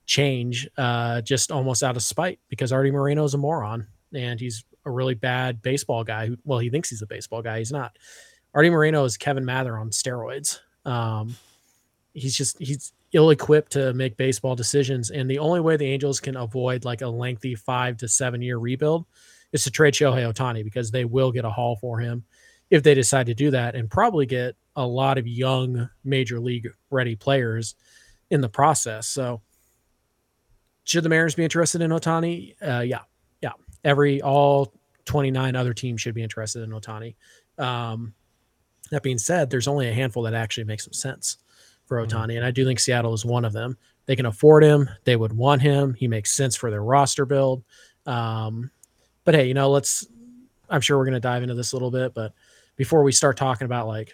change, 0.08 0.68
uh, 0.78 1.22
just 1.22 1.52
almost 1.52 1.84
out 1.84 1.96
of 1.96 2.02
spite 2.02 2.40
because 2.50 2.72
Arte 2.72 2.92
Moreno 2.92 3.26
is 3.26 3.36
a 3.36 3.38
moron 3.38 3.86
and 4.14 4.40
he's 4.40 4.64
a 4.86 4.92
really 4.92 5.14
bad 5.14 5.62
baseball 5.62 6.04
guy. 6.04 6.28
Who, 6.28 6.38
well, 6.44 6.60
he 6.60 6.70
thinks 6.70 6.90
he's 6.90 7.02
a 7.02 7.08
baseball 7.08 7.42
guy. 7.42 7.60
He's 7.60 7.72
not. 7.72 7.96
Arte 8.54 8.70
Moreno 8.70 9.04
is 9.04 9.18
Kevin 9.18 9.46
Mather 9.46 9.78
on 9.78 9.92
steroids. 9.92 10.60
Um, 10.86 11.36
he's 12.14 12.36
just 12.36 12.58
he's 12.58 12.94
ill-equipped 13.14 13.72
to 13.72 13.94
make 13.94 14.18
baseball 14.18 14.56
decisions. 14.56 15.10
And 15.10 15.30
the 15.30 15.40
only 15.40 15.62
way 15.62 15.78
the 15.78 15.86
angels 15.86 16.20
can 16.20 16.36
avoid 16.36 16.86
like 16.86 17.02
a 17.02 17.08
lengthy 17.08 17.56
five 17.56 17.98
to 17.98 18.08
seven 18.08 18.42
year 18.42 18.58
rebuild 18.58 19.06
is 19.54 19.64
to 19.64 19.72
trade 19.72 19.94
shohei 19.94 20.32
ohtani 20.32 20.64
because 20.64 20.92
they 20.92 21.06
will 21.06 21.32
get 21.32 21.46
a 21.46 21.50
haul 21.50 21.78
for 21.78 22.00
him 22.00 22.26
if 22.70 22.84
they 22.84 22.94
decide 22.94 23.28
to 23.28 23.34
do 23.34 23.52
that 23.52 23.76
and 23.76 23.90
probably 23.90 24.26
get 24.26 24.56
a 24.76 24.86
lot 24.86 25.18
of 25.18 25.26
young 25.26 25.90
major 26.04 26.40
league 26.40 26.68
ready 26.90 27.16
players 27.16 27.76
in 28.30 28.42
the 28.42 28.50
process. 28.50 29.08
So 29.08 29.42
should 30.84 31.04
the 31.04 31.10
mariners 31.10 31.36
be 31.36 31.46
interested 31.46 31.82
in 31.82 31.92
ohtani? 31.92 32.56
Uh, 32.62 32.82
yeah 32.82 33.02
yeah. 33.42 33.52
Every 33.84 34.22
all 34.22 34.74
29 35.06 35.56
other 35.56 35.74
teams 35.74 36.02
should 36.02 36.16
be 36.16 36.24
interested 36.24 36.64
in 36.64 36.72
ohtani. 36.72 37.16
Um, 37.58 38.14
that 38.92 39.04
being 39.04 39.18
said 39.18 39.50
there's 39.50 39.68
only 39.68 39.88
a 39.88 39.94
handful 39.94 40.24
that 40.24 40.34
actually 40.34 40.66
makes 40.66 40.84
some 40.84 40.94
sense 40.94 41.38
for 41.88 42.06
mm-hmm. 42.06 42.30
And 42.32 42.46
I 42.46 42.52
do 42.52 42.66
think 42.66 42.80
Seattle 42.80 43.14
is 43.14 43.26
one 43.26 43.46
of 43.46 43.54
them. 43.54 43.78
They 44.06 44.16
can 44.16 44.26
afford 44.26 44.64
him. 44.64 44.90
They 45.06 45.16
would 45.16 45.34
want 45.34 45.62
him. 45.62 45.94
He 45.94 46.08
makes 46.08 46.32
sense 46.32 46.56
for 46.56 46.70
their 46.70 46.84
roster 46.84 47.26
build. 47.26 47.64
Um, 48.06 48.72
but 49.24 49.36
hey, 49.36 49.48
you 49.48 49.54
know, 49.54 49.70
let's. 49.70 50.06
I'm 50.70 50.82
sure 50.82 50.98
we're 50.98 51.06
going 51.06 51.14
to 51.14 51.22
dive 51.22 51.44
into 51.44 51.56
this 51.56 51.72
a 51.72 51.76
little 51.76 51.92
bit, 51.92 52.14
but 52.14 52.34
before 52.76 53.04
we 53.04 53.14
start 53.14 53.38
talking 53.38 53.66
about 53.66 53.88
like 53.88 54.14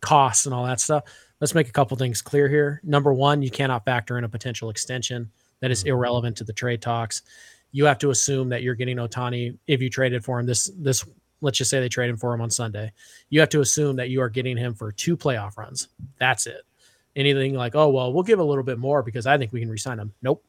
costs 0.00 0.46
and 0.46 0.54
all 0.54 0.66
that 0.66 0.80
stuff, 0.80 1.04
let's 1.40 1.54
make 1.54 1.68
a 1.68 1.72
couple 1.72 1.96
things 1.96 2.20
clear 2.20 2.48
here. 2.48 2.80
Number 2.82 3.12
one, 3.12 3.40
you 3.40 3.50
cannot 3.50 3.84
factor 3.84 4.18
in 4.18 4.24
a 4.24 4.28
potential 4.28 4.68
extension 4.68 5.30
that 5.60 5.70
is 5.70 5.80
mm-hmm. 5.80 5.90
irrelevant 5.90 6.36
to 6.38 6.44
the 6.44 6.52
trade 6.52 6.82
talks. 6.82 7.22
You 7.70 7.84
have 7.84 7.98
to 7.98 8.10
assume 8.10 8.48
that 8.48 8.62
you're 8.62 8.74
getting 8.74 8.96
Ohtani 8.96 9.56
if 9.68 9.80
you 9.80 9.88
traded 9.88 10.24
for 10.24 10.40
him 10.40 10.46
this 10.46 10.70
this 10.76 11.04
let's 11.40 11.58
just 11.58 11.70
say 11.70 11.80
they 11.80 11.88
trade 11.88 12.10
him 12.10 12.16
for 12.16 12.34
him 12.34 12.40
on 12.40 12.50
Sunday. 12.50 12.92
You 13.30 13.40
have 13.40 13.48
to 13.50 13.60
assume 13.60 13.96
that 13.96 14.10
you 14.10 14.20
are 14.22 14.28
getting 14.28 14.56
him 14.56 14.74
for 14.74 14.92
two 14.92 15.16
playoff 15.16 15.56
runs. 15.56 15.88
That's 16.18 16.46
it 16.46 16.62
anything 17.16 17.54
like, 17.54 17.74
oh, 17.74 17.90
well, 17.90 18.12
we'll 18.12 18.22
give 18.22 18.38
a 18.38 18.44
little 18.44 18.64
bit 18.64 18.78
more 18.78 19.02
because 19.02 19.26
I 19.26 19.38
think 19.38 19.52
we 19.52 19.60
can 19.60 19.70
resign 19.70 19.98
him. 19.98 20.12
Nope. 20.22 20.44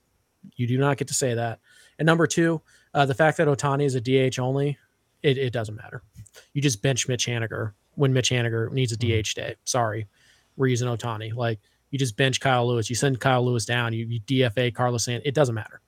You 0.55 0.67
do 0.67 0.77
not 0.77 0.97
get 0.97 1.07
to 1.07 1.13
say 1.13 1.33
that. 1.33 1.59
And 1.99 2.05
number 2.05 2.27
two, 2.27 2.61
uh, 2.93 3.05
the 3.05 3.13
fact 3.13 3.37
that 3.37 3.47
Ohtani 3.47 3.85
is 3.85 3.95
a 3.95 4.01
DH 4.01 4.39
only, 4.39 4.77
it, 5.21 5.37
it 5.37 5.53
doesn't 5.53 5.75
matter. 5.75 6.03
You 6.53 6.61
just 6.61 6.81
bench 6.81 7.07
Mitch 7.07 7.27
Haniger 7.27 7.73
when 7.95 8.13
Mitch 8.13 8.29
Haniger 8.29 8.71
needs 8.71 8.91
a 8.91 8.97
mm-hmm. 8.97 9.21
DH 9.21 9.35
day. 9.35 9.55
Sorry. 9.63 10.07
We're 10.57 10.67
using 10.67 10.87
Ohtani. 10.87 11.33
Like 11.33 11.59
you 11.91 11.99
just 11.99 12.17
bench 12.17 12.39
Kyle 12.39 12.67
Lewis. 12.67 12.89
You 12.89 12.95
send 12.95 13.19
Kyle 13.19 13.43
Lewis 13.45 13.65
down. 13.65 13.93
You, 13.93 14.05
you 14.05 14.19
DFA 14.21 14.73
Carlos 14.73 15.05
Sand. 15.05 15.23
It 15.25 15.33
doesn't 15.35 15.55
matter. 15.55 15.81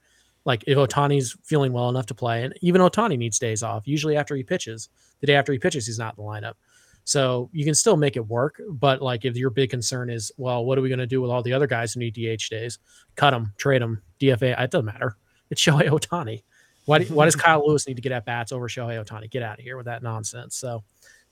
Like 0.45 0.63
if 0.67 0.77
Ohtani's 0.77 1.35
feeling 1.43 1.73
well 1.73 1.89
enough 1.89 2.05
to 2.07 2.15
play, 2.15 2.43
and 2.43 2.53
even 2.61 2.81
Ohtani 2.81 3.17
needs 3.17 3.39
days 3.39 3.63
off. 3.63 3.87
Usually 3.87 4.15
after 4.15 4.35
he 4.35 4.43
pitches, 4.43 4.89
the 5.19 5.27
day 5.27 5.35
after 5.35 5.51
he 5.51 5.59
pitches, 5.59 5.87
he's 5.87 5.99
not 5.99 6.15
in 6.17 6.23
the 6.23 6.29
lineup. 6.29 6.53
So 7.05 7.49
you 7.53 7.63
can 7.63 7.75
still 7.75 7.95
make 7.95 8.17
it 8.17 8.27
work. 8.27 8.59
But 8.69 9.01
like 9.01 9.25
if 9.25 9.37
your 9.37 9.51
big 9.51 9.69
concern 9.69 10.09
is, 10.09 10.31
well, 10.37 10.65
what 10.65 10.77
are 10.77 10.81
we 10.81 10.89
going 10.89 10.99
to 10.99 11.07
do 11.07 11.21
with 11.21 11.31
all 11.31 11.43
the 11.43 11.53
other 11.53 11.67
guys 11.67 11.93
who 11.93 11.99
need 11.99 12.15
DH 12.15 12.49
days? 12.49 12.79
Cut 13.15 13.31
them, 13.31 13.53
trade 13.57 13.81
them, 13.81 14.01
DFA. 14.19 14.59
It 14.59 14.71
doesn't 14.71 14.85
matter. 14.85 15.15
It's 15.51 15.61
Shohei 15.65 15.87
Ohtani. 15.87 16.43
Why, 16.85 16.99
do, 16.99 17.05
why 17.13 17.25
does 17.25 17.35
Kyle 17.35 17.65
Lewis 17.65 17.87
need 17.87 17.95
to 17.95 18.01
get 18.01 18.11
at 18.11 18.25
bats 18.25 18.51
over 18.51 18.67
Shohei 18.67 19.03
Ohtani? 19.03 19.29
Get 19.29 19.43
out 19.43 19.59
of 19.59 19.63
here 19.63 19.77
with 19.77 19.85
that 19.85 20.03
nonsense. 20.03 20.57
So 20.57 20.83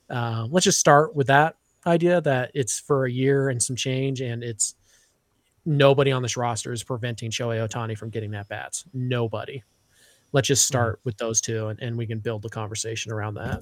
uh, 0.08 0.46
let's 0.48 0.64
just 0.64 0.78
start 0.78 1.14
with 1.14 1.26
that 1.26 1.56
idea 1.86 2.20
that 2.20 2.52
it's 2.54 2.78
for 2.78 3.06
a 3.06 3.10
year 3.10 3.50
and 3.50 3.62
some 3.62 3.76
change, 3.76 4.20
and 4.20 4.42
it's 4.42 4.76
nobody 5.66 6.12
on 6.12 6.22
this 6.22 6.36
roster 6.36 6.72
is 6.72 6.84
preventing 6.84 7.30
Shohei 7.30 7.66
Ohtani 7.66 7.98
from 7.98 8.10
getting 8.10 8.34
at 8.34 8.48
bats. 8.48 8.84
Nobody. 8.92 9.62
Let's 10.32 10.48
just 10.48 10.66
start 10.66 11.00
with 11.04 11.16
those 11.16 11.40
two, 11.40 11.68
and, 11.68 11.80
and 11.80 11.98
we 11.98 12.06
can 12.06 12.20
build 12.20 12.42
the 12.42 12.48
conversation 12.48 13.12
around 13.12 13.34
that. 13.34 13.60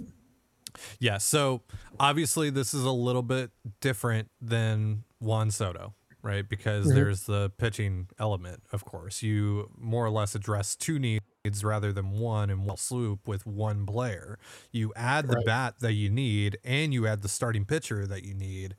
Yeah. 0.98 1.18
So 1.18 1.62
obviously, 1.98 2.50
this 2.50 2.74
is 2.74 2.84
a 2.84 2.90
little 2.90 3.22
bit 3.22 3.50
different 3.80 4.30
than 4.40 5.04
Juan 5.20 5.50
Soto, 5.50 5.94
right? 6.22 6.48
Because 6.48 6.86
mm-hmm. 6.86 6.94
there's 6.94 7.24
the 7.24 7.50
pitching 7.58 8.08
element, 8.18 8.62
of 8.72 8.84
course. 8.84 9.22
You 9.22 9.70
more 9.78 10.04
or 10.04 10.10
less 10.10 10.34
address 10.34 10.76
two 10.76 10.98
needs 10.98 11.64
rather 11.64 11.92
than 11.92 12.12
one 12.12 12.50
in 12.50 12.64
one 12.64 12.76
swoop 12.76 13.26
with 13.26 13.46
one 13.46 13.86
player. 13.86 14.38
You 14.70 14.92
add 14.96 15.28
the 15.28 15.36
right. 15.36 15.46
bat 15.46 15.74
that 15.80 15.92
you 15.92 16.10
need 16.10 16.58
and 16.64 16.94
you 16.94 17.06
add 17.06 17.22
the 17.22 17.28
starting 17.28 17.64
pitcher 17.64 18.06
that 18.06 18.24
you 18.24 18.34
need 18.34 18.76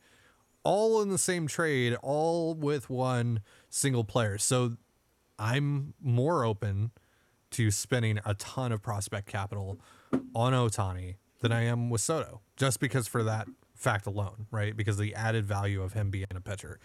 all 0.63 1.01
in 1.01 1.09
the 1.09 1.17
same 1.17 1.47
trade, 1.47 1.95
all 2.01 2.53
with 2.53 2.89
one 2.89 3.41
single 3.69 4.03
player. 4.03 4.37
So 4.37 4.77
I'm 5.37 5.93
more 6.01 6.45
open 6.45 6.91
to 7.51 7.69
spending 7.69 8.19
a 8.25 8.33
ton 8.35 8.71
of 8.71 8.81
prospect 8.81 9.27
capital 9.27 9.79
on 10.33 10.53
Ohtani 10.53 11.15
than 11.43 11.51
I 11.51 11.61
am 11.65 11.91
with 11.91 12.01
Soto, 12.01 12.41
just 12.57 12.79
because 12.79 13.07
for 13.07 13.23
that 13.23 13.47
fact 13.75 14.07
alone, 14.07 14.47
right? 14.49 14.75
Because 14.75 14.97
the 14.97 15.13
added 15.13 15.45
value 15.45 15.83
of 15.83 15.93
him 15.93 16.09
being 16.09 16.25
a 16.33 16.41
pitcher 16.41 16.79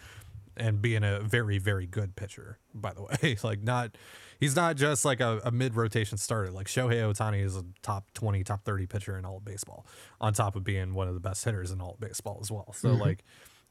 and 0.57 0.83
being 0.83 1.05
a 1.05 1.21
very, 1.21 1.59
very 1.59 1.87
good 1.87 2.17
pitcher, 2.17 2.59
by 2.75 2.93
the 2.93 3.03
way. 3.23 3.39
like 3.43 3.63
not 3.63 3.97
he's 4.39 4.57
not 4.57 4.77
just 4.77 5.05
like 5.05 5.21
a, 5.21 5.41
a 5.45 5.51
mid 5.51 5.75
rotation 5.75 6.19
starter. 6.19 6.51
Like 6.51 6.67
Shohei 6.67 7.01
Ohtani 7.01 7.43
is 7.43 7.57
a 7.57 7.65
top 7.83 8.13
twenty, 8.13 8.45
top 8.45 8.65
thirty 8.65 8.87
pitcher 8.87 9.17
in 9.17 9.25
all 9.25 9.39
of 9.39 9.45
baseball, 9.45 9.87
on 10.21 10.35
top 10.35 10.57
of 10.57 10.65
being 10.65 10.93
one 10.93 11.09
of 11.09 11.15
the 11.15 11.21
best 11.21 11.45
hitters 11.45 11.71
in 11.71 11.81
all 11.81 11.93
of 11.93 12.01
baseball 12.01 12.39
as 12.43 12.51
well. 12.51 12.75
So 12.75 12.91
mm-hmm. 12.91 13.01
like 13.01 13.25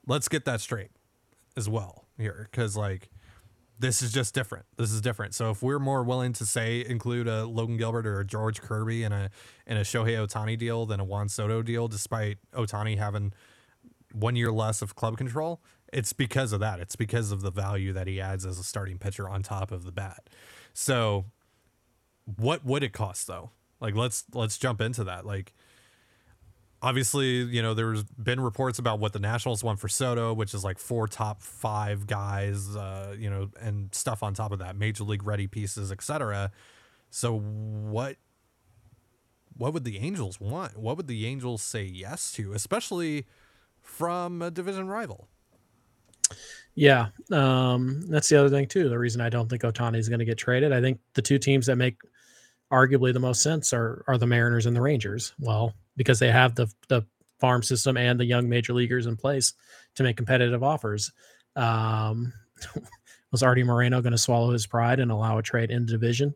let's 0.08 0.28
get 0.28 0.46
that 0.46 0.62
straight 0.62 0.92
as 1.56 1.70
well 1.70 2.06
here. 2.18 2.50
Cause 2.52 2.76
like 2.76 3.10
this 3.80 4.02
is 4.02 4.12
just 4.12 4.34
different. 4.34 4.66
This 4.78 4.92
is 4.92 5.02
different. 5.02 5.36
So 5.36 5.52
if 5.52 5.62
we're 5.62 5.80
more 5.80 6.04
willing 6.04 6.34
to 6.34 6.46
say 6.46 6.84
include 6.88 7.28
a 7.28 7.46
Logan 7.46 7.78
Gilbert 7.78 8.08
or 8.08 8.20
a 8.20 8.26
George 8.26 8.62
Kirby 8.62 9.04
in 9.04 9.12
a 9.12 9.30
in 9.66 9.78
a 9.78 9.82
Shohei 9.82 10.18
Ohtani 10.18 10.58
deal 10.58 10.86
than 10.86 11.00
a 11.00 11.04
Juan 11.04 11.30
Soto 11.30 11.62
deal, 11.62 11.88
despite 11.88 12.38
Ohtani 12.54 12.98
having 12.98 13.34
one 14.14 14.36
year 14.36 14.52
less 14.52 14.82
of 14.82 14.96
club 14.96 15.18
control, 15.18 15.62
it's 15.94 16.14
because 16.14 16.54
of 16.54 16.60
that. 16.60 16.80
It's 16.80 16.96
because 16.96 17.32
of 17.32 17.42
the 17.42 17.52
value 17.52 17.94
that 17.94 18.08
he 18.08 18.20
adds 18.20 18.46
as 18.46 18.58
a 18.58 18.64
starting 18.64 18.98
pitcher 18.98 19.30
on 19.30 19.44
top 19.44 19.72
of 19.72 19.84
the 19.84 19.92
bat. 19.92 20.30
So 20.74 21.26
what 22.26 22.66
would 22.66 22.84
it 22.84 22.94
cost 22.94 23.28
though? 23.28 23.52
Like 23.80 23.96
let's 23.96 24.26
let's 24.34 24.58
jump 24.58 24.82
into 24.82 25.04
that. 25.04 25.26
Like 25.26 25.54
obviously, 26.82 27.44
you 27.44 27.62
know, 27.62 27.74
there's 27.74 28.04
been 28.04 28.40
reports 28.40 28.80
about 28.80 29.00
what 29.00 29.14
the 29.14 29.20
Nationals 29.20 29.64
want 29.64 29.80
for 29.80 29.88
Soto, 29.88 30.34
which 30.34 30.54
is 30.54 30.64
like 30.64 30.78
four 30.80 31.08
top 31.08 31.42
five 31.42 32.08
guys, 32.08 32.76
uh, 32.76 33.16
you 33.18 33.30
know, 33.30 33.50
and 33.60 33.94
stuff 33.94 34.24
on 34.24 34.34
top 34.34 34.52
of 34.52 34.60
that, 34.60 34.76
major 34.76 35.04
league 35.04 35.26
ready 35.26 35.48
pieces, 35.48 35.92
etc. 35.92 36.52
So 37.10 37.38
what 37.38 38.18
what 39.56 39.74
would 39.74 39.84
the 39.84 39.98
Angels 39.98 40.40
want? 40.40 40.78
What 40.78 40.98
would 40.98 41.08
the 41.08 41.26
Angels 41.26 41.64
say 41.64 41.84
yes 41.84 42.32
to, 42.34 42.54
especially 42.54 43.26
from 43.82 44.42
a 44.42 44.52
division 44.52 44.88
rival? 44.88 45.28
Yeah, 46.76 47.08
um, 47.32 48.02
that's 48.08 48.30
the 48.30 48.40
other 48.40 48.50
thing 48.50 48.68
too. 48.68 48.88
The 48.88 49.00
reason 49.00 49.20
I 49.20 49.30
don't 49.30 49.50
think 49.50 49.64
Ohtani 49.64 49.98
is 49.98 50.10
going 50.10 50.20
to 50.20 50.26
get 50.26 50.38
traded, 50.38 50.72
I 50.72 50.80
think 50.80 51.00
the 51.16 51.24
two 51.24 51.40
teams 51.40 51.66
that 51.66 51.76
make 51.76 51.98
arguably 52.72 53.14
the 53.14 53.20
most 53.20 53.42
sense 53.42 53.74
are 53.74 54.04
are 54.08 54.18
the 54.18 54.28
Mariners 54.28 54.68
and 54.68 54.76
the 54.76 54.82
Rangers. 54.82 55.34
Well, 55.40 55.74
because 55.98 56.20
they 56.20 56.32
have 56.32 56.56
the 56.56 56.72
the 56.88 57.06
farm 57.40 57.62
system 57.62 57.98
and 57.98 58.20
the 58.20 58.26
young 58.26 58.48
major 58.48 58.74
leaguers 58.74 59.06
in 59.06 59.18
place 59.18 59.54
to 59.96 60.04
make 60.04 60.18
competitive 60.18 60.64
offers. 60.64 61.12
Um, 61.56 62.34
was 63.32 63.44
Arte 63.44 63.64
Moreno 63.64 64.02
going 64.02 64.12
to 64.12 64.18
swallow 64.18 64.52
his 64.52 64.66
pride 64.66 65.00
and 65.00 65.12
allow 65.12 65.38
a 65.38 65.44
trade 65.44 65.70
in 65.70 65.86
the 65.86 65.92
division? 65.92 66.34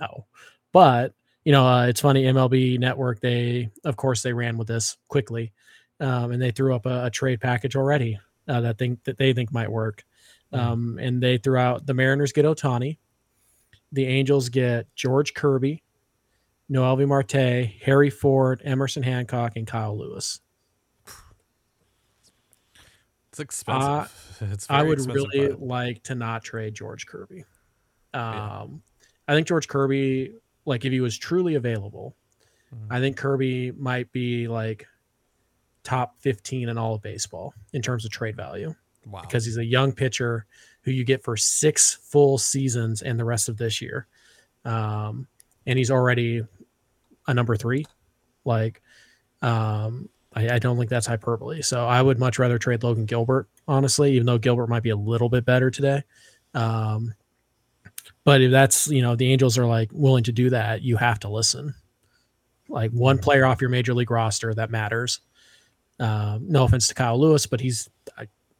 No, 0.00 0.26
but 0.72 1.14
you 1.44 1.52
know, 1.52 1.66
uh, 1.66 1.86
it's 1.86 2.00
funny. 2.00 2.24
MLB 2.24 2.78
Network, 2.78 3.20
they 3.20 3.70
of 3.84 3.96
course 3.96 4.22
they 4.22 4.32
ran 4.32 4.58
with 4.58 4.68
this 4.68 4.96
quickly, 5.08 5.52
um, 5.98 6.30
and 6.32 6.40
they 6.40 6.50
threw 6.50 6.74
up 6.74 6.86
a, 6.86 7.06
a 7.06 7.10
trade 7.10 7.40
package 7.40 7.76
already 7.76 8.18
uh, 8.48 8.60
that 8.60 8.78
think 8.78 9.02
that 9.04 9.18
they 9.18 9.32
think 9.32 9.52
might 9.52 9.70
work. 9.70 10.04
Um, 10.52 10.98
and 11.00 11.22
they 11.22 11.38
threw 11.38 11.56
out 11.56 11.86
the 11.86 11.94
Mariners 11.94 12.32
get 12.32 12.44
Ohtani, 12.44 12.98
the 13.92 14.06
Angels 14.06 14.48
get 14.48 14.86
George 14.96 15.32
Kirby, 15.32 15.82
Noelvi 16.70 17.06
Marte, 17.06 17.66
Harry 17.84 18.10
Ford, 18.10 18.62
Emerson 18.64 19.02
Hancock, 19.02 19.56
and 19.56 19.66
Kyle 19.66 19.98
Lewis. 19.98 20.40
It's 23.30 23.40
expensive. 23.40 24.38
Uh, 24.40 24.46
it's 24.52 24.66
I 24.70 24.82
would 24.82 25.00
really 25.06 25.48
part. 25.48 25.60
like 25.60 26.02
to 26.04 26.14
not 26.14 26.42
trade 26.42 26.74
George 26.74 27.06
Kirby. 27.06 27.44
Um, 28.14 28.22
yeah. 28.22 28.66
I 29.28 29.34
think 29.34 29.46
George 29.46 29.68
Kirby, 29.68 30.34
like 30.64 30.84
if 30.84 30.92
he 30.92 31.00
was 31.00 31.16
truly 31.16 31.54
available, 31.54 32.16
mm-hmm. 32.74 32.92
I 32.92 33.00
think 33.00 33.16
Kirby 33.16 33.72
might 33.72 34.10
be 34.12 34.48
like 34.48 34.86
top 35.84 36.16
15 36.20 36.68
in 36.68 36.78
all 36.78 36.94
of 36.94 37.02
baseball 37.02 37.54
in 37.72 37.82
terms 37.82 38.04
of 38.04 38.10
trade 38.10 38.36
value. 38.36 38.74
Wow. 39.06 39.22
Because 39.22 39.44
he's 39.44 39.56
a 39.56 39.64
young 39.64 39.92
pitcher 39.92 40.46
who 40.82 40.90
you 40.90 41.04
get 41.04 41.22
for 41.22 41.36
six 41.36 41.94
full 41.94 42.38
seasons 42.38 43.02
and 43.02 43.18
the 43.18 43.24
rest 43.24 43.48
of 43.48 43.56
this 43.56 43.80
year. 43.80 44.06
Um, 44.64 45.26
and 45.66 45.78
he's 45.78 45.90
already 45.90 46.42
a 47.30 47.34
number 47.34 47.56
three. 47.56 47.86
Like, 48.44 48.82
um, 49.42 50.08
I, 50.34 50.50
I, 50.50 50.58
don't 50.58 50.76
think 50.76 50.90
that's 50.90 51.06
hyperbole. 51.06 51.62
So 51.62 51.86
I 51.86 52.00
would 52.00 52.18
much 52.18 52.38
rather 52.38 52.58
trade 52.58 52.82
Logan 52.82 53.06
Gilbert, 53.06 53.48
honestly, 53.66 54.12
even 54.12 54.26
though 54.26 54.38
Gilbert 54.38 54.68
might 54.68 54.82
be 54.82 54.90
a 54.90 54.96
little 54.96 55.28
bit 55.28 55.44
better 55.44 55.70
today. 55.70 56.02
Um, 56.54 57.14
but 58.24 58.40
if 58.42 58.50
that's, 58.50 58.88
you 58.88 59.02
know, 59.02 59.16
the 59.16 59.32
Angels 59.32 59.56
are 59.58 59.66
like 59.66 59.90
willing 59.92 60.24
to 60.24 60.32
do 60.32 60.50
that, 60.50 60.82
you 60.82 60.96
have 60.96 61.18
to 61.20 61.28
listen. 61.28 61.74
Like 62.68 62.90
one 62.92 63.18
player 63.18 63.44
off 63.44 63.60
your 63.60 63.70
major 63.70 63.94
league 63.94 64.10
roster 64.10 64.54
that 64.54 64.70
matters. 64.70 65.20
Uh, 65.98 66.38
no 66.40 66.64
offense 66.64 66.88
to 66.88 66.94
Kyle 66.94 67.18
Lewis, 67.18 67.46
but 67.46 67.60
he's 67.60 67.88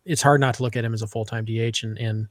it's 0.05 0.23
hard 0.23 0.41
not 0.41 0.55
to 0.55 0.63
look 0.63 0.77
at 0.77 0.85
him 0.85 0.95
as 0.95 1.03
a 1.03 1.07
full 1.07 1.25
time 1.25 1.45
DH, 1.45 1.85
and 1.85 1.99
and 1.99 2.29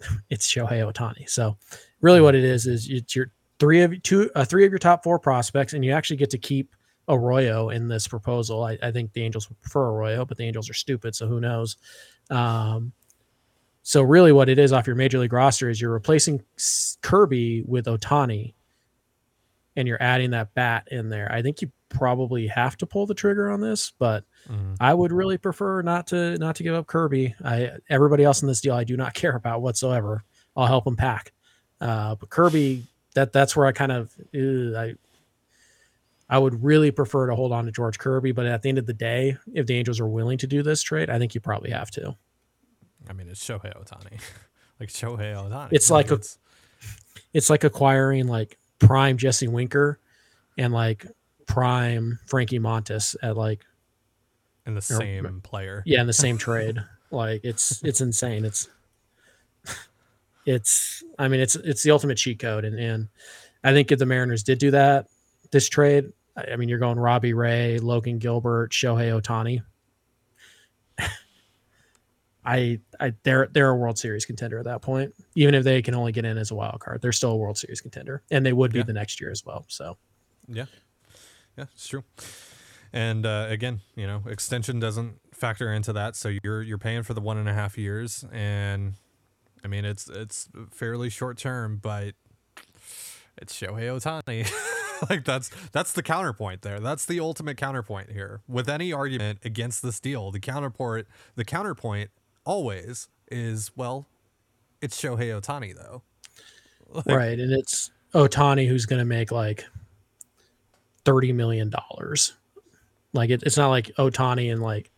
it's 0.30 0.52
Shohei 0.52 0.92
Ohtani. 0.92 1.28
So 1.28 1.56
really, 2.00 2.20
what 2.20 2.34
it 2.34 2.44
is 2.44 2.66
is 2.66 2.88
it's 2.88 3.16
your 3.16 3.30
three 3.58 3.82
of 3.82 4.02
two, 4.02 4.30
uh, 4.34 4.44
three 4.44 4.64
of 4.64 4.72
your 4.72 4.78
top 4.78 5.02
four 5.02 5.18
prospects, 5.18 5.72
and 5.72 5.84
you 5.84 5.92
actually 5.92 6.16
get 6.16 6.30
to 6.30 6.38
keep 6.38 6.74
Arroyo 7.08 7.70
in 7.70 7.88
this 7.88 8.08
proposal. 8.08 8.64
I, 8.64 8.78
I 8.82 8.90
think 8.90 9.12
the 9.12 9.22
Angels 9.22 9.48
would 9.48 9.60
prefer 9.60 9.88
Arroyo, 9.88 10.24
but 10.24 10.36
the 10.36 10.44
Angels 10.44 10.68
are 10.68 10.74
stupid, 10.74 11.14
so 11.14 11.26
who 11.26 11.40
knows? 11.40 11.76
Um, 12.30 12.92
so 13.82 14.02
really, 14.02 14.32
what 14.32 14.48
it 14.48 14.58
is 14.58 14.72
off 14.72 14.86
your 14.86 14.96
major 14.96 15.18
league 15.18 15.32
roster 15.32 15.70
is 15.70 15.80
you're 15.80 15.92
replacing 15.92 16.42
Kirby 17.02 17.62
with 17.62 17.86
Ohtani, 17.86 18.54
and 19.76 19.86
you're 19.86 20.02
adding 20.02 20.30
that 20.30 20.54
bat 20.54 20.88
in 20.90 21.08
there. 21.08 21.30
I 21.30 21.42
think 21.42 21.62
you 21.62 21.70
probably 21.88 22.46
have 22.48 22.76
to 22.78 22.86
pull 22.86 23.06
the 23.06 23.14
trigger 23.14 23.50
on 23.50 23.60
this, 23.60 23.92
but 23.98 24.24
mm-hmm. 24.48 24.74
I 24.80 24.92
would 24.92 25.12
really 25.12 25.38
prefer 25.38 25.82
not 25.82 26.08
to 26.08 26.36
not 26.38 26.56
to 26.56 26.62
give 26.62 26.74
up 26.74 26.86
Kirby. 26.86 27.34
I 27.44 27.72
everybody 27.88 28.24
else 28.24 28.42
in 28.42 28.48
this 28.48 28.60
deal 28.60 28.74
I 28.74 28.84
do 28.84 28.96
not 28.96 29.14
care 29.14 29.36
about 29.36 29.62
whatsoever. 29.62 30.24
I'll 30.56 30.66
help 30.66 30.86
him 30.86 30.96
pack. 30.96 31.32
Uh, 31.80 32.14
but 32.14 32.30
Kirby, 32.30 32.84
that 33.16 33.32
that's 33.32 33.56
where 33.56 33.66
I 33.66 33.72
kind 33.72 33.90
of 33.90 34.14
I 34.34 34.94
I 36.28 36.38
would 36.38 36.62
really 36.62 36.90
prefer 36.90 37.26
to 37.26 37.34
hold 37.34 37.52
on 37.52 37.66
to 37.66 37.72
George 37.72 37.98
Kirby, 37.98 38.32
but 38.32 38.46
at 38.46 38.62
the 38.62 38.68
end 38.68 38.78
of 38.78 38.86
the 38.86 38.92
day, 38.92 39.36
if 39.52 39.66
the 39.66 39.76
Angels 39.76 40.00
are 40.00 40.06
willing 40.06 40.38
to 40.38 40.46
do 40.46 40.62
this 40.62 40.82
trade, 40.82 41.08
I 41.08 41.18
think 41.18 41.34
you 41.34 41.40
probably 41.40 41.70
have 41.70 41.90
to. 41.92 42.16
I 43.08 43.12
mean, 43.12 43.28
it's 43.28 43.44
Shohei 43.44 43.72
Ohtani, 43.76 44.20
like 44.80 44.88
Shohei 44.88 45.34
Ohtani. 45.34 45.68
It's 45.72 45.90
like 45.90 46.10
a, 46.10 46.20
it's 47.32 47.50
like 47.50 47.64
acquiring 47.64 48.26
like 48.26 48.58
prime 48.78 49.16
Jesse 49.16 49.48
Winker 49.48 49.98
and 50.58 50.72
like 50.72 51.06
prime 51.46 52.18
Frankie 52.26 52.58
Montas 52.58 53.16
at 53.22 53.36
like 53.36 53.64
in 54.66 54.74
the 54.74 54.82
same 54.82 55.26
or, 55.26 55.32
player. 55.40 55.82
Yeah, 55.86 56.00
in 56.00 56.06
the 56.06 56.12
same 56.12 56.38
trade. 56.38 56.78
Like 57.10 57.42
it's 57.44 57.82
it's 57.84 58.00
insane. 58.00 58.44
It's 58.44 58.68
it's 60.46 61.02
I 61.18 61.28
mean 61.28 61.40
it's 61.40 61.56
it's 61.56 61.82
the 61.82 61.90
ultimate 61.90 62.16
cheat 62.16 62.38
code 62.38 62.64
and 62.64 62.78
and 62.78 63.08
I 63.64 63.72
think 63.72 63.92
if 63.92 63.98
the 63.98 64.06
Mariners 64.06 64.44
did 64.44 64.58
do 64.58 64.70
that 64.70 65.08
this 65.50 65.68
trade, 65.68 66.12
I 66.36 66.56
mean 66.56 66.68
you're 66.68 66.78
going 66.78 66.98
Robbie 66.98 67.34
Ray, 67.34 67.78
Logan 67.78 68.18
Gilbert, 68.18 68.70
Shohei 68.72 69.20
Ohtani. 69.20 69.62
I, 72.44 72.80
I 73.00 73.12
they're 73.24 73.48
they're 73.52 73.70
a 73.70 73.76
World 73.76 73.98
Series 73.98 74.24
contender 74.24 74.58
at 74.58 74.64
that 74.64 74.82
point. 74.82 75.12
Even 75.34 75.54
if 75.54 75.64
they 75.64 75.82
can 75.82 75.94
only 75.94 76.12
get 76.12 76.24
in 76.24 76.38
as 76.38 76.52
a 76.52 76.54
wild 76.54 76.80
card, 76.80 77.02
they're 77.02 77.12
still 77.12 77.32
a 77.32 77.36
World 77.36 77.58
Series 77.58 77.80
contender, 77.80 78.22
and 78.30 78.46
they 78.46 78.52
would 78.52 78.72
be 78.72 78.78
yeah. 78.78 78.84
the 78.84 78.92
next 78.92 79.20
year 79.20 79.32
as 79.32 79.44
well. 79.44 79.64
So, 79.68 79.98
yeah, 80.46 80.66
yeah, 81.58 81.64
it's 81.74 81.88
true. 81.88 82.04
And 82.92 83.26
uh, 83.26 83.46
again, 83.48 83.80
you 83.96 84.06
know, 84.06 84.22
extension 84.28 84.78
doesn't 84.78 85.16
factor 85.34 85.72
into 85.72 85.92
that, 85.94 86.14
so 86.14 86.30
you're 86.44 86.62
you're 86.62 86.78
paying 86.78 87.02
for 87.02 87.14
the 87.14 87.20
one 87.20 87.36
and 87.36 87.48
a 87.48 87.52
half 87.52 87.76
years, 87.76 88.24
and 88.32 88.94
I 89.64 89.68
mean 89.68 89.84
it's 89.84 90.08
it's 90.08 90.48
fairly 90.70 91.10
short 91.10 91.38
term, 91.38 91.78
but 91.82 92.14
it's 93.38 93.58
Shohei 93.58 93.88
Ohtani. 93.88 94.50
like 95.10 95.24
that's 95.24 95.50
that's 95.72 95.92
the 95.92 96.02
counterpoint 96.02 96.62
there. 96.62 96.80
That's 96.80 97.04
the 97.04 97.20
ultimate 97.20 97.56
counterpoint 97.56 98.10
here. 98.12 98.40
With 98.48 98.68
any 98.68 98.92
argument 98.92 99.40
against 99.44 99.82
this 99.82 100.00
deal, 100.00 100.30
the 100.30 100.40
counterpoint 100.40 101.06
the 101.34 101.44
counterpoint 101.44 102.10
always 102.44 103.08
is 103.30 103.70
well, 103.76 104.06
it's 104.80 105.00
Shohei 105.00 105.40
Ohtani 105.40 105.74
though. 105.74 106.02
Like, 106.88 107.06
right, 107.06 107.38
and 107.40 107.52
it's 107.52 107.90
Ohtani 108.14 108.68
who's 108.68 108.86
going 108.86 109.00
to 109.00 109.04
make 109.04 109.32
like 109.32 109.66
thirty 111.04 111.32
million 111.32 111.68
dollars. 111.68 112.34
Like 113.12 113.30
it, 113.30 113.42
it's 113.42 113.56
not 113.56 113.70
like 113.70 113.90
Ohtani 113.98 114.52
and 114.52 114.62
like 114.62 114.92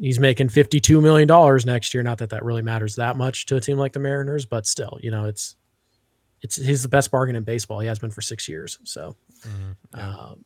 he's 0.00 0.18
making 0.20 0.48
fifty 0.48 0.80
two 0.80 1.00
million 1.00 1.28
dollars 1.28 1.66
next 1.66 1.94
year. 1.94 2.02
Not 2.02 2.18
that 2.18 2.30
that 2.30 2.44
really 2.44 2.62
matters 2.62 2.96
that 2.96 3.16
much 3.16 3.46
to 3.46 3.56
a 3.56 3.60
team 3.60 3.78
like 3.78 3.92
the 3.92 4.00
Mariners, 4.00 4.46
but 4.46 4.66
still, 4.66 4.98
you 5.02 5.10
know, 5.10 5.24
it's 5.24 5.56
it's 6.42 6.56
he's 6.56 6.82
the 6.82 6.88
best 6.88 7.10
bargain 7.10 7.36
in 7.36 7.44
baseball. 7.44 7.80
He 7.80 7.88
has 7.88 7.98
been 7.98 8.10
for 8.10 8.22
six 8.22 8.48
years. 8.48 8.78
So, 8.84 9.16
mm-hmm. 9.46 9.98
yeah. 9.98 10.08
Um, 10.08 10.44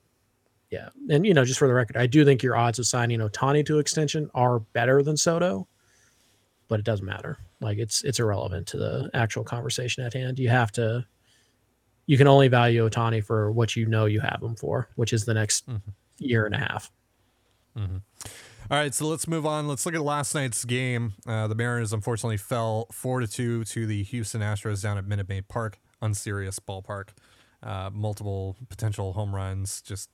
yeah. 0.70 0.88
And, 1.10 1.26
you 1.26 1.34
know, 1.34 1.44
just 1.44 1.58
for 1.58 1.68
the 1.68 1.74
record, 1.74 1.98
I 1.98 2.06
do 2.06 2.24
think 2.24 2.42
your 2.42 2.56
odds 2.56 2.78
of 2.78 2.86
signing 2.86 3.20
Ohtani 3.20 3.66
to 3.66 3.78
extension 3.78 4.30
are 4.32 4.60
better 4.60 5.02
than 5.02 5.18
Soto 5.18 5.68
but 6.72 6.80
it 6.80 6.86
doesn't 6.86 7.04
matter. 7.04 7.36
Like 7.60 7.76
it's 7.76 8.02
it's 8.02 8.18
irrelevant 8.18 8.66
to 8.68 8.78
the 8.78 9.10
actual 9.12 9.44
conversation 9.44 10.04
at 10.04 10.14
hand. 10.14 10.38
You 10.38 10.48
have 10.48 10.72
to 10.72 11.04
you 12.06 12.16
can 12.16 12.26
only 12.26 12.48
value 12.48 12.88
Ohtani 12.88 13.22
for 13.22 13.52
what 13.52 13.76
you 13.76 13.84
know 13.84 14.06
you 14.06 14.20
have 14.20 14.42
him 14.42 14.56
for, 14.56 14.88
which 14.96 15.12
is 15.12 15.26
the 15.26 15.34
next 15.34 15.68
mm-hmm. 15.68 15.90
year 16.16 16.46
and 16.46 16.54
a 16.54 16.58
half. 16.58 16.90
Mm-hmm. 17.76 17.96
All 18.70 18.78
right, 18.78 18.94
so 18.94 19.06
let's 19.06 19.26
move 19.26 19.44
on. 19.44 19.68
Let's 19.68 19.84
look 19.84 19.94
at 19.94 20.02
last 20.02 20.34
night's 20.34 20.64
game. 20.64 21.14
Uh, 21.26 21.46
the 21.46 21.54
Mariners 21.54 21.92
unfortunately 21.92 22.36
fell 22.36 22.86
four 22.92 23.20
to 23.20 23.26
two 23.26 23.64
to 23.64 23.86
the 23.86 24.02
Houston 24.04 24.40
Astros 24.40 24.82
down 24.82 24.98
at 24.98 25.06
Minute 25.06 25.28
Maid 25.28 25.48
Park, 25.48 25.78
unserious 26.00 26.58
ballpark. 26.58 27.10
Uh, 27.62 27.90
multiple 27.92 28.56
potential 28.68 29.12
home 29.12 29.34
runs, 29.34 29.82
just 29.82 30.10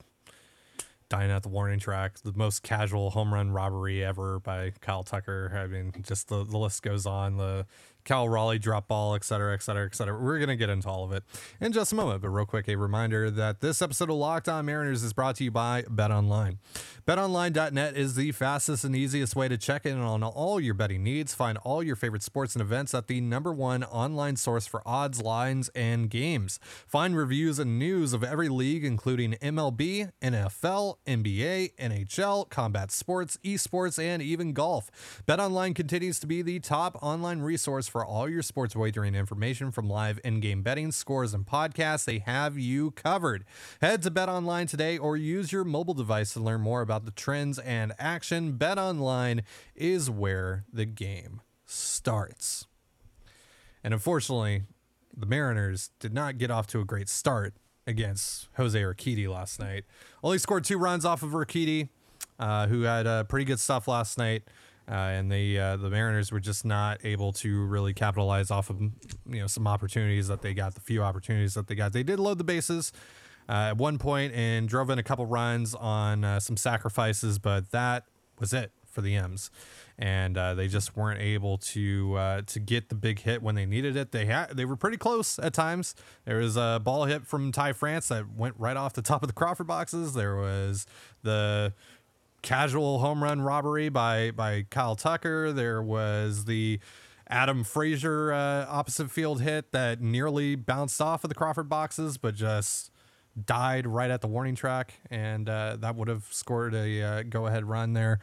dying 1.09 1.31
at 1.31 1.43
the 1.43 1.49
warning 1.49 1.79
track, 1.79 2.19
the 2.23 2.33
most 2.35 2.63
casual 2.63 3.11
home 3.11 3.33
run 3.33 3.51
robbery 3.51 4.05
ever 4.05 4.41
by 4.41 4.73
Kyle 4.81 5.03
Tucker. 5.03 5.51
I 5.55 5.67
mean, 5.67 5.93
just 6.03 6.29
the, 6.29 6.45
the 6.45 6.59
list 6.59 6.83
goes 6.83 7.07
on. 7.07 7.37
The 7.37 7.67
Cal 8.05 8.29
Raleigh 8.29 8.59
drop 8.59 8.89
ball, 8.89 9.15
et 9.15 9.25
cetera, 9.25 9.55
et 9.55 9.63
cetera, 9.63 9.87
et 9.87 9.95
cetera. 9.95 10.19
We're 10.19 10.39
going 10.39 10.49
to 10.49 10.57
get 10.57 10.71
into 10.71 10.89
all 10.89 11.05
of 11.05 11.13
it 11.13 11.25
in 11.61 11.73
just 11.73 11.93
a 11.93 11.95
moment. 11.95 12.23
But 12.23 12.31
real 12.31 12.47
quick, 12.47 12.69
a 12.69 12.77
reminder 12.77 13.31
that 13.31 13.61
this 13.61 13.83
episode 13.83 14.11
of 14.11 14.17
Locked 14.17 14.49
On 14.49 14.65
Mariners 14.65 15.03
is 15.03 15.13
brought 15.13 15.37
to 15.37 15.45
you 15.45 15.51
by 15.51 15.85
Bet 15.89 16.11
Online. 16.11 16.59
BetOnline.net 17.07 17.97
is 17.97 18.17
the 18.17 18.33
fastest 18.33 18.85
and 18.85 18.95
easiest 18.95 19.35
way 19.35 19.49
to 19.49 19.57
check 19.57 19.87
in 19.87 19.99
on 19.99 20.23
all 20.23 20.61
your 20.61 20.75
betting 20.75 21.03
needs. 21.03 21.35
Find 21.35 21.57
all 21.59 21.83
your 21.83 21.97
favorite 21.97 22.23
sports 22.23 22.55
and 22.55 22.61
events 22.63 22.93
at 22.95 23.07
the 23.07 23.21
number 23.21 23.53
one 23.53 23.83
online 23.85 24.37
source 24.37 24.67
for 24.67 24.83
odds, 24.87 25.23
lines, 25.23 25.71
and 25.75 26.11
games. 26.11 26.61
Find 26.87 27.17
reviews 27.17 27.59
and 27.59 27.79
news 27.79 28.13
of 28.13 28.23
every 28.23 28.49
league, 28.49 28.85
including 28.85 29.33
MLB, 29.35 30.13
NFL, 30.21 30.97
NBA, 31.07 31.75
NHL, 31.77 32.49
combat 32.51 32.91
sports, 32.91 33.39
esports, 33.43 34.03
and 34.03 34.23
even 34.23 34.53
golf. 34.53 34.91
BetOnline 35.27 35.75
continues 35.75 36.21
to 36.21 36.27
be 36.27 36.43
the 36.43 36.61
top 36.61 36.99
online 37.03 37.41
resource 37.41 37.88
for 37.89 38.05
all 38.05 38.29
your 38.29 38.43
sports 38.43 38.77
wagering 38.77 39.15
information 39.15 39.71
from 39.71 39.89
live 39.89 40.21
in-game 40.23 40.63
betting, 40.63 40.93
scores, 40.93 41.35
and 41.35 41.47
podcasts. 41.47 42.05
They 42.05 42.19
have 42.19 42.59
you 42.59 42.91
covered. 42.93 43.45
Head 43.81 44.03
to 44.03 44.11
BetOnline 44.11 44.69
today 44.69 44.99
or 44.99 45.17
use 45.17 45.53
your 45.53 45.65
mobile 45.65 45.95
device 45.95 46.33
to 46.35 46.41
learn 46.41 46.61
more 46.61 46.81
about 46.81 47.05
the 47.05 47.11
trends 47.11 47.59
and 47.59 47.93
action. 47.99 48.55
BetOnline 48.59 49.43
is 49.75 50.11
where 50.11 50.65
the 50.73 50.85
game 50.85 51.41
starts. 51.65 52.67
And 53.83 53.95
unfortunately, 53.95 54.63
the 55.17 55.27
Mariners 55.27 55.91
did 55.99 56.13
not 56.15 56.39
get 56.39 56.51
off 56.51 56.67
to 56.69 56.81
a 56.81 56.85
great 56.85 57.09
start 57.09 57.55
against 57.87 58.49
Jose 58.57 58.79
Urquidy 58.79 59.29
last 59.29 59.59
night. 59.59 59.85
Only 60.23 60.39
scored 60.39 60.65
two 60.65 60.79
runs 60.79 61.05
off 61.05 61.23
of 61.23 61.31
Urquidy, 61.31 61.89
uh, 62.39 62.67
who 62.67 62.83
had 62.83 63.07
uh, 63.07 63.25
pretty 63.25 63.45
good 63.45 63.59
stuff 63.59 63.89
last 63.89 64.19
night. 64.19 64.43
Uh, 64.91 64.95
and 64.95 65.31
the 65.31 65.59
uh, 65.59 65.77
the 65.77 65.91
Mariners 65.91 66.33
were 66.33 66.41
just 66.41 66.65
not 66.65 67.05
able 67.05 67.33
to 67.35 67.67
really 67.67 67.93
capitalize 67.93 68.51
off 68.51 68.71
of 68.71 68.81
you 68.81 69.41
know 69.41 69.47
some 69.47 69.67
opportunities 69.67 70.29
that 70.29 70.41
they 70.41 70.55
got, 70.55 70.75
the 70.75 70.81
few 70.81 71.03
opportunities 71.03 71.55
that 71.55 71.67
they 71.67 71.75
got. 71.75 71.93
They 71.93 72.03
did 72.03 72.19
load 72.19 72.39
the 72.39 72.45
bases 72.45 72.93
uh, 73.49 73.69
at 73.71 73.77
one 73.77 73.99
point 73.99 74.33
and 74.35 74.69
drove 74.69 74.89
in 74.89 74.99
a 74.99 75.03
couple 75.03 75.27
runs 75.27 75.75
on 75.75 76.25
uh, 76.25 76.41
some 76.41 76.57
sacrifices, 76.57 77.39
but 77.39 77.71
that 77.71 78.05
was 78.39 78.55
it 78.55 78.73
for 78.91 79.03
the 79.03 79.15
M's, 79.15 79.51
and 79.99 80.37
uh, 80.39 80.55
they 80.55 80.69
just 80.69 80.97
weren't 80.97 81.21
able 81.21 81.59
to 81.59 82.15
uh, 82.17 82.43
to 82.47 82.59
get 82.59 82.89
the 82.89 82.95
big 82.95 83.21
hit 83.21 83.43
when 83.43 83.55
they 83.55 83.67
needed 83.67 83.95
it. 83.95 84.13
They 84.13 84.25
had 84.25 84.57
they 84.57 84.65
were 84.65 84.77
pretty 84.77 84.97
close 84.97 85.39
at 85.39 85.53
times. 85.53 85.95
There 86.25 86.39
was 86.39 86.57
a 86.57 86.81
ball 86.83 87.05
hit 87.05 87.27
from 87.27 87.53
Ty 87.53 87.75
France 87.75 88.09
that 88.09 88.25
went 88.35 88.55
right 88.59 88.77
off 88.77 88.95
the 88.95 89.03
top 89.03 89.23
of 89.23 89.29
the 89.29 89.35
Crawford 89.35 89.67
boxes. 89.67 90.15
There 90.15 90.37
was 90.37 90.87
the 91.23 91.75
casual 92.43 92.99
home 92.99 93.23
run 93.23 93.41
robbery 93.41 93.89
by 93.89 94.31
by 94.31 94.67
Kyle 94.71 94.97
Tucker. 94.97 95.53
There 95.53 95.83
was 95.83 96.45
the 96.45 96.81
Adam 97.29 97.65
Frazier 97.65 98.33
uh, 98.33 98.67
opposite 98.69 99.11
field 99.11 99.43
hit 99.43 99.73
that 99.73 100.01
nearly 100.01 100.55
bounced 100.55 101.01
off 101.01 101.25
of 101.25 101.29
the 101.29 101.35
Crawford 101.35 101.69
boxes, 101.69 102.17
but 102.19 102.35
just 102.35 102.91
died 103.45 103.87
right 103.87 104.11
at 104.11 104.21
the 104.21 104.27
warning 104.29 104.55
track, 104.55 104.95
and 105.11 105.49
uh, 105.49 105.77
that 105.79 105.97
would 105.97 106.09
have 106.09 106.27
scored 106.31 106.75
a 106.75 107.03
uh, 107.03 107.23
go 107.23 107.47
ahead 107.47 107.65
run 107.65 107.93
there. 107.93 108.21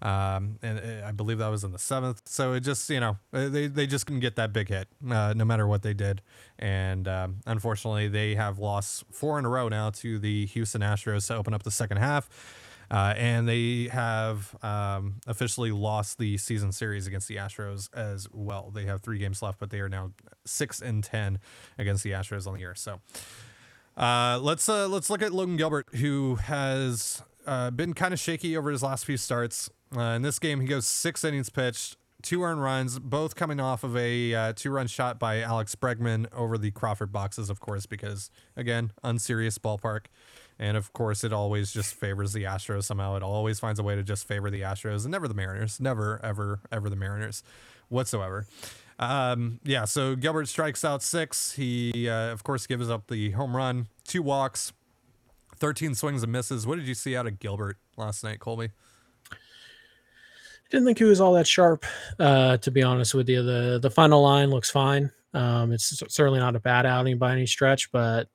Um, 0.00 0.58
and 0.62 0.78
uh, 0.78 1.06
I 1.06 1.12
believe 1.12 1.38
that 1.38 1.48
was 1.48 1.64
in 1.64 1.72
the 1.72 1.78
seventh. 1.78 2.22
So 2.26 2.52
it 2.52 2.60
just, 2.60 2.88
you 2.88 3.00
know, 3.00 3.18
uh, 3.32 3.48
they, 3.48 3.66
they 3.66 3.86
just 3.86 4.06
couldn't 4.06 4.20
get 4.20 4.36
that 4.36 4.52
big 4.52 4.68
hit, 4.68 4.86
uh, 5.10 5.34
no 5.36 5.44
matter 5.44 5.66
what 5.66 5.82
they 5.82 5.92
did. 5.92 6.22
And 6.58 7.08
um, 7.08 7.40
unfortunately, 7.46 8.06
they 8.06 8.36
have 8.36 8.60
lost 8.60 9.04
four 9.10 9.40
in 9.40 9.44
a 9.44 9.48
row 9.48 9.68
now 9.68 9.90
to 9.90 10.20
the 10.20 10.46
Houston 10.46 10.82
Astros 10.82 11.26
to 11.26 11.34
open 11.34 11.52
up 11.52 11.64
the 11.64 11.72
second 11.72 11.96
half. 11.96 12.28
Uh, 12.90 13.12
and 13.16 13.46
they 13.46 13.88
have 13.92 14.56
um, 14.62 15.20
officially 15.26 15.70
lost 15.70 16.18
the 16.18 16.38
season 16.38 16.72
series 16.72 17.06
against 17.06 17.28
the 17.28 17.36
Astros 17.36 17.88
as 17.94 18.26
well. 18.32 18.70
They 18.74 18.86
have 18.86 19.02
three 19.02 19.18
games 19.18 19.42
left, 19.42 19.58
but 19.58 19.70
they 19.70 19.80
are 19.80 19.90
now 19.90 20.12
six 20.46 20.80
and 20.80 21.04
ten 21.04 21.38
against 21.76 22.02
the 22.02 22.12
Astros 22.12 22.46
on 22.46 22.54
the 22.54 22.60
year. 22.60 22.74
So 22.74 23.00
uh, 23.96 24.38
let's 24.40 24.68
uh, 24.68 24.88
let's 24.88 25.10
look 25.10 25.22
at 25.22 25.32
Logan 25.32 25.56
Gilbert, 25.56 25.88
who 25.96 26.36
has 26.36 27.22
uh, 27.46 27.70
been 27.70 27.92
kind 27.92 28.14
of 28.14 28.20
shaky 28.20 28.56
over 28.56 28.70
his 28.70 28.82
last 28.82 29.04
few 29.04 29.16
starts. 29.16 29.68
Uh, 29.94 30.00
in 30.00 30.22
this 30.22 30.38
game, 30.38 30.60
he 30.60 30.66
goes 30.66 30.86
six 30.86 31.24
innings 31.24 31.50
pitched, 31.50 31.96
two 32.22 32.42
earned 32.42 32.62
runs, 32.62 32.98
both 32.98 33.34
coming 33.34 33.60
off 33.60 33.84
of 33.84 33.96
a 33.96 34.34
uh, 34.34 34.52
two-run 34.54 34.86
shot 34.86 35.18
by 35.18 35.40
Alex 35.40 35.74
Bregman 35.74 36.26
over 36.32 36.58
the 36.58 36.70
Crawford 36.70 37.10
boxes, 37.10 37.50
of 37.50 37.58
course, 37.60 37.86
because 37.86 38.30
again, 38.56 38.92
unserious 39.02 39.58
ballpark. 39.58 40.06
And 40.58 40.76
of 40.76 40.92
course, 40.92 41.22
it 41.22 41.32
always 41.32 41.72
just 41.72 41.94
favors 41.94 42.32
the 42.32 42.44
Astros 42.44 42.84
somehow. 42.84 43.16
It 43.16 43.22
always 43.22 43.60
finds 43.60 43.78
a 43.78 43.82
way 43.82 43.94
to 43.94 44.02
just 44.02 44.26
favor 44.26 44.50
the 44.50 44.62
Astros 44.62 45.04
and 45.04 45.12
never 45.12 45.28
the 45.28 45.34
Mariners. 45.34 45.80
Never, 45.80 46.20
ever, 46.24 46.60
ever 46.72 46.90
the 46.90 46.96
Mariners 46.96 47.42
whatsoever. 47.88 48.46
Um, 48.98 49.60
yeah, 49.62 49.84
so 49.84 50.16
Gilbert 50.16 50.48
strikes 50.48 50.84
out 50.84 51.02
six. 51.02 51.52
He, 51.52 52.08
uh, 52.08 52.32
of 52.32 52.42
course, 52.42 52.66
gives 52.66 52.90
up 52.90 53.06
the 53.06 53.30
home 53.30 53.56
run, 53.56 53.86
two 54.04 54.22
walks, 54.22 54.72
13 55.56 55.94
swings 55.94 56.22
and 56.22 56.32
misses. 56.32 56.66
What 56.66 56.76
did 56.76 56.88
you 56.88 56.94
see 56.94 57.16
out 57.16 57.26
of 57.26 57.38
Gilbert 57.38 57.76
last 57.96 58.24
night, 58.24 58.40
Colby? 58.40 58.70
Didn't 60.70 60.86
think 60.86 60.98
he 60.98 61.04
was 61.04 61.20
all 61.20 61.32
that 61.34 61.46
sharp, 61.46 61.86
uh, 62.18 62.58
to 62.58 62.70
be 62.70 62.82
honest 62.82 63.14
with 63.14 63.28
you. 63.28 63.42
The 63.42 63.78
the 63.80 63.90
final 63.90 64.20
line 64.20 64.50
looks 64.50 64.70
fine. 64.70 65.10
Um, 65.32 65.72
it's 65.72 66.02
certainly 66.08 66.40
not 66.40 66.56
a 66.56 66.60
bad 66.60 66.84
outing 66.84 67.16
by 67.16 67.32
any 67.32 67.46
stretch, 67.46 67.90
but 67.90 68.28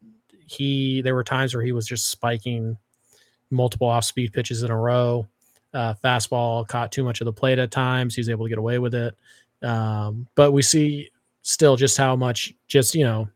he 0.48 1.02
there 1.02 1.16
were 1.16 1.24
times 1.24 1.54
where 1.54 1.64
he 1.64 1.72
was 1.72 1.88
just 1.88 2.10
spiking 2.10 2.78
multiple 3.50 3.88
off 3.88 4.06
speed 4.06 4.34
pitches 4.34 4.64
in 4.64 4.72
a 4.72 4.78
row. 4.78 5.28
Uh, 5.74 5.94
fastball 6.04 6.68
caught 6.68 6.92
too 6.92 7.04
much 7.04 7.22
of 7.22 7.26
the 7.26 7.34
plate 7.34 7.60
at 7.60 7.72
times. 7.72 8.16
He 8.16 8.20
was 8.20 8.30
able 8.30 8.46
to 8.46 8.50
get 8.50 8.58
away 8.58 8.80
with 8.80 8.94
it. 8.94 9.16
Um, 9.62 10.28
but 10.36 10.52
we 10.52 10.62
see 10.62 11.10
still 11.42 11.76
just 11.76 11.98
how 11.98 12.16
much, 12.16 12.54
just, 12.68 12.94
you 12.94 13.04
know, 13.04 13.28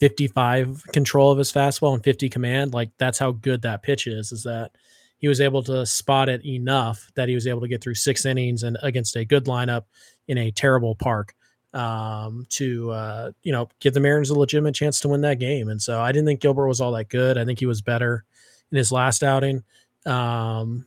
55 0.00 0.84
control 0.92 1.32
of 1.32 1.38
his 1.38 1.52
fastball 1.52 1.94
and 1.94 2.04
50 2.04 2.28
command. 2.28 2.74
Like 2.74 2.90
that's 2.98 3.18
how 3.18 3.32
good 3.32 3.62
that 3.62 3.82
pitch 3.82 4.06
is, 4.06 4.30
is 4.32 4.42
that 4.44 4.72
he 5.18 5.28
was 5.28 5.40
able 5.40 5.62
to 5.64 5.86
spot 5.86 6.28
it 6.28 6.44
enough 6.44 7.10
that 7.14 7.28
he 7.28 7.34
was 7.34 7.46
able 7.46 7.62
to 7.62 7.68
get 7.68 7.82
through 7.82 7.94
six 7.94 8.26
innings 8.26 8.62
and 8.62 8.76
against 8.82 9.16
a 9.16 9.24
good 9.24 9.46
lineup 9.46 9.84
in 10.28 10.38
a 10.38 10.50
terrible 10.50 10.94
park 10.94 11.34
um, 11.76 12.46
to 12.48 12.90
uh, 12.90 13.30
you 13.42 13.52
know 13.52 13.68
give 13.80 13.94
the 13.94 14.00
Mariners 14.00 14.30
a 14.30 14.38
legitimate 14.38 14.74
chance 14.74 14.98
to 15.00 15.08
win 15.08 15.20
that 15.20 15.38
game. 15.38 15.68
And 15.68 15.80
so 15.80 16.00
I 16.00 16.10
didn't 16.10 16.26
think 16.26 16.40
Gilbert 16.40 16.68
was 16.68 16.80
all 16.80 16.92
that 16.92 17.10
good. 17.10 17.36
I 17.36 17.44
think 17.44 17.58
he 17.58 17.66
was 17.66 17.82
better 17.82 18.24
in 18.72 18.78
his 18.78 18.90
last 18.90 19.22
outing. 19.22 19.62
Um, 20.06 20.86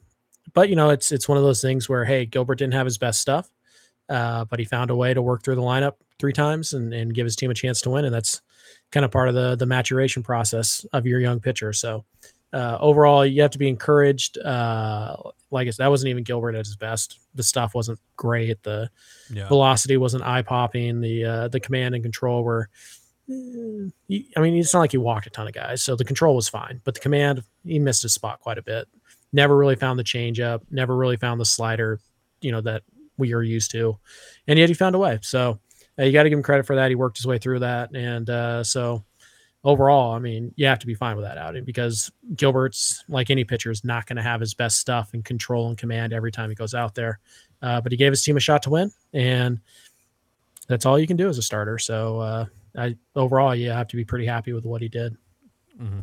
but 0.53 0.67
you 0.67 0.75
know, 0.75 0.89
it's 0.89 1.11
it's 1.11 1.29
one 1.29 1.37
of 1.37 1.43
those 1.43 1.61
things 1.61 1.87
where 1.87 2.05
hey, 2.05 2.25
Gilbert 2.25 2.55
didn't 2.55 2.73
have 2.73 2.87
his 2.87 2.97
best 2.97 3.21
stuff, 3.21 3.49
uh, 4.09 4.45
but 4.45 4.57
he 4.57 4.65
found 4.65 4.89
a 4.89 4.95
way 4.95 5.13
to 5.13 5.21
work 5.21 5.43
through 5.43 5.55
the 5.55 5.61
lineup 5.61 5.93
three 6.17 6.33
times 6.33 6.73
and, 6.73 6.91
and 6.91 7.13
give 7.13 7.25
his 7.25 7.35
team 7.35 7.51
a 7.51 7.53
chance 7.55 7.81
to 7.81 7.91
win. 7.91 8.03
And 8.03 8.13
that's 8.13 8.41
kind 8.91 9.05
of 9.05 9.11
part 9.11 9.29
of 9.29 9.35
the 9.35 9.55
the 9.55 9.67
maturation 9.67 10.23
process 10.23 10.87
of 10.91 11.05
your 11.05 11.19
young 11.19 11.39
pitcher. 11.39 11.71
So 11.71 12.03
uh, 12.51 12.77
overall, 12.79 13.25
you 13.25 13.41
have 13.41 13.51
to 13.51 13.59
be 13.59 13.67
encouraged. 13.67 14.37
Uh, 14.37 15.15
like 15.51 15.67
I 15.67 15.71
said, 15.71 15.83
that 15.83 15.89
wasn't 15.89 16.09
even 16.09 16.23
Gilbert 16.23 16.55
at 16.55 16.65
his 16.65 16.75
best. 16.75 17.19
The 17.35 17.43
stuff 17.43 17.75
wasn't 17.75 17.99
great. 18.15 18.61
The 18.63 18.89
yeah. 19.31 19.47
velocity 19.47 19.97
wasn't 19.97 20.23
eye 20.23 20.41
popping. 20.41 21.01
The 21.01 21.25
uh, 21.25 21.47
the 21.49 21.59
command 21.59 21.95
and 21.95 22.03
control 22.03 22.43
were. 22.43 22.69
Eh, 23.29 24.19
I 24.35 24.39
mean, 24.39 24.55
it's 24.55 24.73
not 24.73 24.79
like 24.79 24.91
he 24.91 24.97
walked 24.97 25.27
a 25.27 25.29
ton 25.29 25.47
of 25.47 25.53
guys, 25.53 25.83
so 25.83 25.95
the 25.95 26.05
control 26.05 26.35
was 26.35 26.49
fine. 26.49 26.81
But 26.83 26.95
the 26.95 26.99
command, 26.99 27.43
he 27.63 27.77
missed 27.77 28.01
his 28.01 28.13
spot 28.13 28.39
quite 28.39 28.57
a 28.57 28.63
bit. 28.63 28.87
Never 29.31 29.55
really 29.55 29.75
found 29.75 29.99
the 29.99 30.03
changeup. 30.03 30.61
Never 30.71 30.95
really 30.95 31.17
found 31.17 31.39
the 31.39 31.45
slider. 31.45 31.99
You 32.41 32.51
know 32.51 32.61
that 32.61 32.83
we 33.17 33.33
are 33.33 33.43
used 33.43 33.71
to, 33.71 33.99
and 34.47 34.57
yet 34.57 34.69
he 34.69 34.75
found 34.75 34.95
a 34.95 34.99
way. 34.99 35.19
So 35.21 35.59
uh, 35.99 36.03
you 36.03 36.11
got 36.11 36.23
to 36.23 36.29
give 36.29 36.37
him 36.37 36.43
credit 36.43 36.65
for 36.65 36.77
that. 36.77 36.89
He 36.89 36.95
worked 36.95 37.17
his 37.17 37.27
way 37.27 37.37
through 37.37 37.59
that, 37.59 37.95
and 37.95 38.27
uh, 38.27 38.63
so 38.63 39.03
overall, 39.63 40.13
I 40.13 40.19
mean, 40.19 40.53
you 40.55 40.67
have 40.67 40.79
to 40.79 40.87
be 40.87 40.93
fine 40.93 41.15
with 41.15 41.25
that 41.25 41.37
outing 41.37 41.65
because 41.65 42.11
Gilbert's 42.35 43.03
like 43.09 43.29
any 43.29 43.43
pitcher 43.43 43.71
is 43.71 43.83
not 43.83 44.05
going 44.05 44.17
to 44.17 44.23
have 44.23 44.39
his 44.39 44.53
best 44.53 44.79
stuff 44.79 45.13
and 45.13 45.23
control 45.23 45.67
and 45.67 45.77
command 45.77 46.13
every 46.13 46.31
time 46.31 46.49
he 46.49 46.55
goes 46.55 46.73
out 46.73 46.95
there. 46.95 47.19
Uh, 47.61 47.81
but 47.81 47.91
he 47.91 47.97
gave 47.97 48.11
his 48.11 48.23
team 48.23 48.37
a 48.37 48.39
shot 48.39 48.63
to 48.63 48.69
win, 48.69 48.91
and 49.13 49.59
that's 50.67 50.85
all 50.85 50.97
you 50.97 51.07
can 51.07 51.17
do 51.17 51.27
as 51.27 51.37
a 51.37 51.41
starter. 51.41 51.77
So, 51.77 52.19
uh, 52.19 52.45
I 52.77 52.95
overall, 53.15 53.53
you 53.53 53.69
have 53.71 53.89
to 53.89 53.97
be 53.97 54.05
pretty 54.05 54.25
happy 54.25 54.53
with 54.53 54.63
what 54.63 54.81
he 54.81 54.87
did. 54.87 55.17
Mm-hmm. 55.81 55.99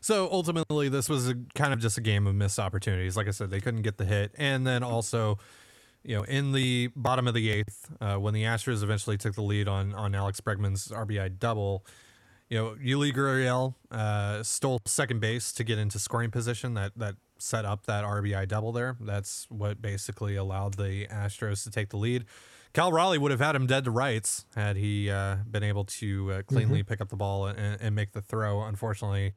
So 0.00 0.28
ultimately, 0.30 0.88
this 0.88 1.08
was 1.08 1.28
a, 1.28 1.34
kind 1.54 1.72
of 1.72 1.78
just 1.78 1.98
a 1.98 2.00
game 2.00 2.26
of 2.26 2.34
missed 2.34 2.58
opportunities. 2.58 3.16
Like 3.16 3.28
I 3.28 3.32
said, 3.32 3.50
they 3.50 3.60
couldn't 3.60 3.82
get 3.82 3.98
the 3.98 4.04
hit, 4.04 4.32
and 4.36 4.66
then 4.66 4.82
also, 4.82 5.38
you 6.02 6.16
know, 6.16 6.22
in 6.24 6.52
the 6.52 6.90
bottom 6.96 7.28
of 7.28 7.34
the 7.34 7.50
eighth, 7.50 7.90
uh, 8.00 8.16
when 8.16 8.34
the 8.34 8.42
Astros 8.42 8.82
eventually 8.82 9.16
took 9.16 9.34
the 9.34 9.42
lead 9.42 9.68
on 9.68 9.94
on 9.94 10.14
Alex 10.14 10.40
Bregman's 10.40 10.88
RBI 10.88 11.38
double 11.38 11.84
you 12.48 12.58
know, 12.58 12.76
Yuli 12.82 13.12
Gurriel 13.12 13.74
uh, 13.90 14.42
stole 14.42 14.80
second 14.84 15.20
base 15.20 15.52
to 15.52 15.64
get 15.64 15.78
into 15.78 15.98
scoring 15.98 16.30
position. 16.30 16.74
That 16.74 16.92
that 16.96 17.16
set 17.38 17.64
up 17.64 17.86
that 17.86 18.04
RBI 18.04 18.48
double 18.48 18.72
there. 18.72 18.96
That's 19.00 19.46
what 19.50 19.82
basically 19.82 20.36
allowed 20.36 20.74
the 20.74 21.06
Astros 21.08 21.64
to 21.64 21.70
take 21.70 21.90
the 21.90 21.96
lead. 21.96 22.24
Cal 22.72 22.92
Raleigh 22.92 23.18
would 23.18 23.30
have 23.30 23.40
had 23.40 23.56
him 23.56 23.66
dead 23.66 23.84
to 23.84 23.90
rights 23.90 24.44
had 24.54 24.76
he 24.76 25.10
uh, 25.10 25.36
been 25.50 25.62
able 25.62 25.84
to 25.84 26.32
uh, 26.32 26.42
cleanly 26.42 26.80
mm-hmm. 26.80 26.88
pick 26.88 27.00
up 27.00 27.08
the 27.08 27.16
ball 27.16 27.46
and, 27.46 27.80
and, 27.80 27.94
make 27.94 28.12
the 28.12 28.20
throw. 28.20 28.62
Unfortunately, 28.62 29.32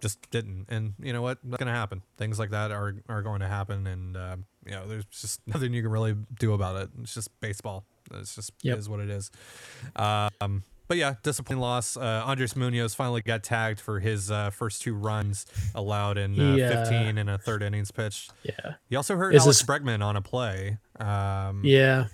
just 0.00 0.30
didn't. 0.30 0.66
And 0.68 0.94
you 1.00 1.12
know 1.12 1.20
what? 1.20 1.38
That's 1.42 1.58
going 1.58 1.72
to 1.72 1.78
happen. 1.78 2.02
Things 2.16 2.38
like 2.38 2.50
that 2.50 2.70
are 2.70 2.94
are 3.08 3.22
going 3.22 3.40
to 3.40 3.48
happen, 3.48 3.86
and 3.88 4.16
uh, 4.16 4.36
you 4.64 4.72
know, 4.72 4.86
there's 4.86 5.04
just 5.06 5.40
nothing 5.46 5.74
you 5.74 5.82
can 5.82 5.90
really 5.90 6.14
do 6.38 6.52
about 6.52 6.76
it. 6.80 6.90
It's 7.02 7.12
just 7.12 7.28
baseball. 7.40 7.84
It's 8.12 8.34
just 8.34 8.52
Yep. 8.62 8.78
is 8.78 8.88
what 8.88 9.00
it 9.00 9.10
is. 9.10 9.30
Um, 9.96 10.62
but 10.90 10.98
yeah, 10.98 11.14
disappointing 11.22 11.60
loss. 11.60 11.96
Uh, 11.96 12.24
Andres 12.26 12.56
Munoz 12.56 12.96
finally 12.96 13.22
got 13.22 13.44
tagged 13.44 13.80
for 13.80 14.00
his 14.00 14.28
uh, 14.28 14.50
first 14.50 14.82
two 14.82 14.92
runs 14.92 15.46
allowed 15.72 16.18
in 16.18 16.32
uh, 16.38 16.54
He, 16.56 16.62
uh, 16.64 16.84
15 16.84 17.16
in 17.16 17.28
a 17.28 17.38
third 17.38 17.62
innings 17.62 17.92
pitch. 17.92 18.28
Yeah. 18.42 18.74
He 18.88 18.96
also 18.96 19.14
hurt 19.16 19.32
Is 19.32 19.44
Alex 19.44 19.60
this- 19.60 19.68
Bregman 19.68 20.02
on 20.04 20.16
a 20.16 20.20
play. 20.20 20.78
Um, 20.98 21.62
Yeah. 21.64 22.06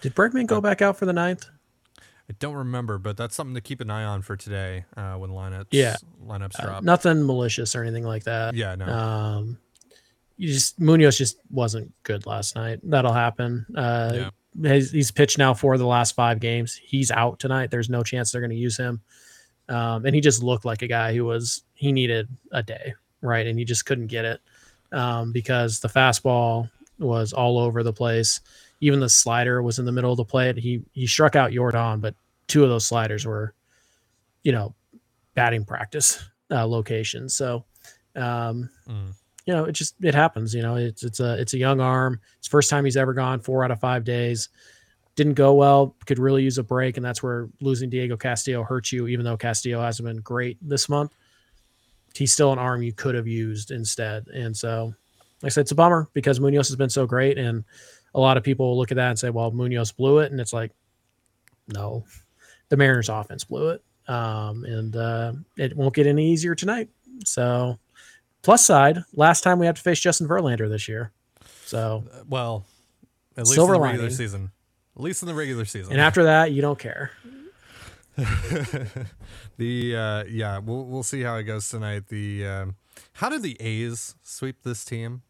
Did 0.00 0.16
Bregman 0.16 0.48
go 0.48 0.60
back 0.60 0.82
out 0.82 0.96
for 0.98 1.06
the 1.06 1.12
ninth? 1.12 1.46
I 2.28 2.34
don't 2.40 2.54
remember, 2.56 2.98
but 2.98 3.16
that's 3.16 3.36
something 3.36 3.54
to 3.54 3.60
keep 3.60 3.80
an 3.80 3.90
eye 3.90 4.02
on 4.02 4.22
for 4.22 4.36
today 4.36 4.86
uh, 4.96 5.14
when 5.14 5.30
lineups 5.30 5.68
Yeah. 5.70 5.94
lineups 6.26 6.58
Uh, 6.58 6.64
drop. 6.64 6.82
nothing 6.82 7.24
malicious 7.24 7.76
or 7.76 7.84
anything 7.84 8.02
like 8.02 8.24
that. 8.24 8.56
yeah, 8.56 8.74
no. 8.74 8.86
Um, 8.86 9.58
you 10.36 10.52
just 10.52 10.80
Munoz 10.80 11.16
just 11.16 11.38
wasn't 11.48 11.92
good 12.02 12.26
last 12.26 12.56
night. 12.56 12.80
That'll 12.82 13.12
happen. 13.12 13.66
Uh, 13.76 14.10
Yeah. 14.14 14.30
He's, 14.62 14.90
he's 14.90 15.10
pitched 15.10 15.38
now 15.38 15.54
for 15.54 15.78
the 15.78 15.86
last 15.86 16.14
five 16.14 16.40
games. 16.40 16.74
He's 16.74 17.10
out 17.10 17.38
tonight. 17.38 17.70
There's 17.70 17.90
no 17.90 18.02
chance 18.02 18.30
they're 18.30 18.40
going 18.40 18.50
to 18.50 18.56
use 18.56 18.76
him. 18.76 19.00
Um, 19.68 20.06
and 20.06 20.14
he 20.14 20.20
just 20.20 20.42
looked 20.42 20.64
like 20.64 20.82
a 20.82 20.86
guy 20.86 21.14
who 21.14 21.24
was 21.24 21.62
he 21.74 21.92
needed 21.92 22.28
a 22.52 22.62
day, 22.62 22.94
right? 23.20 23.46
And 23.46 23.58
he 23.58 23.64
just 23.64 23.84
couldn't 23.86 24.06
get 24.06 24.24
it 24.24 24.40
um, 24.92 25.32
because 25.32 25.80
the 25.80 25.88
fastball 25.88 26.70
was 26.98 27.32
all 27.32 27.58
over 27.58 27.82
the 27.82 27.92
place. 27.92 28.40
Even 28.80 29.00
the 29.00 29.08
slider 29.08 29.62
was 29.62 29.78
in 29.78 29.84
the 29.84 29.92
middle 29.92 30.12
of 30.12 30.18
the 30.18 30.24
plate. 30.24 30.56
He 30.56 30.82
he 30.92 31.06
struck 31.06 31.34
out 31.34 31.52
Jordan, 31.52 32.00
but 32.00 32.14
two 32.46 32.62
of 32.62 32.68
those 32.68 32.86
sliders 32.86 33.26
were, 33.26 33.54
you 34.42 34.52
know, 34.52 34.74
batting 35.34 35.64
practice 35.64 36.22
uh, 36.50 36.66
locations. 36.66 37.34
So. 37.34 37.64
Um, 38.14 38.70
Mm. 38.88 39.12
You 39.46 39.54
know, 39.54 39.64
it 39.64 39.72
just 39.72 39.94
it 40.02 40.14
happens. 40.14 40.54
You 40.54 40.62
know, 40.62 40.74
it's 40.74 41.04
it's 41.04 41.20
a 41.20 41.40
it's 41.40 41.54
a 41.54 41.58
young 41.58 41.80
arm. 41.80 42.20
It's 42.38 42.48
first 42.48 42.68
time 42.68 42.84
he's 42.84 42.96
ever 42.96 43.14
gone 43.14 43.40
four 43.40 43.64
out 43.64 43.70
of 43.70 43.80
five 43.80 44.04
days. 44.04 44.48
Didn't 45.14 45.34
go 45.34 45.54
well. 45.54 45.94
Could 46.04 46.18
really 46.18 46.42
use 46.42 46.58
a 46.58 46.64
break, 46.64 46.96
and 46.96 47.06
that's 47.06 47.22
where 47.22 47.48
losing 47.60 47.88
Diego 47.88 48.16
Castillo 48.16 48.64
hurts 48.64 48.92
you. 48.92 49.06
Even 49.06 49.24
though 49.24 49.36
Castillo 49.36 49.80
hasn't 49.80 50.06
been 50.06 50.18
great 50.18 50.58
this 50.60 50.88
month, 50.88 51.12
he's 52.14 52.32
still 52.32 52.52
an 52.52 52.58
arm 52.58 52.82
you 52.82 52.92
could 52.92 53.14
have 53.14 53.28
used 53.28 53.70
instead. 53.70 54.26
And 54.28 54.54
so, 54.54 54.92
like 55.42 55.44
I 55.44 55.48
said, 55.50 55.62
it's 55.62 55.70
a 55.70 55.76
bummer 55.76 56.08
because 56.12 56.40
Munoz 56.40 56.68
has 56.68 56.76
been 56.76 56.90
so 56.90 57.06
great, 57.06 57.38
and 57.38 57.64
a 58.14 58.20
lot 58.20 58.36
of 58.36 58.42
people 58.42 58.76
look 58.76 58.90
at 58.90 58.96
that 58.96 59.10
and 59.10 59.18
say, 59.18 59.30
"Well, 59.30 59.52
Munoz 59.52 59.92
blew 59.92 60.18
it," 60.18 60.32
and 60.32 60.40
it's 60.40 60.52
like, 60.52 60.72
no, 61.68 62.04
the 62.68 62.76
Mariners' 62.76 63.08
offense 63.08 63.44
blew 63.44 63.68
it, 63.68 63.84
um, 64.08 64.64
and 64.64 64.96
uh, 64.96 65.32
it 65.56 65.76
won't 65.76 65.94
get 65.94 66.08
any 66.08 66.26
easier 66.32 66.56
tonight. 66.56 66.88
So 67.24 67.78
Plus 68.46 68.64
side, 68.64 69.02
last 69.12 69.40
time 69.40 69.58
we 69.58 69.66
have 69.66 69.74
to 69.74 69.82
face 69.82 69.98
Justin 69.98 70.28
Verlander 70.28 70.68
this 70.68 70.86
year. 70.86 71.10
So, 71.64 72.04
Uh, 72.14 72.22
well, 72.28 72.64
at 73.36 73.42
least 73.42 73.54
Silver 73.54 73.74
in 73.74 73.80
the 73.80 73.84
regular 73.84 74.02
lining. 74.04 74.16
season. 74.16 74.52
At 74.96 75.02
least 75.02 75.20
in 75.20 75.26
the 75.26 75.34
regular 75.34 75.64
season. 75.64 75.90
and 75.90 76.00
after 76.00 76.22
that, 76.22 76.52
you 76.52 76.62
don't 76.62 76.78
care. 76.78 77.10
the 79.58 79.96
uh, 79.96 80.24
yeah, 80.28 80.58
we'll 80.58 80.84
we'll 80.84 81.02
see 81.02 81.22
how 81.22 81.34
it 81.36 81.42
goes 81.42 81.68
tonight. 81.68 82.06
The 82.06 82.46
um, 82.46 82.76
how 83.14 83.28
did 83.30 83.42
the 83.42 83.60
A's 83.60 84.14
sweep 84.22 84.62
this 84.62 84.84
team? 84.84 85.22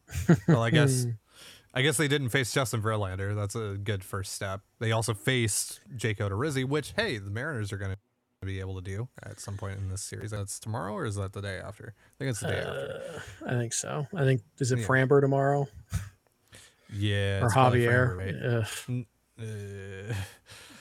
Well, 0.47 0.63
I 0.63 0.69
guess 0.69 1.07
I 1.75 1.81
guess 1.81 1.97
they 1.97 2.09
didn't 2.09 2.29
face 2.29 2.53
Justin 2.53 2.83
Verlander. 2.83 3.35
That's 3.35 3.55
a 3.55 3.79
good 3.83 4.05
first 4.05 4.35
step. 4.35 4.61
They 4.79 4.93
also 4.93 5.15
faced 5.15 5.81
Jake 5.97 6.19
Odorizzi, 6.19 6.67
which 6.67 6.93
hey, 6.97 7.17
the 7.17 7.31
Mariners 7.31 7.73
are 7.73 7.79
going 7.79 7.93
to 7.93 7.99
be 8.47 8.61
able 8.61 8.75
to 8.77 8.81
do 8.83 9.09
at 9.23 9.41
some 9.41 9.57
point 9.57 9.79
in 9.79 9.89
this 9.91 10.03
series. 10.03 10.31
That's 10.31 10.59
tomorrow, 10.59 10.93
or 10.95 11.05
is 11.05 11.17
that 11.17 11.33
the 11.33 11.43
day 11.43 11.59
after? 11.59 11.95
I 11.99 12.13
think 12.19 12.31
it's 12.31 12.41
the 12.41 12.47
day 12.49 12.59
after. 12.59 13.23
I 13.47 13.51
think 13.51 13.73
so. 13.73 14.07
I 14.15 14.25
think 14.25 14.43
is 14.59 14.73
it 14.73 14.79
Yeah. 14.79 14.87
Framber 14.87 15.21
tomorrow 15.21 15.69
Yeah, 16.93 17.41
or 17.45 17.51
Javier? 17.51 18.17
Framber, 18.17 18.67
right? 18.89 19.05
Uh, 19.39 20.15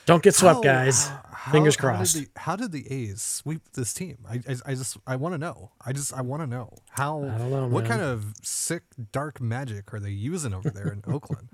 Don't 0.06 0.22
get 0.22 0.34
swept, 0.34 0.56
How- 0.56 0.62
guys. 0.62 1.08
how- 1.08 1.52
Fingers 1.52 1.76
how 1.76 1.90
did 1.90 1.96
crossed. 1.96 2.14
the- 2.14 2.28
How 2.36 2.56
did, 2.56 2.72
the, 2.72 2.90
A's 2.92 3.20
sweep 3.22 3.60
this 3.74 3.92
team? 3.92 4.18
I, 4.28 4.34
I, 4.48 4.56
I 4.66 4.74
just 4.74 4.96
I 5.06 5.16
want 5.16 5.34
to 5.34 5.38
know. 5.38 5.70
I 5.84 5.92
just 5.92 6.12
I 6.12 6.20
want 6.22 6.42
to 6.42 6.46
know 6.46 6.72
how. 6.90 7.22
I 7.24 7.38
don't 7.38 7.50
know, 7.50 7.66
What 7.68 7.84
man. 7.84 7.90
kind 7.98 8.02
of 8.02 8.34
sick 8.42 8.82
dark 9.12 9.40
magic 9.40 9.92
are 9.94 10.00
they 10.00 10.10
using 10.10 10.54
over 10.54 10.70
there 10.70 10.88
in 10.92 11.02
Oakland? 11.12 11.48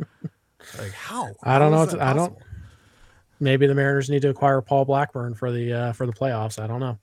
Like 0.79 0.93
how? 0.93 1.31
I 1.43 1.59
don't 1.59 1.73
How 1.73 1.85
know 1.85 2.01
I 2.01 2.13
don't- 2.15 2.35
possible? 2.37 2.43
Maybe 3.43 3.67
the 3.67 3.75
Mariners 3.75 4.09
need 4.09 4.23
to 4.23 4.29
acquire 4.31 4.61
Paul 4.61 4.85
Blackburn 4.85 5.35
for 5.35 5.51
the 5.53 5.73
uh, 5.73 5.93
for 5.93 6.07
the 6.07 6.13
playoffs. 6.13 6.63
I 6.63 6.67
don't 6.67 6.81
know. 6.81 6.99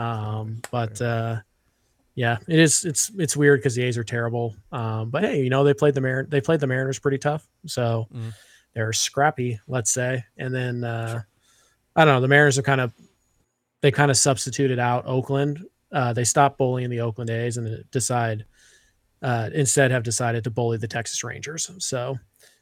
Um, 0.00 0.62
but 0.70 1.00
uh, 1.02 1.40
yeah, 2.14 2.38
it 2.46 2.58
is. 2.58 2.84
It's 2.84 3.10
it's 3.18 3.36
weird 3.36 3.60
because 3.60 3.74
the 3.74 3.82
A's 3.82 3.98
are 3.98 4.04
terrible. 4.04 4.54
Um, 4.70 5.10
but 5.10 5.22
hey, 5.24 5.42
you 5.42 5.50
know 5.50 5.64
they 5.64 5.74
played 5.74 5.94
the 5.94 6.00
Mar- 6.00 6.26
they 6.28 6.40
played 6.40 6.60
the 6.60 6.66
Mariners 6.66 6.98
pretty 6.98 7.18
tough, 7.18 7.46
so 7.66 8.06
Mm. 8.14 8.32
they're 8.74 8.92
scrappy, 8.92 9.58
let's 9.66 9.90
say. 9.90 10.24
And 10.38 10.54
then 10.54 10.84
uh, 10.84 11.22
I 11.96 12.04
don't 12.04 12.14
know. 12.14 12.20
The 12.20 12.28
Mariners 12.28 12.56
have 12.56 12.64
kind 12.64 12.80
of 12.80 12.92
they 13.80 13.90
kind 13.90 14.10
of 14.10 14.16
substituted 14.16 14.78
out 14.78 15.04
Oakland. 15.06 15.64
Uh, 15.90 16.12
they 16.12 16.24
stopped 16.24 16.56
bullying 16.58 16.88
the 16.90 17.00
Oakland 17.00 17.28
A's 17.28 17.56
and 17.58 17.84
decide 17.90 18.44
uh, 19.20 19.50
instead 19.52 19.90
have 19.90 20.04
decided 20.04 20.44
to 20.44 20.50
bully 20.50 20.78
the 20.78 20.88
Texas 20.88 21.22
Rangers. 21.24 21.70
So 21.78 22.18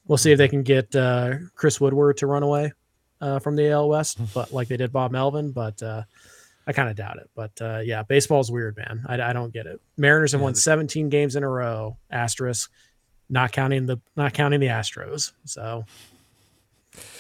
we'll 0.06 0.18
see 0.18 0.32
if 0.32 0.38
they 0.38 0.48
can 0.48 0.62
get 0.62 0.94
uh, 0.96 1.34
Chris 1.54 1.80
Woodward 1.80 2.16
to 2.16 2.26
run 2.26 2.42
away 2.42 2.72
uh, 3.20 3.38
from 3.38 3.56
the 3.56 3.70
AL 3.70 3.88
West, 3.88 4.18
but 4.34 4.52
like 4.52 4.68
they 4.68 4.76
did 4.76 4.92
Bob 4.92 5.12
Melvin. 5.12 5.52
But 5.52 5.82
uh, 5.82 6.02
I 6.66 6.72
kind 6.72 6.88
of 6.88 6.96
doubt 6.96 7.16
it. 7.18 7.30
But 7.34 7.52
uh, 7.60 7.80
yeah, 7.84 8.02
baseball's 8.02 8.50
weird, 8.50 8.76
man. 8.76 9.04
I, 9.06 9.20
I 9.20 9.32
don't 9.32 9.52
get 9.52 9.66
it. 9.66 9.80
Mariners 9.96 10.32
have 10.32 10.40
won 10.40 10.54
17 10.54 11.08
games 11.08 11.36
in 11.36 11.42
a 11.42 11.48
row. 11.48 11.96
Asterisk, 12.10 12.70
not 13.28 13.52
counting 13.52 13.86
the 13.86 14.00
not 14.16 14.32
counting 14.34 14.60
the 14.60 14.66
Astros. 14.68 15.32
So 15.44 15.84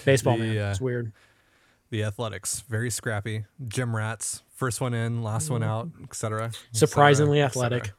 baseball, 0.04 0.36
The, 0.36 0.44
man, 0.54 0.58
uh, 0.66 0.70
it's 0.70 0.80
weird. 0.80 1.12
The 1.90 2.04
Athletics 2.04 2.60
very 2.68 2.90
scrappy. 2.90 3.44
Gym 3.66 3.94
rats. 3.96 4.42
First 4.54 4.80
one 4.80 4.92
in, 4.94 5.22
last 5.22 5.48
one 5.50 5.62
out, 5.62 5.88
etc. 6.04 6.52
Surprisingly 6.72 7.40
athletic, 7.40 7.92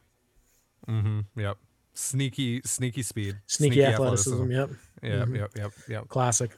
Mm-hmm. 0.87 1.39
Yep. 1.39 1.57
Sneaky, 1.93 2.61
sneaky 2.63 3.01
speed. 3.03 3.37
sneaky, 3.47 3.83
athleticism. 3.83 4.49
Yep, 4.51 4.69
Yep, 5.03 5.27
Mhm. 5.27 5.37
yep, 5.37 5.51
yep, 5.57 5.71
yep. 5.89 6.07
classic. 6.07 6.51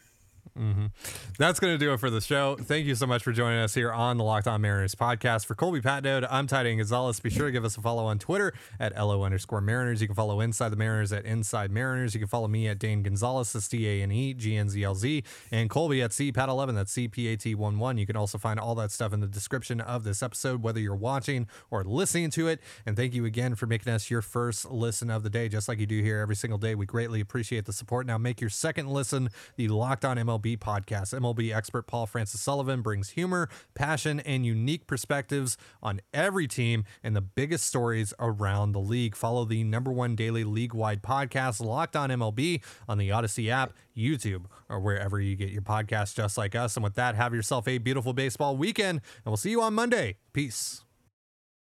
Hmm 0.56 0.86
That's 1.40 1.60
going 1.60 1.74
to 1.74 1.84
do 1.84 1.94
it 1.94 2.00
for 2.00 2.12
the 2.12 2.22
show. 2.22 2.56
Thank 2.56 2.86
you 2.86 2.94
so 2.94 3.08
much 3.08 3.24
for 3.24 3.32
joining 3.32 3.60
us 3.60 3.74
here 3.74 3.92
on 3.92 4.18
the 4.18 4.24
Locked 4.24 4.48
On 4.48 4.62
Mariners 4.62 4.94
podcast. 4.94 5.48
For 5.48 5.56
Colby 5.56 5.82
Patnode, 5.82 6.28
I'm 6.30 6.46
Tidy 6.46 6.76
Gonzalez. 6.76 7.20
Be 7.20 7.32
sure 7.32 7.48
to 7.48 7.52
give 7.52 7.66
us 7.66 7.76
a 7.76 7.82
follow 7.82 8.06
on 8.06 8.20
Twitter 8.20 8.54
at 8.80 8.96
LO 8.96 9.24
underscore 9.24 9.62
Mariners. 9.62 10.00
You 10.00 10.08
can 10.08 10.16
follow 10.16 10.42
Inside 10.42 10.70
the 10.70 10.76
Mariners 10.76 11.12
at 11.12 11.26
Inside 11.26 11.72
Mariners. 11.72 12.14
You 12.14 12.20
can 12.20 12.28
follow 12.28 12.48
me 12.48 12.68
at 12.68 12.78
Dane 12.78 13.02
Gonzalez, 13.02 13.54
that's 13.54 13.68
D 13.68 13.88
A 13.88 14.04
N 14.04 14.12
E 14.12 14.36
G 14.36 14.56
N 14.56 14.70
Z 14.70 14.84
L 14.84 14.94
Z, 14.94 15.24
and 15.52 15.72
Colby 15.72 16.04
at 16.04 16.12
CPAT11, 16.12 16.76
that's 16.76 16.92
C 16.92 17.08
P 17.08 17.30
A 17.30 17.36
T 17.36 17.56
1 17.56 17.80
1. 17.80 17.98
You 17.98 18.06
can 18.06 18.16
also 18.16 18.38
find 18.38 18.60
all 18.60 18.76
that 18.76 18.92
stuff 18.92 19.12
in 19.12 19.22
the 19.22 19.28
description 19.28 19.82
of 19.82 20.04
this 20.04 20.22
episode, 20.22 20.62
whether 20.62 20.80
you're 20.80 20.96
watching 20.96 21.48
or 21.72 21.84
listening 21.84 22.30
to 22.32 22.48
it. 22.48 22.60
And 22.86 22.96
thank 22.96 23.16
you 23.16 23.26
again 23.26 23.56
for 23.56 23.66
making 23.66 23.92
us 23.92 24.12
your 24.12 24.22
first 24.22 24.70
listen 24.70 25.10
of 25.10 25.24
the 25.24 25.32
day, 25.32 25.50
just 25.50 25.68
like 25.68 25.80
you 25.80 25.88
do 25.88 26.04
here 26.04 26.20
every 26.20 26.36
single 26.36 26.60
day. 26.60 26.76
We 26.76 26.86
greatly 26.86 27.22
appreciate 27.22 27.66
the 27.66 27.74
support. 27.74 28.06
Now 28.06 28.20
make 28.20 28.40
your 28.40 28.52
second 28.52 28.90
listen 28.90 29.30
the 29.56 29.70
Locked 29.70 30.06
On 30.06 30.18
MLB 30.18 30.43
podcast. 30.44 31.18
MLB 31.18 31.56
expert 31.56 31.88
Paul 31.88 32.06
Francis 32.06 32.42
Sullivan 32.42 32.82
brings 32.82 33.12
humor, 33.12 33.50
passion, 33.74 34.20
and 34.20 34.46
unique 34.46 34.88
perspectives 34.88 35.58
on 35.82 36.02
every 36.14 36.48
team 36.48 36.84
and 37.04 37.16
the 37.16 37.22
biggest 37.22 37.66
stories 37.66 38.14
around 38.20 38.74
the 38.74 38.80
league. 38.80 39.16
Follow 39.16 39.46
the 39.46 39.64
number 39.64 39.92
one 39.92 40.16
daily 40.16 40.44
league 40.44 40.74
wide 40.74 41.02
podcast, 41.02 41.64
Locked 41.64 41.96
On 41.96 42.10
MLB, 42.10 42.62
on 42.88 42.98
the 42.98 43.12
Odyssey 43.12 43.50
app, 43.50 43.74
YouTube, 43.96 44.46
or 44.70 44.80
wherever 44.80 45.20
you 45.20 45.36
get 45.36 45.50
your 45.50 45.62
podcasts, 45.62 46.16
just 46.16 46.38
like 46.38 46.56
us. 46.56 46.76
And 46.76 46.84
with 46.84 46.96
that, 46.96 47.16
have 47.16 47.34
yourself 47.34 47.68
a 47.68 47.78
beautiful 47.78 48.14
baseball 48.14 48.56
weekend, 48.58 49.02
and 49.18 49.26
we'll 49.26 49.38
see 49.38 49.52
you 49.52 49.62
on 49.62 49.74
Monday. 49.74 50.18
Peace. 50.34 50.84